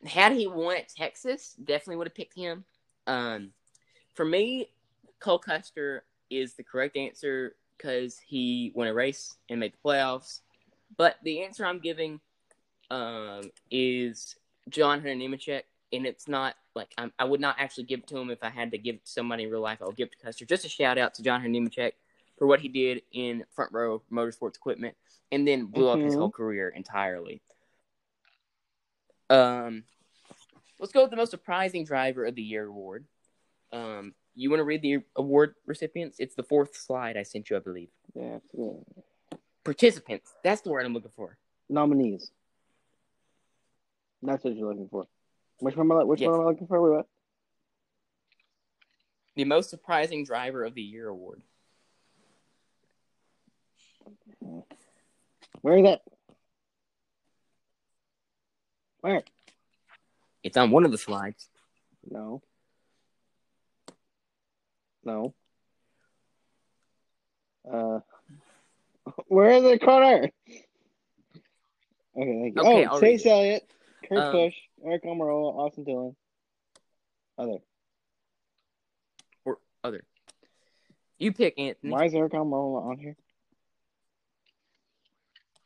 had 0.05 0.33
he 0.33 0.47
won 0.47 0.77
at 0.77 0.89
Texas, 0.89 1.55
definitely 1.63 1.97
would 1.97 2.07
have 2.07 2.15
picked 2.15 2.35
him. 2.35 2.63
Um, 3.07 3.51
for 4.13 4.25
me, 4.25 4.69
Cole 5.19 5.39
Custer 5.39 6.03
is 6.29 6.53
the 6.53 6.63
correct 6.63 6.97
answer 6.97 7.55
because 7.77 8.19
he 8.19 8.71
won 8.75 8.87
a 8.87 8.93
race 8.93 9.35
and 9.49 9.59
made 9.59 9.73
the 9.73 9.89
playoffs. 9.89 10.41
But 10.97 11.17
the 11.23 11.43
answer 11.43 11.65
I'm 11.65 11.79
giving 11.79 12.19
um, 12.89 13.51
is 13.69 14.35
John 14.69 15.01
Hunter 15.01 15.15
Nemechek, 15.15 15.63
and 15.91 16.05
it's 16.05 16.27
not 16.27 16.55
like 16.75 16.93
I'm, 16.97 17.11
I 17.19 17.25
would 17.25 17.41
not 17.41 17.55
actually 17.59 17.85
give 17.85 17.99
it 18.01 18.07
to 18.07 18.17
him 18.17 18.29
if 18.29 18.43
I 18.43 18.49
had 18.49 18.71
to 18.71 18.77
give 18.77 18.95
it 18.95 19.05
to 19.05 19.11
somebody 19.11 19.43
in 19.43 19.51
real 19.51 19.61
life. 19.61 19.79
I'll 19.81 19.91
give 19.91 20.07
it 20.07 20.19
to 20.19 20.25
Custer. 20.25 20.45
Just 20.45 20.65
a 20.65 20.69
shout 20.69 20.97
out 20.97 21.13
to 21.15 21.23
John 21.23 21.41
Hunter 21.41 21.59
Nemechek 21.59 21.93
for 22.37 22.47
what 22.47 22.59
he 22.59 22.67
did 22.67 23.01
in 23.11 23.45
front 23.55 23.71
row 23.71 24.01
motorsports 24.11 24.55
equipment, 24.55 24.95
and 25.31 25.47
then 25.47 25.65
blew 25.65 25.89
up 25.89 25.99
his 25.99 26.15
Mhm. 26.15 26.19
whole 26.19 26.31
career 26.31 26.69
entirely. 26.69 27.41
Um, 29.29 29.85
let's 30.79 30.91
go 30.93 31.01
with 31.01 31.11
the 31.11 31.17
most 31.17 31.31
surprising 31.31 31.83
driver 31.85 32.25
of 32.25 32.35
the 32.35 32.43
year 32.43 32.65
award. 32.67 33.05
Um, 33.71 34.13
you 34.35 34.49
want 34.49 34.59
to 34.59 34.65
read 34.65 34.81
the 34.81 35.03
award 35.15 35.55
recipients? 35.65 36.19
It's 36.19 36.35
the 36.35 36.43
fourth 36.43 36.75
slide 36.75 37.17
I 37.17 37.23
sent 37.23 37.49
you, 37.49 37.55
I 37.55 37.59
believe. 37.59 37.89
Yeah. 38.13 38.39
Participants. 39.63 40.33
That's 40.43 40.61
the 40.61 40.69
word 40.69 40.85
I'm 40.85 40.93
looking 40.93 41.11
for. 41.11 41.37
nominees. 41.67 42.31
That's 44.21 44.43
what 44.43 44.55
you're 44.55 44.69
looking 44.69 44.87
for. 44.87 45.07
Which 45.59 45.75
one 45.75 45.87
am 45.91 45.97
I, 45.97 46.03
which 46.03 46.21
Yes. 46.21 46.29
one 46.29 46.39
am 46.41 46.41
I 46.41 46.49
looking 46.51 46.67
for? 46.67 46.81
Wait, 46.81 46.97
what? 46.97 47.09
The 49.35 49.45
most 49.45 49.71
surprising 49.71 50.23
driver 50.23 50.63
of 50.63 50.75
the 50.75 50.81
year 50.83 51.07
award. 51.07 51.41
Where 55.61 55.77
is 55.77 55.83
that? 55.83 56.01
Where? 59.01 59.23
It's 60.43 60.57
on 60.57 60.71
one 60.71 60.85
of 60.85 60.91
the 60.91 60.97
slides. 60.97 61.49
No. 62.09 62.41
No. 65.03 65.33
Uh, 67.71 67.99
where 69.27 69.51
is 69.51 69.63
it, 69.63 69.81
Connor? 69.81 70.29
Okay, 72.17 72.39
thank 72.41 72.55
you. 72.55 72.61
Okay, 72.61 72.87
oh, 72.89 72.99
Chase. 72.99 73.25
Elliott, 73.25 73.69
Kurt 74.07 74.17
Um, 74.19 74.31
Busch, 74.31 74.55
Aric 74.85 75.03
Almirola, 75.03 75.55
Austin 75.55 75.83
Dillon. 75.83 76.15
Other. 77.37 77.57
Or 79.43 79.57
other. 79.83 80.03
You 81.17 81.33
pick 81.33 81.57
Anthony. 81.57 81.91
Why 81.91 82.05
is 82.05 82.13
Aric 82.13 82.31
Almirola 82.31 82.85
on 82.85 82.97
here? 82.97 83.15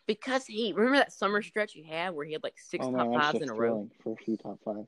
Because 0.09 0.47
he 0.47 0.73
remember 0.73 0.97
that 0.97 1.13
summer 1.13 1.43
stretch 1.43 1.73
he 1.73 1.83
had 1.83 2.15
where 2.15 2.25
he 2.25 2.33
had 2.33 2.41
like 2.41 2.55
six 2.57 2.83
oh 2.83 2.91
top 2.91 3.11
man, 3.11 3.19
fives 3.19 3.41
in 3.43 3.49
a 3.51 3.53
row. 3.53 3.57
thrilling 3.57 3.91
for 4.01 4.13
a 4.13 4.15
few 4.15 4.37
top 4.37 4.57
five. 4.65 4.87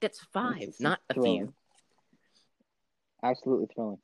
That's 0.00 0.20
five, 0.32 0.72
not 0.78 1.00
a 1.10 1.14
thrilling. 1.14 1.46
few. 1.46 1.54
Absolutely 3.24 3.66
thrilling. 3.74 3.98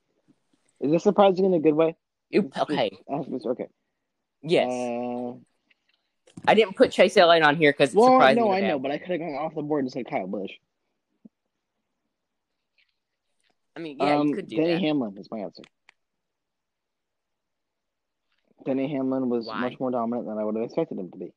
Is 0.81 0.91
this 0.91 1.05
surprising 1.05 1.45
in 1.45 1.55
a 1.55 1.61
good 1.61 1.75
way? 1.75 1.95
Okay. 2.35 2.99
Okay. 3.09 3.69
Yes. 4.43 4.73
Uh, 4.73 5.35
I 6.49 6.55
didn't 6.55 6.75
put 6.75 6.91
Chase 6.91 7.17
Elliott 7.17 7.45
on 7.45 7.55
here 7.55 7.71
because 7.71 7.91
it's 7.91 7.97
well, 7.97 8.09
surprising. 8.09 8.43
no, 8.43 8.51
a 8.51 8.57
I 8.57 8.61
know, 8.61 8.81
but 8.81 8.91
I 8.91 8.99
could 8.99 9.11
have 9.11 9.21
gone 9.21 9.35
off 9.35 9.55
the 9.55 9.63
board 9.63 9.85
and 9.85 9.93
said 9.93 10.11
Kyle 10.11 10.27
Busch. 10.27 10.51
I 13.77 13.79
mean, 13.79 13.99
yeah, 14.01 14.17
um, 14.17 14.27
you 14.27 14.35
could 14.35 14.49
do 14.49 14.57
Denny 14.57 14.73
that. 14.73 14.81
Hamlin 14.81 15.17
is 15.17 15.31
my 15.31 15.39
answer. 15.39 15.63
Denny 18.67 18.89
Hamlin 18.89 19.29
was 19.29 19.47
Why? 19.47 19.61
much 19.61 19.81
more 19.81 19.91
dominant 19.91 20.27
than 20.27 20.39
I 20.39 20.45
would 20.45 20.57
have 20.57 20.65
expected 20.65 20.99
him 20.99 21.11
to 21.11 21.17
be. 21.19 21.33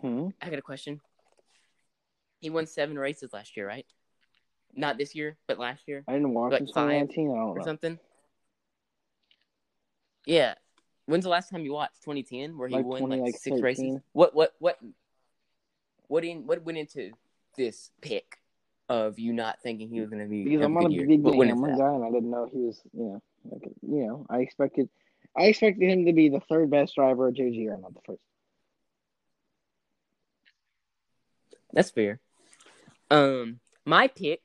hmm 0.00 0.28
I 0.40 0.50
got 0.50 0.58
a 0.58 0.62
question. 0.62 1.00
He 2.40 2.50
won 2.50 2.66
seven 2.66 2.98
races 2.98 3.32
last 3.32 3.56
year, 3.56 3.66
right? 3.66 3.86
Not 4.74 4.98
this 4.98 5.14
year, 5.14 5.38
but 5.46 5.58
last 5.58 5.86
year 5.86 6.04
I 6.08 6.12
didn't 6.12 6.34
watch 6.34 6.52
Like 6.52 6.60
in 6.62 6.66
five 6.68 7.08
2019. 7.08 7.30
I 7.30 7.34
don't 7.34 7.48
or 7.48 7.58
know. 7.58 7.64
something. 7.64 7.98
Yeah. 10.26 10.54
When's 11.06 11.24
the 11.24 11.30
last 11.30 11.50
time 11.50 11.64
you 11.64 11.72
watched 11.72 12.02
2010 12.02 12.56
where 12.56 12.68
he 12.68 12.74
Like 12.74 12.84
won 12.86 13.00
20, 13.00 13.14
like, 13.16 13.22
like, 13.26 13.36
six 13.36 13.60
races? 13.60 14.00
What 14.12 14.34
what 14.34 14.54
what 14.58 14.78
what 16.08 16.24
in 16.24 16.46
what 16.46 16.64
went 16.64 16.78
into 16.78 17.12
this 17.56 17.90
pick 18.00 18.38
of 18.88 19.18
you 19.18 19.32
not 19.32 19.60
thinking 19.62 19.88
he 19.88 20.00
was 20.00 20.10
going 20.10 20.22
to 20.22 20.28
be 20.28 20.44
Because 20.44 20.62
I'm 20.62 20.76
a 20.76 20.80
good 20.88 20.92
a 20.92 21.06
big 21.06 21.22
Denny 21.24 21.38
went 21.38 21.50
into 21.50 21.76
guy, 21.76 21.92
and 21.92 22.04
I 22.04 22.10
didn't 22.10 22.30
know 22.30 22.48
he 22.50 22.58
was, 22.58 22.80
you 22.92 23.04
know, 23.04 23.22
like, 23.44 23.62
you 23.82 24.06
know, 24.06 24.26
I 24.28 24.38
expected. 24.38 24.88
I 25.36 25.44
expected 25.44 25.90
him 25.90 26.06
to 26.06 26.12
be 26.12 26.28
the 26.28 26.40
third 26.40 26.70
best 26.70 26.94
driver 26.94 27.28
at 27.28 27.34
JGR, 27.34 27.80
not 27.80 27.94
the 27.94 28.00
first. 28.06 28.22
That's 31.72 31.90
fair. 31.90 32.20
Um, 33.10 33.58
my 33.84 34.06
pick 34.06 34.40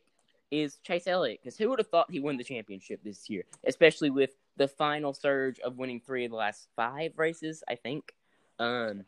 is 0.51 0.77
Chase 0.83 1.05
Elliott 1.05 1.39
because 1.43 1.57
who 1.57 1.69
would 1.69 1.79
have 1.79 1.89
thought 1.89 2.09
he 2.09 2.19
won 2.19 2.37
the 2.37 2.43
championship 2.43 3.01
this 3.03 3.29
year, 3.29 3.43
especially 3.65 4.09
with 4.09 4.31
the 4.57 4.67
final 4.67 5.13
surge 5.13 5.59
of 5.59 5.77
winning 5.77 6.01
three 6.01 6.25
of 6.25 6.31
the 6.31 6.37
last 6.37 6.67
five 6.75 7.13
races, 7.17 7.63
I 7.69 7.75
think. 7.75 8.13
Um, 8.57 9.05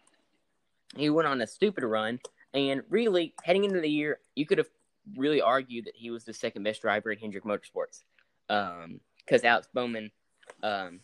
he 0.95 1.10
went 1.10 1.27
on 1.27 1.41
a 1.41 1.47
stupid 1.47 1.84
run, 1.84 2.19
and 2.54 2.84
really 2.89 3.34
heading 3.43 3.63
into 3.63 3.82
the 3.82 3.89
year, 3.89 4.19
you 4.36 4.45
could 4.45 4.60
have 4.60 4.69
really 5.15 5.41
argued 5.41 5.86
that 5.86 5.95
he 5.95 6.12
was 6.12 6.23
the 6.23 6.34
second 6.34 6.63
best 6.63 6.82
driver 6.82 7.12
at 7.12 7.19
Hendrick 7.19 7.43
Motorsports. 7.43 8.04
Um, 8.49 8.99
because 9.25 9.43
Alex 9.43 9.67
Bowman, 9.73 10.12
um, 10.63 10.99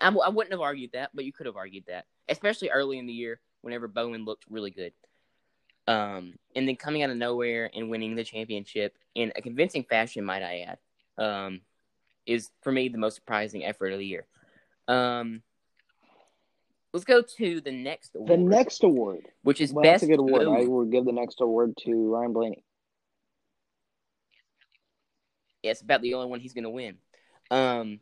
I, 0.00 0.08
I 0.08 0.28
wouldn't 0.28 0.52
have 0.52 0.60
argued 0.60 0.92
that, 0.92 1.10
but 1.14 1.24
you 1.24 1.32
could 1.32 1.46
have 1.46 1.56
argued 1.56 1.84
that, 1.88 2.06
especially 2.28 2.70
early 2.70 2.98
in 2.98 3.06
the 3.06 3.12
year 3.12 3.40
whenever 3.62 3.88
Bowman 3.88 4.24
looked 4.24 4.44
really 4.50 4.70
good. 4.70 4.92
Um, 5.88 6.34
and 6.54 6.68
then 6.68 6.76
coming 6.76 7.02
out 7.02 7.10
of 7.10 7.16
nowhere 7.16 7.70
and 7.74 7.90
winning 7.90 8.14
the 8.14 8.24
championship 8.24 8.96
in 9.14 9.32
a 9.34 9.42
convincing 9.42 9.84
fashion, 9.84 10.24
might 10.24 10.42
I 10.42 10.66
add, 10.68 10.78
um, 11.24 11.60
is 12.26 12.50
for 12.62 12.70
me 12.70 12.88
the 12.88 12.98
most 12.98 13.16
surprising 13.16 13.64
effort 13.64 13.92
of 13.92 13.98
the 13.98 14.06
year. 14.06 14.26
Um, 14.86 15.42
let's 16.92 17.04
go 17.04 17.22
to 17.22 17.60
the 17.60 17.72
next 17.72 18.14
award. 18.14 18.30
The 18.30 18.36
next 18.36 18.84
award, 18.84 19.28
which 19.42 19.60
is 19.60 19.72
well, 19.72 19.82
best 19.82 20.02
that's 20.02 20.04
a 20.04 20.16
good 20.16 20.20
award. 20.20 20.46
I 20.46 20.66
will 20.66 20.84
give 20.84 21.04
the 21.04 21.12
next 21.12 21.40
award 21.40 21.74
to 21.84 22.12
Ryan 22.12 22.32
Blaney. 22.32 22.64
Yeah, 25.62 25.72
it's 25.72 25.82
about 25.82 26.02
the 26.02 26.14
only 26.14 26.28
one 26.28 26.40
he's 26.40 26.54
going 26.54 26.64
to 26.64 26.70
win. 26.70 26.96
Um, 27.50 28.00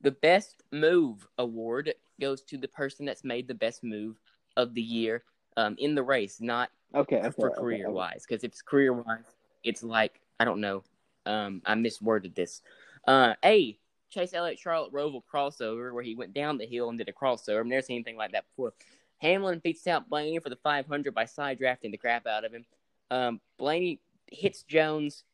the 0.00 0.10
best 0.10 0.62
move 0.72 1.26
award 1.38 1.94
goes 2.20 2.42
to 2.42 2.56
the 2.56 2.68
person 2.68 3.04
that's 3.06 3.24
made 3.24 3.48
the 3.48 3.54
best 3.54 3.82
move 3.82 4.20
of 4.56 4.74
the 4.74 4.82
year 4.82 5.24
um, 5.56 5.76
in 5.78 5.94
the 5.94 6.02
race, 6.02 6.40
not 6.40 6.70
Okay, 6.94 7.18
okay 7.18 7.30
for 7.30 7.50
okay, 7.50 7.60
career 7.60 7.86
okay. 7.86 7.92
wise. 7.92 8.24
Because 8.26 8.44
if 8.44 8.52
it's 8.52 8.62
career 8.62 8.92
wise, 8.92 9.24
it's 9.64 9.82
like 9.82 10.20
I 10.40 10.44
don't 10.44 10.60
know. 10.60 10.82
Um, 11.26 11.62
I 11.66 11.74
misworded 11.74 12.34
this. 12.34 12.62
Uh, 13.06 13.34
a 13.44 13.78
Chase 14.10 14.32
Elliott 14.32 14.58
Charlotte 14.58 14.92
Roval 14.92 15.22
crossover 15.32 15.92
where 15.92 16.02
he 16.02 16.14
went 16.14 16.32
down 16.32 16.58
the 16.58 16.66
hill 16.66 16.88
and 16.88 16.98
did 16.98 17.08
a 17.08 17.12
crossover. 17.12 17.60
I've 17.60 17.66
never 17.66 17.82
seen 17.82 17.96
anything 17.96 18.16
like 18.16 18.32
that 18.32 18.44
before. 18.50 18.72
Hamlin 19.18 19.60
beats 19.62 19.86
out 19.86 20.08
Blaney 20.08 20.38
for 20.38 20.48
the 20.48 20.56
500 20.56 21.14
by 21.14 21.24
side 21.24 21.58
drafting 21.58 21.90
the 21.90 21.98
crap 21.98 22.26
out 22.26 22.44
of 22.44 22.52
him. 22.52 22.64
Um, 23.10 23.40
Blaney 23.58 24.00
hits 24.30 24.62
Jones 24.62 25.24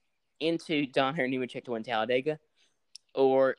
into 0.40 0.86
John 0.86 1.14
Hunter 1.14 1.28
Nemechek 1.28 1.64
to 1.64 1.72
win 1.72 1.82
Talladega, 1.82 2.38
or 3.14 3.56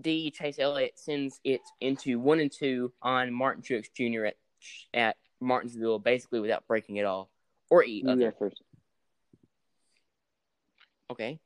D 0.00 0.30
Chase 0.30 0.58
Elliott 0.58 0.98
sends 0.98 1.40
it 1.44 1.60
into 1.80 2.18
one 2.18 2.40
and 2.40 2.50
two 2.50 2.92
on 3.02 3.32
Martin 3.32 3.62
Truex 3.62 3.86
Jr. 3.94 4.26
at 4.26 4.36
at 4.92 5.16
Martinsville, 5.40 5.98
basically 5.98 6.40
without 6.40 6.66
breaking 6.66 6.96
it 6.96 7.04
all, 7.04 7.30
or 7.70 7.84
E. 7.84 8.02
Other. 8.08 8.30
go 8.30 8.36
first. 8.38 8.62
Okay. 11.10 11.38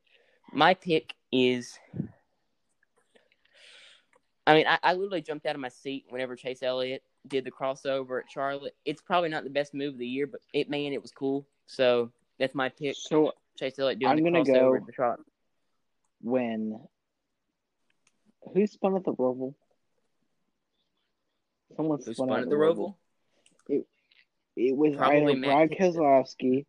My 0.53 0.75
pick 0.75 1.15
is. 1.33 1.79
I 4.47 4.55
mean, 4.55 4.67
I, 4.67 4.79
I 4.83 4.93
literally 4.95 5.21
jumped 5.21 5.45
out 5.45 5.55
of 5.55 5.61
my 5.61 5.69
seat 5.69 6.07
whenever 6.09 6.35
Chase 6.35 6.63
Elliott 6.63 7.03
did 7.27 7.45
the 7.45 7.51
crossover 7.51 8.21
at 8.21 8.31
Charlotte. 8.31 8.75
It's 8.87 9.03
probably 9.03 9.29
not 9.29 9.45
the 9.45 9.51
best 9.51 9.75
move 9.75 9.95
of 9.95 9.99
the 9.99 10.07
year, 10.07 10.27
but 10.27 10.41
it 10.55 10.71
man, 10.71 10.93
it 10.95 11.03
was 11.03 11.11
cool. 11.13 11.47
So 11.67 12.11
that's 12.39 12.55
my 12.55 12.71
pick. 12.71 12.97
So 12.99 13.33
Chase 13.59 13.79
Elliott 13.79 13.99
doing 13.99 14.11
I'm 14.13 14.17
the 14.17 14.23
gonna 14.23 14.41
crossover 14.45 14.71
go- 14.71 14.77
at 14.77 14.87
the 14.87 14.93
Charlotte. 14.93 15.21
when 16.23 16.81
who 18.55 18.67
spun 18.67 18.97
at 18.97 19.05
the 19.05 19.13
Roval? 19.13 19.55
Someone 21.77 21.99
Who 22.05 22.15
spun, 22.15 22.29
spun 22.29 22.41
at 22.43 22.49
the 22.49 22.57
Roval? 22.57 22.95
It 24.61 24.77
was 24.77 24.97
Probably 24.97 25.19
either 25.23 25.37
Matt 25.37 25.69
Brad 25.69 25.71
Kenseth. 25.71 25.95
Keselowski, 25.97 26.67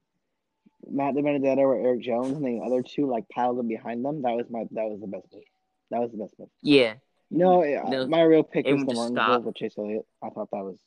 Matt 0.88 1.16
DiBenedetto, 1.16 1.58
or 1.58 1.76
Erik 1.76 2.02
Jones, 2.02 2.34
and 2.38 2.46
the 2.46 2.64
other 2.64 2.84
two 2.84 3.08
like 3.10 3.28
piled 3.30 3.58
them 3.58 3.68
behind 3.68 4.06
them. 4.06 4.22
That 4.22 4.36
was 4.36 4.46
my 4.50 4.66
that 4.72 4.86
was 4.86 5.00
the 5.02 5.08
best 5.08 5.26
move. 5.34 5.44
That 5.90 6.02
was 6.02 6.12
the 6.12 6.18
best 6.18 6.38
move. 6.38 6.50
Yeah, 6.62 6.94
No, 7.32 7.64
yeah, 7.64 7.82
No, 7.90 8.06
my 8.08 8.22
real 8.22 8.44
pick 8.44 8.68
it 8.68 8.74
is 8.76 8.78
would 8.80 8.88
the 8.90 8.92
just 8.94 8.98
Martinsville 9.14 9.34
stop. 9.38 9.44
with 9.44 9.56
Chase 9.56 9.74
Elliott. 9.80 10.06
I 10.24 10.30
thought 10.30 10.50
that 10.52 10.64
was 10.64 10.78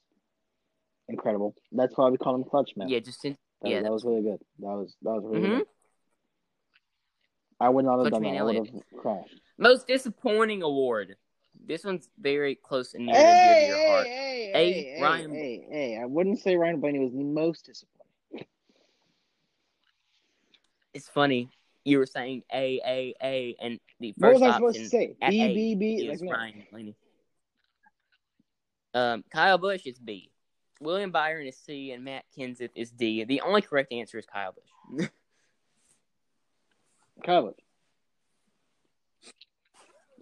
incredible. 1.09 1.57
That's 1.72 1.96
why 1.96 2.09
we 2.09 2.18
call 2.18 2.37
him 2.37 2.44
Clutch 2.44 2.70
Man. 2.76 2.88
yeah, 2.88 3.00
just 3.00 3.24
in, 3.24 3.37
that, 3.62 3.70
yeah. 3.70 3.83
that 3.83 3.90
was 3.90 4.05
really 4.05 4.22
good. 4.22 4.38
That 4.61 4.66
was 4.76 4.94
that 5.02 5.11
was 5.11 5.24
really 5.24 5.48
Mhm. 5.48 5.59
good. 5.59 5.66
I 7.59 7.68
would 7.68 7.85
not 7.85 7.94
have 7.98 8.00
Clutch 8.02 8.12
done 8.12 8.22
Man 8.22 8.35
that. 8.35 8.40
I 8.40 8.44
would 8.44 8.57
have 8.57 8.68
crashed. 8.96 9.40
Most 9.58 9.86
disappointing 9.86 10.62
award. 10.62 11.16
This 11.64 11.84
one's 11.84 12.08
very 12.18 12.54
close 12.54 12.94
and 12.94 13.06
near 13.06 13.14
Hey, 13.14 13.60
to 13.60 13.66
your 13.66 13.76
hey, 13.76 13.86
heart. 13.86 14.06
hey, 14.06 14.50
A, 14.54 14.72
hey, 14.74 14.82
hey, 14.96 15.02
Ryan- 15.02 15.34
hey, 15.34 15.66
hey! 15.70 15.98
I 15.98 16.06
wouldn't 16.06 16.40
say 16.40 16.56
Ryan 16.56 16.80
Blaney 16.80 16.98
was 16.98 17.12
the 17.12 17.22
most 17.22 17.66
disappointing. 17.66 18.46
It's 20.94 21.08
funny. 21.08 21.50
You 21.84 21.98
were 21.98 22.06
saying 22.06 22.42
A 22.52 22.80
A 22.84 23.14
A, 23.22 23.56
and 23.60 23.78
the 24.00 24.14
What 24.18 24.32
first 24.32 24.40
was 24.40 24.42
I 24.42 24.46
option 24.48 24.58
supposed 24.58 24.78
to 24.78 24.88
say? 24.88 25.16
B 25.28 25.42
A 25.42 25.54
B 25.54 25.74
B. 25.74 26.08
is 26.08 26.20
Like. 26.20 26.30
Ryan 26.30 26.66
Blaney. 26.70 26.96
Um, 28.94 29.24
Kyle 29.32 29.58
Busch 29.58 29.86
is 29.86 29.98
B. 29.98 30.30
William 30.80 31.10
Byron 31.10 31.46
is 31.46 31.56
C, 31.56 31.92
and 31.92 32.04
Matt 32.04 32.24
Kenseth 32.36 32.70
is 32.74 32.90
D. 32.90 33.24
The 33.24 33.40
only 33.40 33.62
correct 33.62 33.92
answer 33.92 34.18
is 34.18 34.26
Kyle 34.26 34.52
Busch. 34.52 35.06
Kyle. 37.24 37.54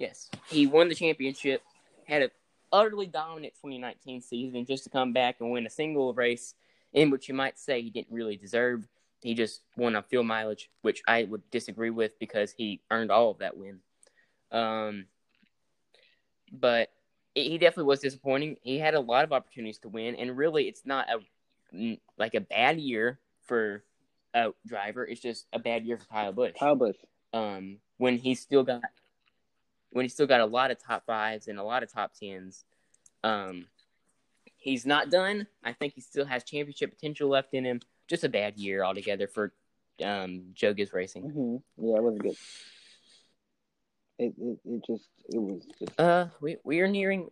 Yes, 0.01 0.31
he 0.49 0.67
won 0.67 0.89
the 0.89 0.95
championship, 0.95 1.63
had 2.07 2.23
an 2.23 2.31
utterly 2.73 3.07
dominant 3.07 3.53
2019 3.55 4.23
season, 4.23 4.65
just 4.65 4.85
to 4.85 4.91
come 4.91 5.13
back 5.13 5.37
and 5.41 5.51
win 5.51 5.67
a 5.67 5.71
single 5.71 6.13
race 6.15 6.55
in 6.93 7.11
which 7.11 7.29
you 7.29 7.35
might 7.35 7.59
say 7.59 7.83
he 7.83 7.91
didn't 7.91 8.11
really 8.11 8.37
deserve. 8.37 8.89
He 9.21 9.35
just 9.35 9.61
won 9.77 9.95
on 9.95 10.03
field 10.05 10.27
mileage, 10.27 10.71
which 10.81 11.03
I 11.07 11.25
would 11.25 11.49
disagree 11.51 11.91
with 11.91 12.19
because 12.19 12.53
he 12.53 12.81
earned 12.91 13.11
all 13.11 13.31
of 13.31 13.39
that 13.39 13.57
win. 13.57 13.81
Um, 14.51 15.05
but 16.51 16.91
he 17.35 17.59
definitely 17.59 17.85
was 17.85 18.01
disappointing. 18.01 18.57
He 18.63 18.79
had 18.79 18.95
a 18.95 19.01
lot 19.01 19.25
of 19.25 19.33
opportunities 19.33 19.79
to 19.81 19.89
win, 19.89 20.17
and 20.17 20.37
really, 20.37 20.65
it's 20.65 20.85
not 20.85 21.07
a 21.11 21.99
like 22.19 22.35
a 22.35 22.41
bad 22.41 22.81
year 22.81 23.21
for 23.43 23.85
a 24.35 24.51
driver. 24.67 25.07
It's 25.07 25.21
just 25.21 25.47
a 25.53 25.59
bad 25.59 25.85
year 25.85 25.99
for 25.99 26.07
Kyle 26.07 26.33
Busch. 26.33 26.55
Kyle 26.59 26.75
Busch. 26.75 26.97
Um, 27.33 27.77
when 27.99 28.17
he 28.17 28.35
still 28.35 28.65
got 28.65 28.83
when 29.91 30.05
he's 30.05 30.13
still 30.13 30.27
got 30.27 30.41
a 30.41 30.47
lot 30.47 30.71
of 30.71 30.79
top 30.79 31.05
fives 31.07 31.49
and 31.49 31.59
a 31.59 31.63
lot 31.65 31.83
of 31.83 31.93
top 31.93 32.13
tens. 32.15 32.65
Um, 33.25 33.67
he's 34.57 34.87
not 34.87 35.11
done. 35.11 35.47
I 35.65 35.73
think 35.73 35.95
he 35.95 36.01
still 36.01 36.25
has 36.27 36.45
championship 36.45 36.91
potential 36.91 37.29
left 37.29 37.55
in 37.55 37.65
him. 37.65 37.81
Just 38.09 38.25
a 38.25 38.29
bad 38.29 38.57
year 38.57 38.85
altogether 38.85 39.27
for 39.27 39.53
um, 40.03 40.45
Joe 40.55 40.73
Gibbs 40.73 40.93
Racing. 40.93 41.23
hmm 41.23 41.57
Yeah, 41.85 41.97
it 41.97 42.03
wasn't 42.03 42.23
good. 42.23 42.37
It, 44.19 44.35
it 44.39 44.59
it 44.65 44.85
just 44.87 45.09
it 45.29 45.39
was 45.39 45.67
just 45.79 45.99
Uh, 45.99 46.27
we 46.41 46.57
we 46.65 46.81
are 46.81 46.89
nearing 46.89 47.31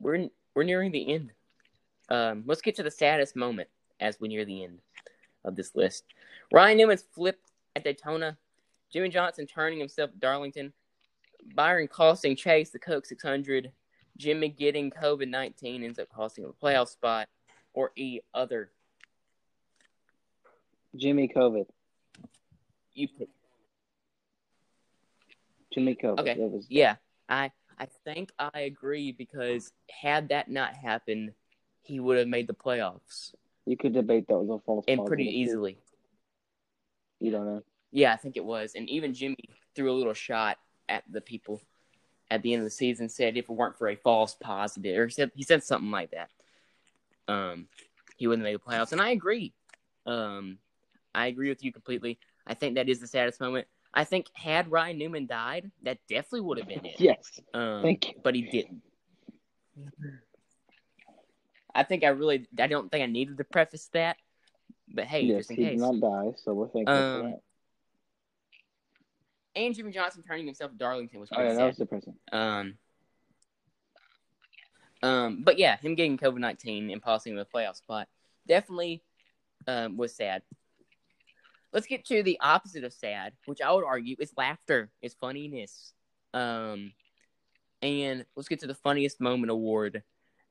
we're 0.00 0.28
we're 0.54 0.62
nearing 0.62 0.92
the 0.92 1.14
end. 1.14 1.32
Um, 2.08 2.44
let's 2.46 2.62
get 2.62 2.76
to 2.76 2.82
the 2.82 2.90
saddest 2.90 3.36
moment 3.36 3.68
as 4.00 4.20
we 4.20 4.28
near 4.28 4.44
the 4.44 4.64
end 4.64 4.78
of 5.44 5.56
this 5.56 5.74
list. 5.74 6.04
Ryan 6.52 6.78
Newman's 6.78 7.02
flip 7.12 7.40
at 7.74 7.84
Daytona, 7.84 8.38
Jimmie 8.92 9.08
Johnson 9.08 9.46
turning 9.46 9.78
himself 9.78 10.10
at 10.10 10.20
Darlington, 10.20 10.72
Byron 11.54 11.88
costing 11.88 12.36
Chase 12.36 12.70
the 12.70 12.78
Coke 12.78 13.06
600, 13.06 13.72
Jimmie 14.16 14.48
getting 14.48 14.90
COVID 14.90 15.28
19 15.28 15.82
ends 15.82 15.98
up 15.98 16.08
costing 16.14 16.44
him 16.44 16.50
a 16.50 16.64
playoff 16.64 16.88
spot, 16.88 17.28
or 17.74 17.92
E 17.96 18.20
other. 18.34 18.70
Jimmie 20.96 21.30
COVID. 21.34 21.66
You 22.94 23.08
pick. 23.08 23.28
Jimmie 25.72 25.98
COVID. 26.02 26.20
Okay. 26.20 26.36
Was 26.38 26.66
Yeah, 26.68 26.96
I 27.28 27.52
I 27.78 27.86
think 28.04 28.32
I 28.38 28.60
agree 28.60 29.12
because 29.12 29.72
had 29.90 30.30
that 30.30 30.50
not 30.50 30.74
happened, 30.74 31.32
he 31.82 32.00
would 32.00 32.18
have 32.18 32.26
made 32.28 32.48
the 32.48 32.54
playoffs 32.54 33.32
you 33.68 33.76
could 33.76 33.92
debate 33.92 34.26
that 34.28 34.38
was 34.38 34.48
a 34.48 34.64
false 34.64 34.84
and 34.88 35.04
pretty 35.04 35.24
easily. 35.24 35.78
You 37.20 37.30
don't 37.30 37.44
know. 37.44 37.62
Yeah, 37.92 38.12
I 38.12 38.16
think 38.16 38.36
it 38.36 38.44
was. 38.44 38.72
And 38.74 38.88
even 38.88 39.12
Jimmie 39.12 39.36
threw 39.76 39.92
a 39.92 39.96
little 39.96 40.14
shot 40.14 40.56
at 40.88 41.04
the 41.10 41.20
people 41.20 41.60
at 42.30 42.42
the 42.42 42.52
end 42.52 42.60
of 42.60 42.66
the 42.66 42.70
season, 42.70 43.08
said 43.08 43.36
if 43.36 43.48
it 43.48 43.52
weren't 43.52 43.78
for 43.78 43.88
a 43.88 43.96
false 43.96 44.34
positive, 44.34 44.98
or 44.98 45.06
he 45.06 45.12
said, 45.12 45.30
he 45.34 45.42
said 45.42 45.64
something 45.64 45.90
like 45.90 46.10
that, 46.10 46.30
um, 47.26 47.68
he 48.16 48.26
wouldn't 48.26 48.44
made 48.44 48.54
the 48.54 48.58
playoffs. 48.58 48.92
And 48.92 49.00
I 49.00 49.10
agree. 49.10 49.54
Um, 50.06 50.58
I 51.14 51.26
agree 51.26 51.48
with 51.48 51.64
you 51.64 51.72
completely. 51.72 52.18
I 52.46 52.54
think 52.54 52.74
that 52.74 52.88
is 52.88 53.00
the 53.00 53.06
saddest 53.06 53.40
moment. 53.40 53.66
I 53.94 54.04
think 54.04 54.26
had 54.34 54.70
Ryan 54.70 54.98
Newman 54.98 55.26
died, 55.26 55.70
that 55.82 55.98
definitely 56.08 56.42
would 56.42 56.58
have 56.58 56.68
been 56.68 56.84
it. 56.84 57.00
Yes. 57.00 57.40
Um, 57.54 57.82
Thank 57.82 58.08
you. 58.08 58.14
But 58.22 58.34
he 58.34 58.42
didn't. 58.42 58.82
I 61.74 61.82
think 61.84 62.04
I 62.04 62.08
really, 62.08 62.46
I 62.58 62.66
don't 62.66 62.90
think 62.90 63.02
I 63.02 63.06
needed 63.06 63.38
to 63.38 63.44
preface 63.44 63.88
that. 63.92 64.16
But 64.92 65.04
hey, 65.04 65.22
yes, 65.22 65.38
just 65.38 65.50
in 65.50 65.56
he 65.56 65.62
case. 65.64 65.80
did 65.80 65.80
not 65.80 66.00
die, 66.00 66.32
so 66.36 66.52
we're 66.54 66.68
thankful 66.68 66.94
Um, 66.94 67.20
for 67.22 67.28
that. 67.28 67.40
And 69.58 69.74
Jimmie 69.74 69.90
Johnson 69.90 70.22
turning 70.26 70.46
himself 70.46 70.70
to 70.70 70.78
Darlington 70.78 71.18
was 71.18 71.28
Oh 71.32 71.36
pretty 71.36 71.50
yeah, 71.50 71.56
that 71.56 71.66
was 71.66 71.76
depressing. 71.76 72.14
Um, 72.30 72.78
Um, 75.02 75.42
but 75.44 75.58
yeah, 75.58 75.76
him 75.76 75.94
getting 75.94 76.18
COVID 76.18 76.38
nineteen 76.38 76.90
and 76.90 77.02
possibly 77.02 77.36
the 77.36 77.44
playoff 77.44 77.76
spot 77.76 78.08
definitely 78.46 79.02
um, 79.66 79.96
was 79.96 80.14
sad. 80.14 80.42
Let's 81.72 81.86
get 81.86 82.04
to 82.06 82.22
the 82.22 82.38
opposite 82.40 82.84
of 82.84 82.92
sad, 82.92 83.32
which 83.46 83.60
I 83.60 83.72
would 83.72 83.84
argue 83.84 84.16
is 84.18 84.32
laughter, 84.36 84.90
is 85.02 85.14
funniness. 85.14 85.92
Um, 86.32 86.92
and 87.82 88.24
let's 88.36 88.48
get 88.48 88.60
to 88.60 88.66
the 88.66 88.74
funniest 88.74 89.20
moment 89.20 89.50
award. 89.50 90.02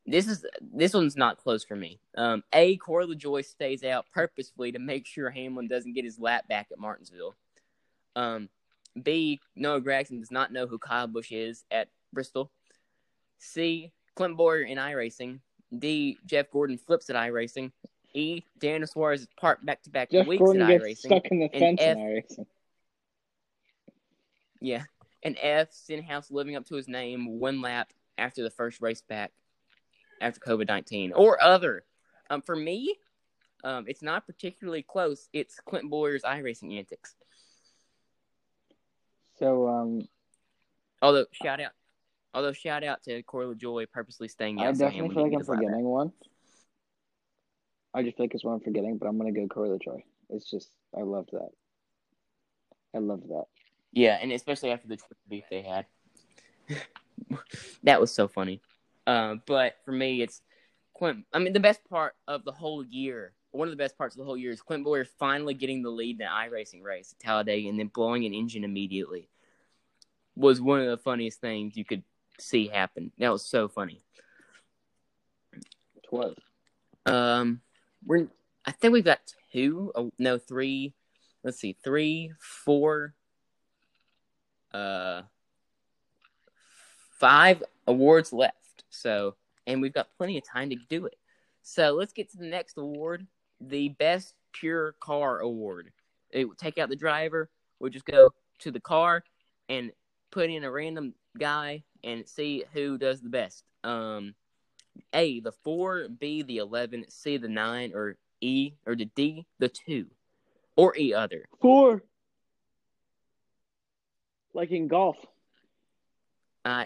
This 0.06 0.28
is 0.28 0.46
this 0.62 0.94
one's 0.94 1.18
not 1.18 1.38
close 1.38 1.66
for 1.66 1.76
me. 1.76 2.00
Um, 2.18 2.44
a 2.54 2.78
Corey 2.78 3.06
LaJoie 3.06 3.46
stays 3.46 3.84
out 3.84 4.06
purposefully 4.14 4.72
to 4.72 4.80
make 4.80 5.06
sure 5.06 5.30
Hamlin 5.30 5.68
doesn't 5.68 5.94
get 5.94 6.06
his 6.06 6.20
lap 6.20 6.48
back 6.48 6.68
at 6.72 6.80
Martinsville. 6.80 7.36
Um, 8.16 8.48
B 9.04 9.40
Noah 9.56 9.82
Gragson 9.82 10.20
does 10.20 10.32
not 10.32 10.52
know 10.52 10.68
who 10.68 10.78
Kyle 10.78 11.08
Busch 11.08 11.32
is 11.32 11.64
at 11.72 11.90
Bristol. 12.14 12.52
C 13.40 13.92
Clint 14.16 14.38
Bowyer 14.38 14.62
in 14.62 14.78
iRacing. 14.78 15.40
D 15.78 16.18
Jeff 16.26 16.50
Gordon 16.52 16.78
flips 16.78 17.10
at 17.10 17.16
iRacing. 17.16 17.72
E 18.14 18.44
Daniel 18.60 18.88
Suarez 18.88 19.22
is 19.22 19.28
parked 19.40 19.66
back 19.66 19.84
to 19.84 19.90
back 19.90 20.12
weeks 20.12 20.40
Gordon 20.40 20.62
at 20.64 20.82
iRacing. 20.82 20.98
stuck 20.98 21.28
in 21.28 21.40
the 21.40 21.50
And 21.54 21.78
fence 21.78 21.82
F- 21.82 21.98
in 21.98 22.04
iRacing. 22.04 22.46
Yeah. 24.62 24.84
And 25.24 25.38
F, 25.42 25.72
Stenhouse 25.72 26.32
living 26.32 26.56
up 26.56 26.66
to 26.68 26.76
his 26.76 26.88
name 26.88 27.40
one 27.40 27.62
lap 27.62 27.92
after 28.18 28.44
the 28.44 28.50
first 28.50 28.82
race 28.82 29.02
back 29.02 29.32
after 30.22 30.40
COVID 30.40 30.68
19 30.68 31.14
or 31.14 31.42
other. 31.42 31.84
Um, 32.30 32.42
for 32.42 32.56
me, 32.56 32.96
um, 33.64 33.86
it's 33.88 34.02
not 34.02 34.26
particularly 34.26 34.84
close. 34.84 35.30
It's 35.34 35.60
Clint 35.60 35.90
Bowyer's 35.90 36.24
iRacing 36.24 36.78
antics. 36.78 37.16
So 39.40 39.68
um, 39.68 40.08
Although, 41.02 41.26
shout 41.32 41.60
out. 41.60 41.72
Although, 42.34 42.54
shout 42.54 42.84
out 42.84 43.04
to 43.04 43.24
Corey 43.24 43.48
LaJoie 43.48 43.90
purposely 43.90 44.28
staying 44.28 44.60
out. 44.60 44.68
I 44.68 44.72
definitely 44.72 45.16
feel 45.16 45.24
like 45.24 45.34
I'm 45.34 45.44
forgetting 45.44 45.84
one. 45.84 46.12
I 47.94 48.04
just 48.04 48.18
feel 48.18 48.26
like 48.26 48.34
it's 48.34 48.44
one 48.44 48.56
I'm 48.56 48.60
forgetting, 48.60 48.98
but 48.98 49.08
I'm 49.08 49.18
gonna 49.18 49.32
go 49.32 49.48
Corey 49.48 49.70
LaJoie. 49.70 50.04
It's 50.30 50.50
just 50.50 50.70
I 50.98 51.02
loved 51.02 51.30
that. 51.32 51.50
I 52.96 53.00
loved 53.00 53.30
that. 53.30 53.46
Yeah, 53.92 54.18
and 54.22 54.32
especially 54.32 54.72
after 54.72 54.88
the 54.88 54.98
beef 55.28 55.46
they 55.50 55.62
had. 55.62 55.86
that 57.84 58.02
was 58.02 58.14
so 58.14 58.28
funny. 58.28 58.62
Uh, 59.06 59.36
but 59.46 59.78
for 59.86 59.92
me, 59.92 60.22
it's 60.22 60.42
Clint. 60.98 61.26
I 61.34 61.40
mean, 61.40 61.54
the 61.54 61.60
best 61.60 61.88
part 61.90 62.16
of 62.28 62.44
the 62.44 62.52
whole 62.52 62.84
year, 62.84 63.34
one 63.52 63.68
of 63.68 63.72
the 63.72 63.82
best 63.82 63.98
parts 63.98 64.16
of 64.16 64.20
the 64.20 64.26
whole 64.26 64.38
year, 64.38 64.52
is 64.52 64.62
Clint 64.62 64.84
Bowyer 64.84 65.06
finally 65.06 65.54
getting 65.54 65.82
the 65.82 65.90
lead 65.90 66.20
in 66.20 66.26
the 66.26 66.32
iRacing 66.32 66.84
race 66.84 67.14
at 67.14 67.20
Talladega 67.26 67.70
and 67.70 67.80
then 67.80 67.88
blowing 67.88 68.26
an 68.26 68.34
engine 68.34 68.64
immediately. 68.64 69.30
Was 70.36 70.62
one 70.62 70.82
of 70.82 70.88
the 70.88 70.98
funniest 70.98 71.42
things 71.42 71.76
you 71.76 71.86
could 71.86 72.04
see 72.40 72.68
happen. 72.68 73.12
That 73.18 73.32
was 73.32 73.46
so 73.46 73.68
funny. 73.68 74.04
It 75.54 76.12
was. 76.12 76.36
Um, 77.06 77.62
we're 78.06 78.28
I 78.68 78.72
think 78.72 78.92
we've 78.92 79.06
got 79.06 79.22
two, 79.54 79.94
oh, 79.96 80.12
no, 80.20 80.38
three. 80.38 80.94
Let's 81.42 81.58
see, 81.58 81.78
three, 81.82 82.34
four, 82.38 83.16
uh, 84.74 85.22
five 87.18 87.64
awards 87.88 88.34
left. 88.34 88.84
So, 88.90 89.36
and 89.66 89.82
we've 89.82 89.94
got 89.94 90.10
plenty 90.18 90.38
of 90.38 90.46
time 90.46 90.70
to 90.72 90.76
do 90.90 91.06
it. 91.06 91.16
So 91.64 91.92
let's 91.92 92.12
get 92.12 92.30
to 92.32 92.38
the 92.38 92.46
next 92.46 92.78
award, 92.78 93.26
the 93.62 93.90
best 93.90 94.34
pure 94.54 94.94
car 95.00 95.40
award. 95.40 95.92
It 96.32 96.46
would 96.46 96.58
take 96.58 96.78
out 96.78 96.90
the 96.90 96.96
driver. 96.96 97.50
We'll 97.80 97.92
just 97.92 98.06
go 98.06 98.32
to 98.60 98.72
the 98.72 98.80
car 98.80 99.24
and 99.70 99.92
put 100.32 100.50
in 100.50 100.64
a 100.64 100.72
random 100.72 101.14
guy 101.38 101.84
and 102.04 102.28
see 102.28 102.64
who 102.74 102.98
does 102.98 103.22
the 103.22 103.30
best. 103.30 103.64
Um, 103.84 104.36
a, 105.14 105.40
the 105.40 105.52
four, 105.52 106.08
B, 106.10 106.42
the 106.42 106.58
11, 106.58 107.06
C, 107.10 107.38
the 107.38 107.48
nine, 107.48 107.92
or 107.94 108.18
E, 108.42 108.74
or 108.86 108.96
the 108.96 109.06
D, 109.06 109.46
the 109.60 109.70
two, 109.70 110.08
or 110.76 110.98
E 110.98 111.14
other. 111.14 111.46
Four. 111.62 112.04
Like 114.54 114.72
in 114.72 114.88
golf. 114.88 115.18
Uh, 116.66 116.86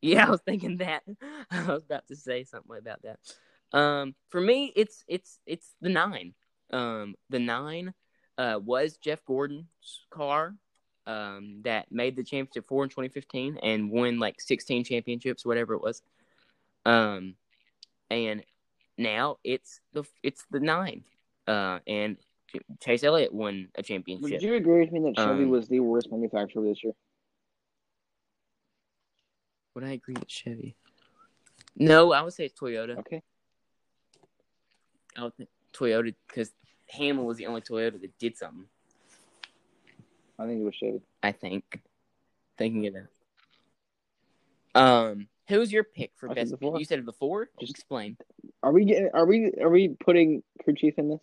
yeah, 0.00 0.26
I 0.26 0.30
was 0.30 0.40
thinking 0.42 0.78
that. 0.78 1.02
I 1.50 1.64
was 1.66 1.84
about 1.84 2.06
to 2.08 2.16
say 2.16 2.44
something 2.44 2.76
about 2.76 3.02
that. 3.02 3.18
Um, 3.72 4.14
for 4.28 4.40
me, 4.40 4.72
it's 4.76 5.04
it's 5.08 5.38
it's 5.46 5.74
the 5.80 5.88
nine. 5.88 6.34
Um, 6.72 7.14
the 7.30 7.38
nine 7.38 7.94
uh, 8.38 8.60
was 8.62 8.96
Jeff 8.96 9.24
Gordon's 9.24 9.66
car 10.10 10.54
um, 11.06 11.60
that 11.64 11.90
made 11.90 12.16
the 12.16 12.24
championship 12.24 12.66
four 12.66 12.84
in 12.84 12.90
2015 12.90 13.58
and 13.62 13.90
won 13.90 14.18
like 14.18 14.40
16 14.40 14.84
championships, 14.84 15.46
whatever 15.46 15.74
it 15.74 15.82
was. 15.82 16.02
Um, 16.84 17.34
and 18.10 18.44
now 18.98 19.38
it's 19.44 19.80
the 19.92 20.04
it's 20.22 20.44
the 20.50 20.60
nine. 20.60 21.04
Uh, 21.46 21.78
and 21.86 22.16
Chase 22.80 23.04
Elliott 23.04 23.32
won 23.32 23.68
a 23.76 23.82
championship. 23.82 24.30
Would 24.30 24.42
you 24.42 24.54
agree 24.54 24.80
with 24.80 24.92
me 24.92 25.00
that 25.00 25.16
Chevy 25.16 25.44
Um, 25.44 25.50
was 25.50 25.68
the 25.68 25.80
worst 25.80 26.10
manufacturer 26.10 26.62
this 26.64 26.82
year? 26.82 26.92
Would 29.74 29.84
I 29.84 29.90
agree 29.90 30.14
with 30.14 30.28
Chevy? 30.28 30.76
No, 31.76 32.12
I 32.12 32.22
would 32.22 32.32
say 32.32 32.46
it's 32.46 32.58
Toyota. 32.58 32.98
Okay. 32.98 33.22
Think 35.16 35.48
Toyota 35.72 36.14
because 36.28 36.50
Hamlin 36.90 37.26
was 37.26 37.36
the 37.36 37.46
only 37.46 37.60
Toyota 37.60 38.00
that 38.00 38.18
did 38.18 38.36
something. 38.36 38.66
I 40.38 40.46
think 40.46 40.60
it 40.60 40.64
was 40.64 40.74
Chevy. 40.74 41.00
I 41.22 41.32
think. 41.32 41.80
Thinking 42.58 42.84
it 42.84 42.94
out. 44.74 45.10
Um, 45.10 45.28
who's 45.48 45.72
your 45.72 45.84
pick 45.84 46.12
for 46.16 46.30
I 46.30 46.34
best? 46.34 46.54
You 46.60 46.84
said 46.84 47.04
the 47.06 47.12
four. 47.12 47.48
Just- 47.60 47.70
Explain. 47.70 48.16
Are 48.62 48.72
we 48.72 48.84
getting? 48.84 49.10
Are 49.14 49.24
we? 49.26 49.52
Are 49.60 49.70
we 49.70 49.88
putting 49.88 50.42
crew 50.62 50.74
chief 50.74 50.94
in 50.98 51.08
this? 51.08 51.20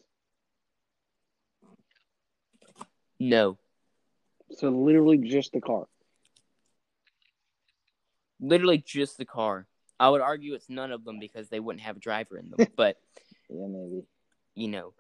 No, 3.20 3.58
So 4.52 4.70
literally 4.70 5.18
just 5.18 5.54
the 5.54 5.62
car. 5.62 5.88
literally 8.42 8.78
just 8.80 9.18
the 9.18 9.24
car. 9.26 9.66
I 10.00 10.10
would 10.10 10.20
argue 10.20 10.54
it's 10.56 10.70
none 10.70 10.92
of 10.92 11.06
them 11.06 11.20
because 11.20 11.48
they 11.48 11.62
wouldn't 11.62 11.84
have 11.84 11.96
a 11.96 12.00
driver 12.02 12.38
in 12.38 12.50
them. 12.50 12.68
but 12.76 12.98
Yeah, 13.54 13.68
maybe. 13.68 14.04
you 14.56 14.68
know, 14.68 14.94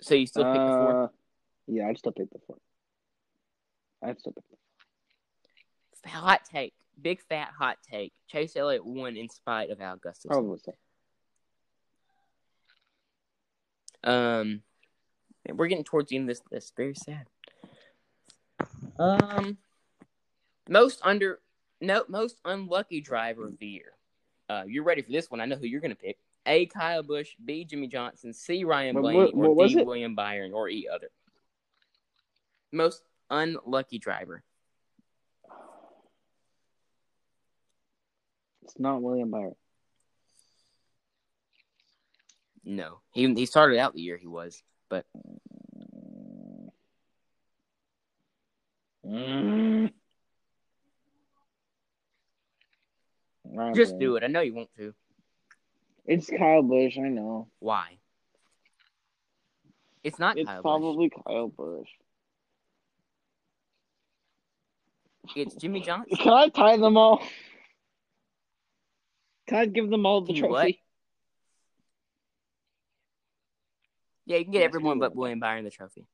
so 0.00 0.14
you 0.14 0.26
still 0.26 0.44
pick 0.44 0.54
the 0.54 0.58
four. 0.58 1.04
Uh, 1.04 1.08
yeah, 1.66 1.88
I'd 1.88 1.98
still 1.98 2.12
pick 2.12 2.30
the 2.30 2.38
four. 2.46 2.56
I'd 4.02 4.18
still 4.20 4.32
pick. 4.32 4.44
The 6.04 6.10
Hot 6.10 6.42
take, 6.44 6.74
big 7.00 7.20
fat 7.22 7.50
hot 7.58 7.78
take. 7.90 8.12
Chase 8.28 8.54
Elliott 8.56 8.84
won 8.84 9.16
in 9.16 9.28
spite 9.28 9.70
of 9.70 9.80
Al 9.80 9.96
Gustafson. 9.96 10.30
Probably 10.30 10.58
so. 10.64 10.72
Um, 14.04 14.62
we're 15.48 15.66
getting 15.66 15.82
towards 15.84 16.10
the 16.10 16.16
end 16.16 16.28
of 16.30 16.36
this 16.36 16.44
list. 16.52 16.74
Very 16.76 16.94
sad. 16.94 17.26
Um, 18.98 19.56
most 20.68 21.00
under 21.02 21.40
no 21.80 22.04
most 22.08 22.36
unlucky 22.44 23.00
driver 23.00 23.46
of 23.46 23.58
the 23.58 23.66
year. 23.66 23.93
Uh, 24.48 24.64
you're 24.66 24.84
ready 24.84 25.02
for 25.02 25.10
this 25.12 25.30
one? 25.30 25.40
I 25.40 25.46
know 25.46 25.56
who 25.56 25.66
you're 25.66 25.80
gonna 25.80 25.94
pick. 25.94 26.18
A. 26.46 26.66
Kyle 26.66 27.02
Busch, 27.02 27.34
B. 27.42 27.64
Jimmie 27.64 27.88
Johnson, 27.88 28.32
C. 28.32 28.64
Ryan 28.64 28.94
What- 28.96 29.00
Blaney, 29.02 29.18
what- 29.18 29.34
what 29.34 29.64
or 29.64 29.68
D. 29.68 29.80
it? 29.80 29.86
William 29.86 30.14
Byron, 30.14 30.52
or 30.52 30.68
E. 30.68 30.86
Other. 30.88 31.10
Most 32.70 33.02
unlucky 33.30 33.98
driver. 33.98 34.42
It's 38.62 38.78
not 38.78 39.00
William 39.02 39.30
Byron. 39.30 39.54
No, 42.64 43.00
he 43.12 43.32
he 43.34 43.44
started 43.46 43.78
out 43.78 43.94
the 43.94 44.00
year 44.00 44.16
he 44.16 44.26
was, 44.26 44.62
but 44.88 45.06
Mm. 49.06 49.92
Just 53.74 53.98
do 53.98 54.16
it. 54.16 54.24
I 54.24 54.26
know 54.28 54.40
you 54.40 54.54
want 54.54 54.70
to. 54.78 54.94
It's 56.06 56.28
Kyle 56.28 56.62
Busch. 56.62 56.98
I 56.98 57.08
know. 57.08 57.48
Why? 57.60 57.98
It's 60.02 60.18
not 60.18 60.38
It's 60.38 60.48
Kyle 60.48 60.62
probably 60.62 61.10
Kyle 61.10 61.48
Busch. 61.48 61.88
It's 65.34 65.54
Jimmie 65.54 65.80
Johnson. 65.80 66.16
Can 66.18 66.32
I 66.32 66.48
tie 66.48 66.76
them 66.76 66.96
all? 66.96 67.22
Can 69.46 69.58
I 69.58 69.66
give 69.66 69.88
them 69.90 70.04
all 70.04 70.20
the 70.20 70.34
you 70.34 70.40
trophy? 70.40 70.52
what? 70.52 70.74
Yeah, 74.26 74.38
you 74.38 74.44
can 74.44 74.52
get 74.52 74.60
Yes, 74.60 74.68
everyone 74.68 74.98
but. 74.98 75.14
William 75.14 75.40
Byron 75.40 75.64
the 75.64 75.70
trophy. 75.70 76.06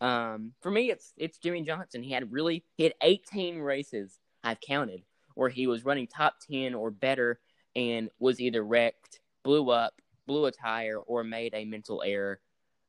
Um, 0.00 0.52
for 0.60 0.70
me, 0.70 0.90
it's 0.90 1.12
it's 1.16 1.38
Jimmie 1.38 1.62
Johnson. 1.62 2.02
He 2.02 2.12
had 2.12 2.32
really 2.32 2.64
he 2.76 2.84
had 2.84 2.94
18 3.00 3.58
races 3.58 4.18
I've 4.46 4.60
counted 4.60 5.02
where 5.34 5.48
he 5.48 5.66
was 5.66 5.84
running 5.84 6.06
top 6.06 6.36
10 6.50 6.74
or 6.74 6.90
better 6.90 7.40
and 7.74 8.10
was 8.18 8.40
either 8.40 8.62
wrecked, 8.62 9.20
blew 9.42 9.70
up, 9.70 10.00
blew 10.26 10.46
a 10.46 10.52
tire, 10.52 10.98
or 10.98 11.24
made 11.24 11.52
a 11.52 11.64
mental 11.64 12.02
error. 12.04 12.40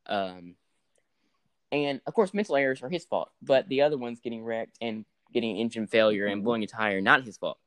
Um, 0.05 0.55
and 1.71 1.99
of 2.05 2.13
course, 2.13 2.33
mental 2.33 2.55
errors 2.55 2.83
are 2.83 2.89
his 2.89 3.05
fault, 3.05 3.31
but 3.41 3.67
the 3.67 3.81
other 3.81 3.97
ones 3.97 4.21
getting 4.21 4.43
wrecked 4.43 4.77
and 4.79 5.03
getting 5.33 5.57
engine 5.57 5.87
failure 5.87 6.27
and 6.27 6.43
blowing 6.43 6.63
a 6.63 6.67
tire, 6.67 7.01
not 7.01 7.23
his 7.23 7.37
fault. 7.37 7.57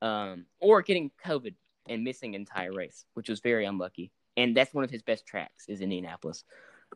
Um, 0.00 0.46
or 0.60 0.82
getting 0.82 1.10
COVID 1.24 1.54
and 1.88 2.04
missing 2.04 2.34
an 2.34 2.42
entire 2.42 2.72
race, 2.72 3.04
which 3.14 3.28
was 3.28 3.40
very 3.40 3.66
unlucky. 3.66 4.12
And 4.36 4.56
that's 4.56 4.72
one 4.72 4.84
of 4.84 4.90
his 4.90 5.02
best 5.02 5.26
tracks 5.26 5.68
is 5.68 5.80
Indianapolis. 5.80 6.44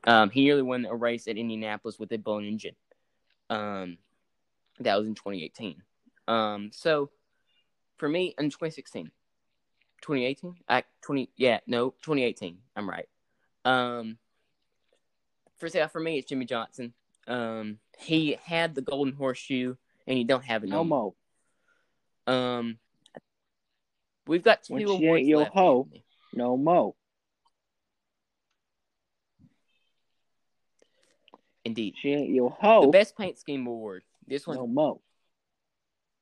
Um, 0.04 0.30
he 0.30 0.44
nearly 0.44 0.62
won 0.62 0.86
a 0.86 0.94
race 0.94 1.26
at 1.26 1.36
Indianapolis 1.36 1.98
with 1.98 2.12
a 2.12 2.16
blown 2.16 2.44
engine. 2.44 2.76
Um, 3.50 3.98
that 4.80 4.96
was 4.96 5.08
in 5.08 5.14
2018. 5.14 5.82
Um, 6.28 6.70
so 6.72 7.10
for 7.96 8.08
me 8.08 8.34
in 8.38 8.46
2016, 8.50 9.10
2018, 10.02 10.54
I 10.68 10.84
20 11.02 11.30
yeah 11.36 11.58
no 11.66 11.90
2018. 12.02 12.58
I'm 12.76 12.88
right. 12.88 13.08
Um, 13.64 14.18
for 15.56 15.68
say 15.68 15.84
for 15.88 16.00
me 16.00 16.18
it's 16.18 16.28
Jimmie 16.28 16.44
Johnson. 16.44 16.92
Um, 17.26 17.78
he 17.98 18.38
had 18.42 18.74
the 18.74 18.82
golden 18.82 19.14
horseshoe, 19.14 19.74
and 20.06 20.18
you 20.18 20.24
don't 20.24 20.44
have 20.44 20.64
it 20.64 20.70
No 20.70 20.84
more. 20.84 21.14
mo. 22.26 22.32
Um, 22.32 22.78
we've 24.26 24.42
got 24.44 24.62
two 24.64 24.74
Once 24.74 24.82
you 24.84 24.94
awards 24.94 25.20
ain't 25.20 25.28
yo 25.28 25.38
left. 25.38 25.54
ho. 25.54 25.88
No 26.32 26.56
mo. 26.56 26.94
Indeed, 31.64 31.94
She 32.00 32.10
ain't 32.12 32.30
your 32.30 32.50
ho. 32.50 32.82
the 32.82 32.88
best 32.88 33.16
paint 33.16 33.38
scheme 33.38 33.66
award. 33.66 34.02
This 34.26 34.46
one, 34.46 34.56
No 34.56 34.66
mo. 34.66 35.00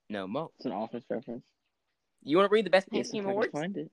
No, 0.09 0.27
Mo. 0.27 0.51
It's 0.57 0.67
an 0.67 0.73
office 0.73 1.05
reference. 1.11 1.45
You 2.23 2.37
want 2.37 2.49
to 2.49 2.53
read 2.55 2.67
the 2.67 2.71
best 2.71 2.89
paint 2.91 3.07
Yes, 3.13 3.15
I 3.25 3.29
awards? 3.29 3.51
find 3.53 3.77
it. 3.77 3.91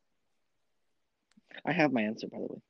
I 1.65 1.71
have 1.71 1.91
my 1.91 2.01
answer, 2.01 2.27
by 2.27 2.37
the 2.39 2.45
way. 2.47 2.61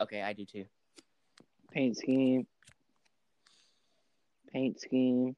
Okay, 0.00 0.22
I 0.22 0.32
do 0.34 0.44
too. 0.44 0.66
Paint 1.72 1.96
scheme. 1.96 2.46
Paint 4.52 4.80
scheme. 4.80 5.36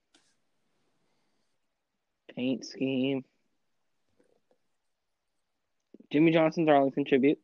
Paint 2.34 2.64
scheme. 2.64 3.24
Jimmie 6.10 6.32
Johnson's 6.32 6.66
Darlington 6.66 7.04
tribute. 7.04 7.38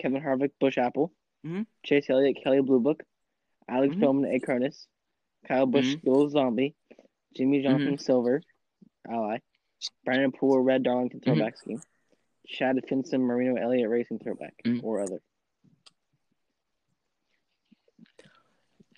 Kevin 0.00 0.22
Harvick, 0.22 0.52
Busch 0.60 0.78
Apple. 0.78 1.12
Mhm. 1.44 1.66
Chase 1.84 2.10
Elliott, 2.10 2.36
Kelly 2.42 2.60
Blue 2.60 2.80
Book. 2.80 3.02
Alex 3.68 3.94
Mhm. 3.94 4.00
Bowman, 4.00 4.30
Acronis. 4.38 4.86
Kyle 5.48 5.66
Mhm. 5.66 5.92
Skittles 5.98 6.32
Zombie. 6.32 6.74
Jimmie 7.34 7.62
Johnson, 7.62 7.98
Silver. 7.98 8.42
Ally. 9.10 9.38
Brennan 10.04 10.32
Poole, 10.32 10.60
Red 10.60 10.82
Darlington 10.82 11.20
Throwback 11.20 11.56
Scheme. 11.56 11.80
Chad 12.46 12.76
Finson, 12.88 13.20
Marino 13.22 13.54
Elliott 13.56 13.88
Racing 13.88 14.18
Throwback. 14.18 14.54
Mhm. 14.64 14.82
Or 14.82 15.00
other. 15.00 15.20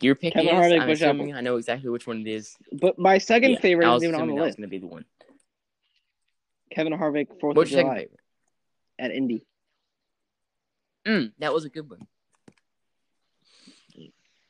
Your 0.01 0.15
pick 0.15 0.33
Kevin 0.33 0.49
is. 0.49 0.55
Harvick, 0.55 0.81
I'm 0.81 0.89
Busch 0.89 1.03
assuming 1.03 1.35
I 1.35 1.41
know 1.43 1.57
exactly 1.57 1.91
which 1.91 2.07
one 2.07 2.21
it 2.23 2.27
is. 2.27 2.57
But 2.73 2.99
my 2.99 3.19
second 3.19 3.53
Yeah, 3.53 3.61
favorite 3.61 3.95
isn't 3.97 4.09
even 4.09 4.21
on 4.21 4.29
the 4.29 4.35
list. 4.35 4.57
going 4.57 4.69
to 4.69 4.71
be 4.71 4.79
the 4.79 4.87
one. 4.87 5.05
Kevin 6.71 6.93
Harvick, 6.95 7.39
Fourth 7.41 7.53
of 7.53 7.57
What's 7.59 7.71
your 7.71 7.79
second 7.81 7.91
July 7.91 8.01
favorite? 8.05 8.21
at 8.99 9.11
Indy. 9.11 9.47
Mm, 11.05 11.33
that 11.39 11.53
was 11.53 11.65
a 11.65 11.69
good 11.69 11.89
one. 11.91 12.07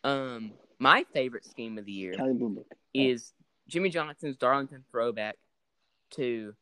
Um, 0.05 0.53
my 0.81 1.05
favorite 1.13 1.45
scheme 1.45 1.79
of 1.79 1.85
the 1.85 1.93
year 1.93 2.15
Kelly 2.15 2.33
Blue 2.33 2.49
Book. 2.49 2.67
is 2.93 3.33
Jimmie 3.69 3.91
Johnson's 3.91 4.37
Darlington 4.37 4.83
throwback 4.91 5.37
to 6.13 6.55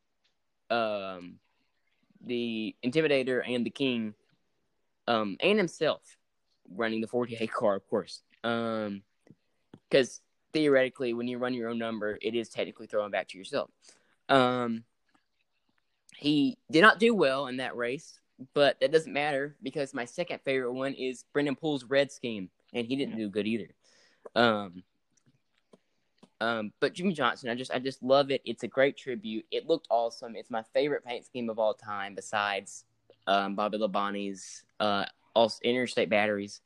um 0.71 1.39
the 2.25 2.75
Intimidator 2.85 3.43
and 3.47 3.65
the 3.65 3.71
King, 3.71 4.15
um, 5.07 5.37
and 5.41 5.59
himself 5.59 6.03
running 6.71 7.01
the 7.01 7.07
48 7.07 7.51
car, 7.53 7.77
of 7.77 7.89
course. 7.89 8.23
Um, 8.45 9.03
because 9.89 10.21
theoretically, 10.53 11.15
when 11.15 11.29
you 11.29 11.39
run 11.39 11.55
your 11.55 11.71
own 11.71 11.79
number, 11.79 12.19
it 12.21 12.35
is 12.35 12.49
technically 12.49 12.87
throwing 12.87 13.11
back 13.11 13.29
to 13.29 13.39
yourself. 13.39 13.71
Um, 14.29 14.85
he 16.17 16.59
did 16.71 16.83
not 16.83 16.99
do 16.99 17.15
well 17.15 17.47
in 17.47 17.59
that 17.59 17.77
race, 17.77 18.19
but 18.53 18.79
that 18.81 18.93
doesn't 18.93 19.13
matter 19.13 19.57
because 19.63 19.95
my 19.95 20.05
second 20.05 20.41
favorite 20.45 20.73
one 20.73 20.93
is 20.93 21.25
Brennan 21.33 21.57
Poole's 21.57 21.85
red 21.85 22.13
scheme, 22.13 22.51
and 22.75 22.87
he 22.87 22.97
didn't 22.97 23.17
do 23.17 23.31
good 23.31 23.47
either. 23.47 23.69
Um, 24.39 24.85
um, 26.41 26.73
but 26.79 26.95
Jimmie 26.95 27.15
Johnson, 27.15 27.51
I 27.51 27.57
just 27.57 27.73
I 27.73 27.81
just 27.81 28.03
love 28.03 28.31
it. 28.31 28.41
It's 28.45 28.63
a 28.63 28.69
great 28.69 28.97
tribute. 28.97 29.45
It 29.51 29.67
looked 29.67 29.89
awesome. 29.91 30.37
It's 30.37 30.51
my 30.51 30.63
favorite 30.73 31.05
paint 31.05 31.27
scheme 31.27 31.51
of 31.51 31.59
all 31.59 31.75
time, 31.75 32.15
besides 32.15 32.85
um, 33.27 33.57
Bobby 33.57 33.79
Labonte's 33.79 34.63
uh, 34.79 35.05
also 35.35 35.59
interstate 35.65 36.09
batteries 36.09 36.61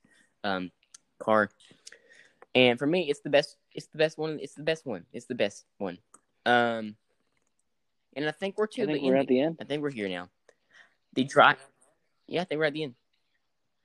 um, 0.44 0.70
car. 1.18 1.50
And 2.54 2.78
for 2.78 2.86
me, 2.86 3.08
it's 3.08 3.20
the 3.20 3.30
best. 3.30 3.56
It's 3.74 3.86
the 3.86 3.98
best 3.98 4.18
one. 4.18 4.38
It's 4.42 4.54
the 4.54 4.62
best 4.62 4.84
one. 4.84 5.06
It's 5.14 5.26
the 5.26 5.34
best 5.34 5.64
one. 5.78 5.96
Um, 6.44 6.96
and 8.14 8.28
I 8.28 8.32
think 8.32 8.58
we're 8.58 8.66
to 8.66 8.82
I 8.82 8.86
the 8.86 8.92
think 8.92 9.04
we're 9.04 9.16
ending. 9.16 9.20
at 9.22 9.28
the 9.28 9.40
end. 9.40 9.56
I 9.62 9.64
think 9.64 9.82
we're 9.82 9.90
here 9.90 10.08
now. 10.10 10.28
The 11.14 11.24
drive, 11.24 11.56
yeah, 12.26 12.42
I 12.42 12.44
think 12.44 12.58
we're 12.58 12.66
at 12.66 12.74
the 12.74 12.82
end. 12.82 12.94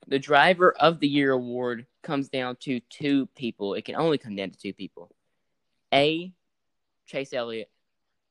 The 0.08 0.20
driver 0.20 0.72
of 0.72 1.00
the 1.00 1.08
year 1.08 1.34
award 1.34 1.86
comes 2.02 2.30
down 2.30 2.56
to 2.62 2.80
two 2.90 3.26
people. 3.36 3.74
It 3.74 3.84
can 3.84 3.96
only 3.96 4.18
come 4.18 4.36
down 4.36 4.52
to 4.52 4.58
two 4.58 4.74
people: 4.74 5.14
A, 5.94 6.34
Chase 7.06 7.34
Elliott, 7.34 7.70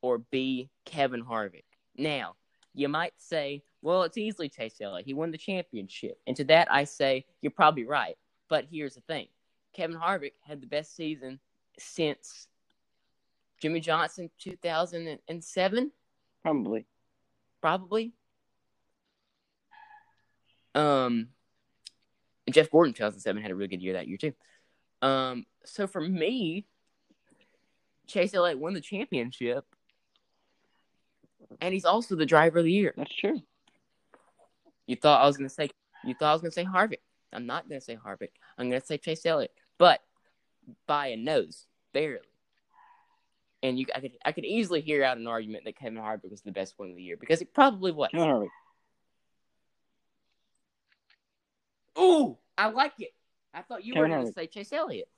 or 0.01 0.18
B, 0.18 0.70
Kevin 0.87 1.22
Harvick. 1.22 1.64
Now, 1.97 2.37
you 2.72 2.89
might 2.89 3.12
say, 3.18 3.62
"Well, 3.83 4.05
it's 4.05 4.16
easily 4.16 4.49
Chase 4.49 4.81
Elliott. 4.81 5.07
He 5.07 5.12
won 5.12 5.31
the 5.31 5.39
championship." 5.39 6.18
And 6.27 6.35
to 6.37 6.45
that, 6.45 6.72
I 6.72 6.85
say, 6.85 7.27
"You're 7.43 7.51
probably 7.51 7.85
right." 7.85 8.16
But 8.49 8.66
here's 8.70 8.95
the 8.95 9.03
thing: 9.03 9.29
Kevin 9.74 9.99
Harvick 9.99 10.35
had 10.41 10.62
the 10.62 10.66
best 10.66 10.97
season 10.97 11.41
since 11.79 12.49
Jimmie 13.61 13.81
Johnson, 13.81 14.31
2007 14.39 15.93
Probably. 16.43 16.87
probably. 17.61 18.12
Um, 20.74 21.29
Jeff 22.51 22.70
Gordon, 22.70 22.94
2007, 22.94 23.42
had 23.42 23.51
a 23.51 23.55
really 23.55 23.68
good 23.68 23.82
year 23.82 23.94
that 23.94 24.09
year 24.09 24.18
too. 24.18 24.32
Um, 25.03 25.47
so 25.64 25.86
for 25.86 26.01
me, 26.01 26.66
Chase 28.07 28.34
Elliott 28.34 28.59
won 28.59 28.74
the 28.74 28.80
championship, 28.80 29.64
and 31.61 31.74
he's 31.74 31.84
also 31.84 32.14
the 32.16 32.26
driver 32.26 32.59
of 32.59 32.64
the 32.64 32.72
year. 32.72 32.94
That's 32.97 33.14
true. 33.14 33.42
You 34.86 34.97
thought 34.97 35.22
I 35.22 35.26
was 35.26 35.36
gonna 35.36 35.49
say 35.49 35.70
you 36.05 36.14
thought 36.14 36.30
I 36.30 36.32
was 36.32 36.42
gonna 36.42 36.53
say 36.53 36.64
Harvick. 36.64 37.01
I'm 37.32 37.47
not 37.47 37.68
gonna 37.68 37.80
say 37.80 37.97
Harvick. 37.97 38.30
I'm 38.57 38.68
gonna 38.68 38.84
say 38.84 38.99
Chase 38.99 39.26
Elliott, 39.26 39.53
but 39.78 40.01
by 40.86 41.09
a 41.09 41.16
nose, 41.16 41.66
barely. 41.92 42.20
And 43.62 43.78
you, 43.78 43.86
I 43.94 44.01
could, 44.01 44.12
I 44.24 44.32
could 44.32 44.44
easily 44.44 44.80
hear 44.80 45.03
out 45.03 45.18
an 45.18 45.26
argument 45.26 45.64
that 45.64 45.76
Kevin 45.76 45.99
Harvick 45.99 46.30
was 46.30 46.42
the 46.42 46.53
best 46.53 46.74
one 46.76 46.90
of 46.90 46.97
the 46.97 47.03
year 47.03 47.16
because 47.16 47.40
it 47.40 47.53
probably 47.53 47.90
was. 47.90 48.11
Kevin 48.12 48.28
Harvick. 48.28 48.49
Ooh, 51.99 52.36
I 52.59 52.68
like 52.68 52.92
it. 52.99 53.12
I 53.55 53.62
thought 53.62 53.84
you 53.84 53.94
Kevin 53.94 54.11
were 54.11 54.16
going 54.16 54.26
to 54.28 54.32
say 54.32 54.47
Chase 54.47 54.72
Elliott. 54.72 55.09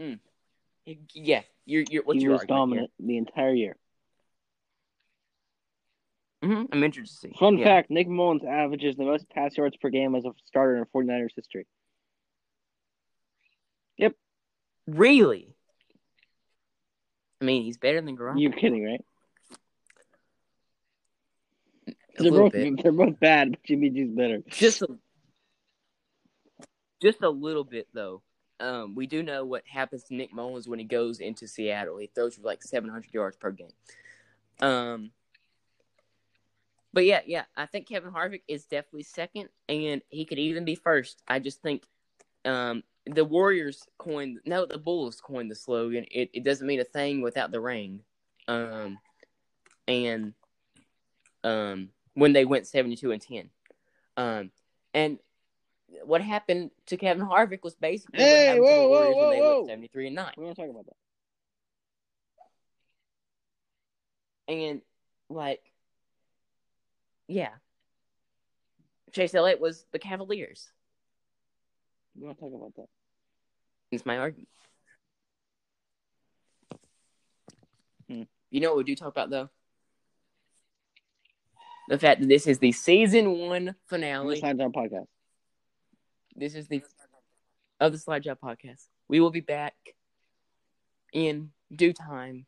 Mm. 0.00 0.18
Yeah, 1.12 1.42
you're, 1.66 1.84
you're, 1.90 2.02
what's 2.02 2.18
he 2.18 2.24
your 2.24 2.32
was 2.34 2.44
dominant 2.46 2.90
the 2.98 3.18
entire 3.18 3.52
year. 3.52 3.76
hmm 6.42 6.64
I'm 6.72 6.84
interested 6.84 7.28
to 7.28 7.34
see. 7.34 7.38
Fun 7.38 7.58
Yeah. 7.58 7.64
fact 7.64 7.90
Nick 7.90 8.08
Mullens 8.08 8.44
averages 8.44 8.96
the 8.96 9.04
most 9.04 9.28
pass 9.30 9.56
yards 9.56 9.76
per 9.76 9.90
game 9.90 10.14
as 10.14 10.24
a 10.24 10.32
starter 10.46 10.76
in 10.76 10.84
49ers 10.86 11.30
history. 11.34 11.66
Yep. 13.98 14.14
Really? 14.86 15.54
I 17.40 17.44
mean, 17.44 17.64
he's 17.64 17.76
better 17.76 18.00
than 18.00 18.16
Garoppolo. 18.16 18.40
You're 18.40 18.52
kidding, 18.52 18.84
right? 18.84 19.04
A 22.18 22.22
They're 22.22 22.32
little 22.32 22.50
both, 22.50 22.52
bit. 22.52 22.82
they're 22.82 22.92
both 22.92 23.20
bad, 23.20 23.52
but 23.52 23.62
Jimmy 23.64 23.90
G's 23.90 24.10
better. 24.10 24.42
Just 24.48 24.82
a, 24.82 24.88
just 27.00 27.22
a 27.22 27.30
little 27.30 27.64
bit 27.64 27.88
though. 27.92 28.22
Um, 28.60 28.94
we 28.94 29.06
do 29.06 29.22
know 29.22 29.44
what 29.44 29.62
happens 29.66 30.04
to 30.04 30.14
Nick 30.14 30.32
Mullens 30.32 30.66
when 30.66 30.80
he 30.80 30.84
goes 30.84 31.20
into 31.20 31.46
Seattle. 31.46 31.98
He 31.98 32.10
throws 32.12 32.34
for 32.34 32.42
like 32.42 32.62
700 32.62 33.14
yards 33.14 33.36
per 33.36 33.52
game. 33.52 33.70
Um, 34.60 35.12
but 36.92 37.04
yeah, 37.04 37.20
yeah, 37.24 37.44
I 37.56 37.66
think 37.66 37.88
Kevin 37.88 38.10
Harvick 38.10 38.42
is 38.48 38.64
definitely 38.64 39.04
second, 39.04 39.48
and 39.68 40.02
he 40.08 40.24
could 40.24 40.40
even 40.40 40.64
be 40.64 40.74
first. 40.74 41.22
I 41.28 41.38
just 41.38 41.62
think 41.62 41.84
um, 42.44 42.82
the 43.06 43.24
Warriors 43.24 43.86
coined, 43.98 44.40
no, 44.44 44.66
the 44.66 44.78
Bulls 44.78 45.20
coined 45.20 45.50
the 45.50 45.54
slogan. 45.54 46.06
It, 46.10 46.30
it 46.32 46.44
doesn't 46.44 46.66
mean 46.66 46.80
a 46.80 46.84
thing 46.84 47.20
without 47.20 47.52
the 47.52 47.60
ring. 47.60 48.00
Um, 48.48 48.98
and 49.86 50.32
um, 51.44 51.90
when 52.18 52.32
they 52.32 52.44
went 52.44 52.66
72 52.66 53.12
and 53.12 53.22
10. 53.22 53.50
Um, 54.16 54.50
and 54.92 55.18
what 56.02 56.20
happened 56.20 56.72
to 56.86 56.96
Kevin 56.96 57.24
Harvick 57.24 57.62
was 57.62 57.76
basically 57.76 58.18
what 58.18 58.28
Hey, 58.28 58.46
happened 58.46 58.66
to 58.66 58.72
the 58.72 58.76
whoa, 58.76 58.88
whoa, 58.88 59.16
when 59.16 59.30
they 59.30 59.40
whoa, 59.40 59.56
went 59.58 59.68
73 59.68 60.06
and 60.08 60.16
9. 60.16 60.32
We 60.36 60.44
want 60.44 60.56
to 60.56 60.62
talk 60.62 60.70
about 60.70 60.86
that. 60.86 60.96
And 64.52 64.80
like, 65.30 65.62
yeah, 67.28 67.50
Chase 69.12 69.34
Elliott 69.34 69.60
was 69.60 69.84
the 69.92 70.00
Cavaliers. 70.00 70.68
We 72.16 72.26
want 72.26 72.38
to 72.38 72.44
talk 72.44 72.54
about 72.54 72.74
that. 72.76 72.88
It's 73.92 74.04
my 74.04 74.18
argument. 74.18 74.48
Hmm. 78.08 78.22
You 78.50 78.60
know 78.60 78.70
what 78.70 78.78
we 78.78 78.84
do 78.84 78.96
talk 78.96 79.12
about 79.12 79.30
though? 79.30 79.50
The 81.88 81.98
fact 81.98 82.20
that 82.20 82.28
this 82.28 82.46
is 82.46 82.58
the 82.58 82.72
season 82.72 83.48
one 83.48 83.74
finale. 83.86 84.38
Slide 84.38 84.58
Job 84.58 84.74
podcast. 84.74 85.06
This 86.36 86.54
is 86.54 86.68
the 86.68 86.82
of 87.80 87.92
the 87.92 87.98
Slide 87.98 88.22
Job 88.22 88.38
podcast. 88.44 88.86
We 89.08 89.20
will 89.20 89.30
be 89.30 89.40
back 89.40 89.74
in 91.14 91.50
due 91.74 91.94
time, 91.94 92.44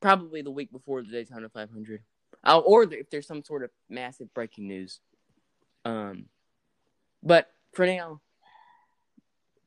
probably 0.00 0.42
the 0.42 0.52
week 0.52 0.70
before 0.70 1.02
the 1.02 1.08
Daytona 1.08 1.48
500, 1.48 2.02
uh, 2.44 2.58
or 2.60 2.84
if 2.84 3.10
there's 3.10 3.26
some 3.26 3.42
sort 3.42 3.64
of 3.64 3.70
massive 3.90 4.32
breaking 4.32 4.68
news. 4.68 5.00
Um, 5.84 6.26
but 7.24 7.50
for 7.72 7.86
now, 7.86 8.20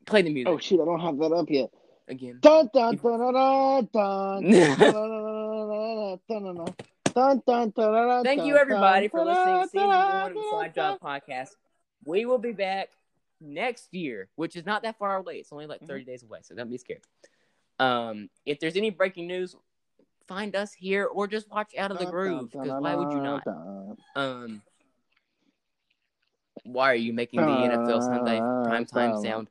play 0.05 0.21
the 0.21 0.31
music 0.31 0.47
Oh 0.47 0.57
shit, 0.59 0.79
I 0.79 0.85
don't 0.85 1.01
have 1.01 1.17
that 1.17 1.33
up 1.33 1.49
yet. 1.49 1.69
again. 2.07 2.39
Dun 2.39 2.69
dun 2.73 2.95
dun 2.95 3.19
dun 3.19 3.33
dun 3.33 3.88
dun 3.91 4.43
dun 4.43 4.79
dun 4.79 6.19
dun 6.29 6.45
dun 6.45 6.55
dun 6.55 6.75
Thank 7.18 8.45
you, 8.45 8.57
everybody, 8.57 9.07
for 9.07 9.26
listening 9.26 9.63
to 9.63 9.70
season 9.70 9.88
one 9.88 10.28
of 10.28 10.34
the 10.36 10.43
Slide 10.51 10.76
Job 10.76 10.99
podcast. 10.99 11.49
We 12.05 12.26
will 12.26 12.38
be 12.38 12.51
back 12.51 12.89
next 13.41 13.91
year, 13.91 14.28
which 14.36 14.55
is 14.55 14.68
not 14.68 14.84
that 14.84 14.99
far 14.99 15.15
away. 15.15 15.38
It's 15.38 15.51
only 15.51 15.65
like 15.65 15.82
30 15.82 16.03
days 16.03 16.22
away, 16.22 16.39
so 16.43 16.53
don't 16.53 16.70
be 16.70 16.78
scared. 16.78 17.01
Um, 17.80 18.30
if 18.45 18.59
there's 18.59 18.76
any 18.76 18.91
breaking 18.91 19.26
news, 19.26 19.55
find 20.28 20.55
us 20.55 20.74
here 20.74 21.05
or 21.05 21.26
just 21.28 21.49
watch 21.49 21.72
Out 21.76 21.89
of 21.89 21.97
the 21.97 22.05
Groove, 22.05 22.51
because 22.51 22.70
why 22.80 22.93
would 22.93 23.11
you 23.11 23.22
not? 23.22 23.43
Um, 24.15 24.61
why 26.65 26.91
are 26.91 26.95
you 26.95 27.13
making 27.13 27.41
the 27.41 27.47
NFL 27.47 28.03
Sunday 28.03 28.39
primetime 28.39 29.20
sound? 29.24 29.47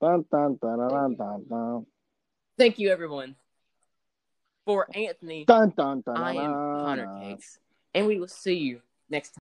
Dun, 0.00 0.24
dun, 0.30 0.58
dun, 0.62 0.78
dun, 0.78 1.16
dun, 1.16 1.44
dun. 1.48 1.86
Thank 2.56 2.78
you, 2.78 2.90
everyone. 2.90 3.34
For 4.70 4.86
Anthony, 4.94 5.44
Dun, 5.46 5.72
dun, 5.76 6.00
dun, 6.02 6.16
I 6.16 6.34
am 6.34 6.52
Connor. 6.52 7.20
Cakes, 7.20 7.58
and 7.92 8.06
we 8.06 8.20
will 8.20 8.28
see 8.28 8.54
you 8.54 8.80
next 9.08 9.30
time. 9.30 9.38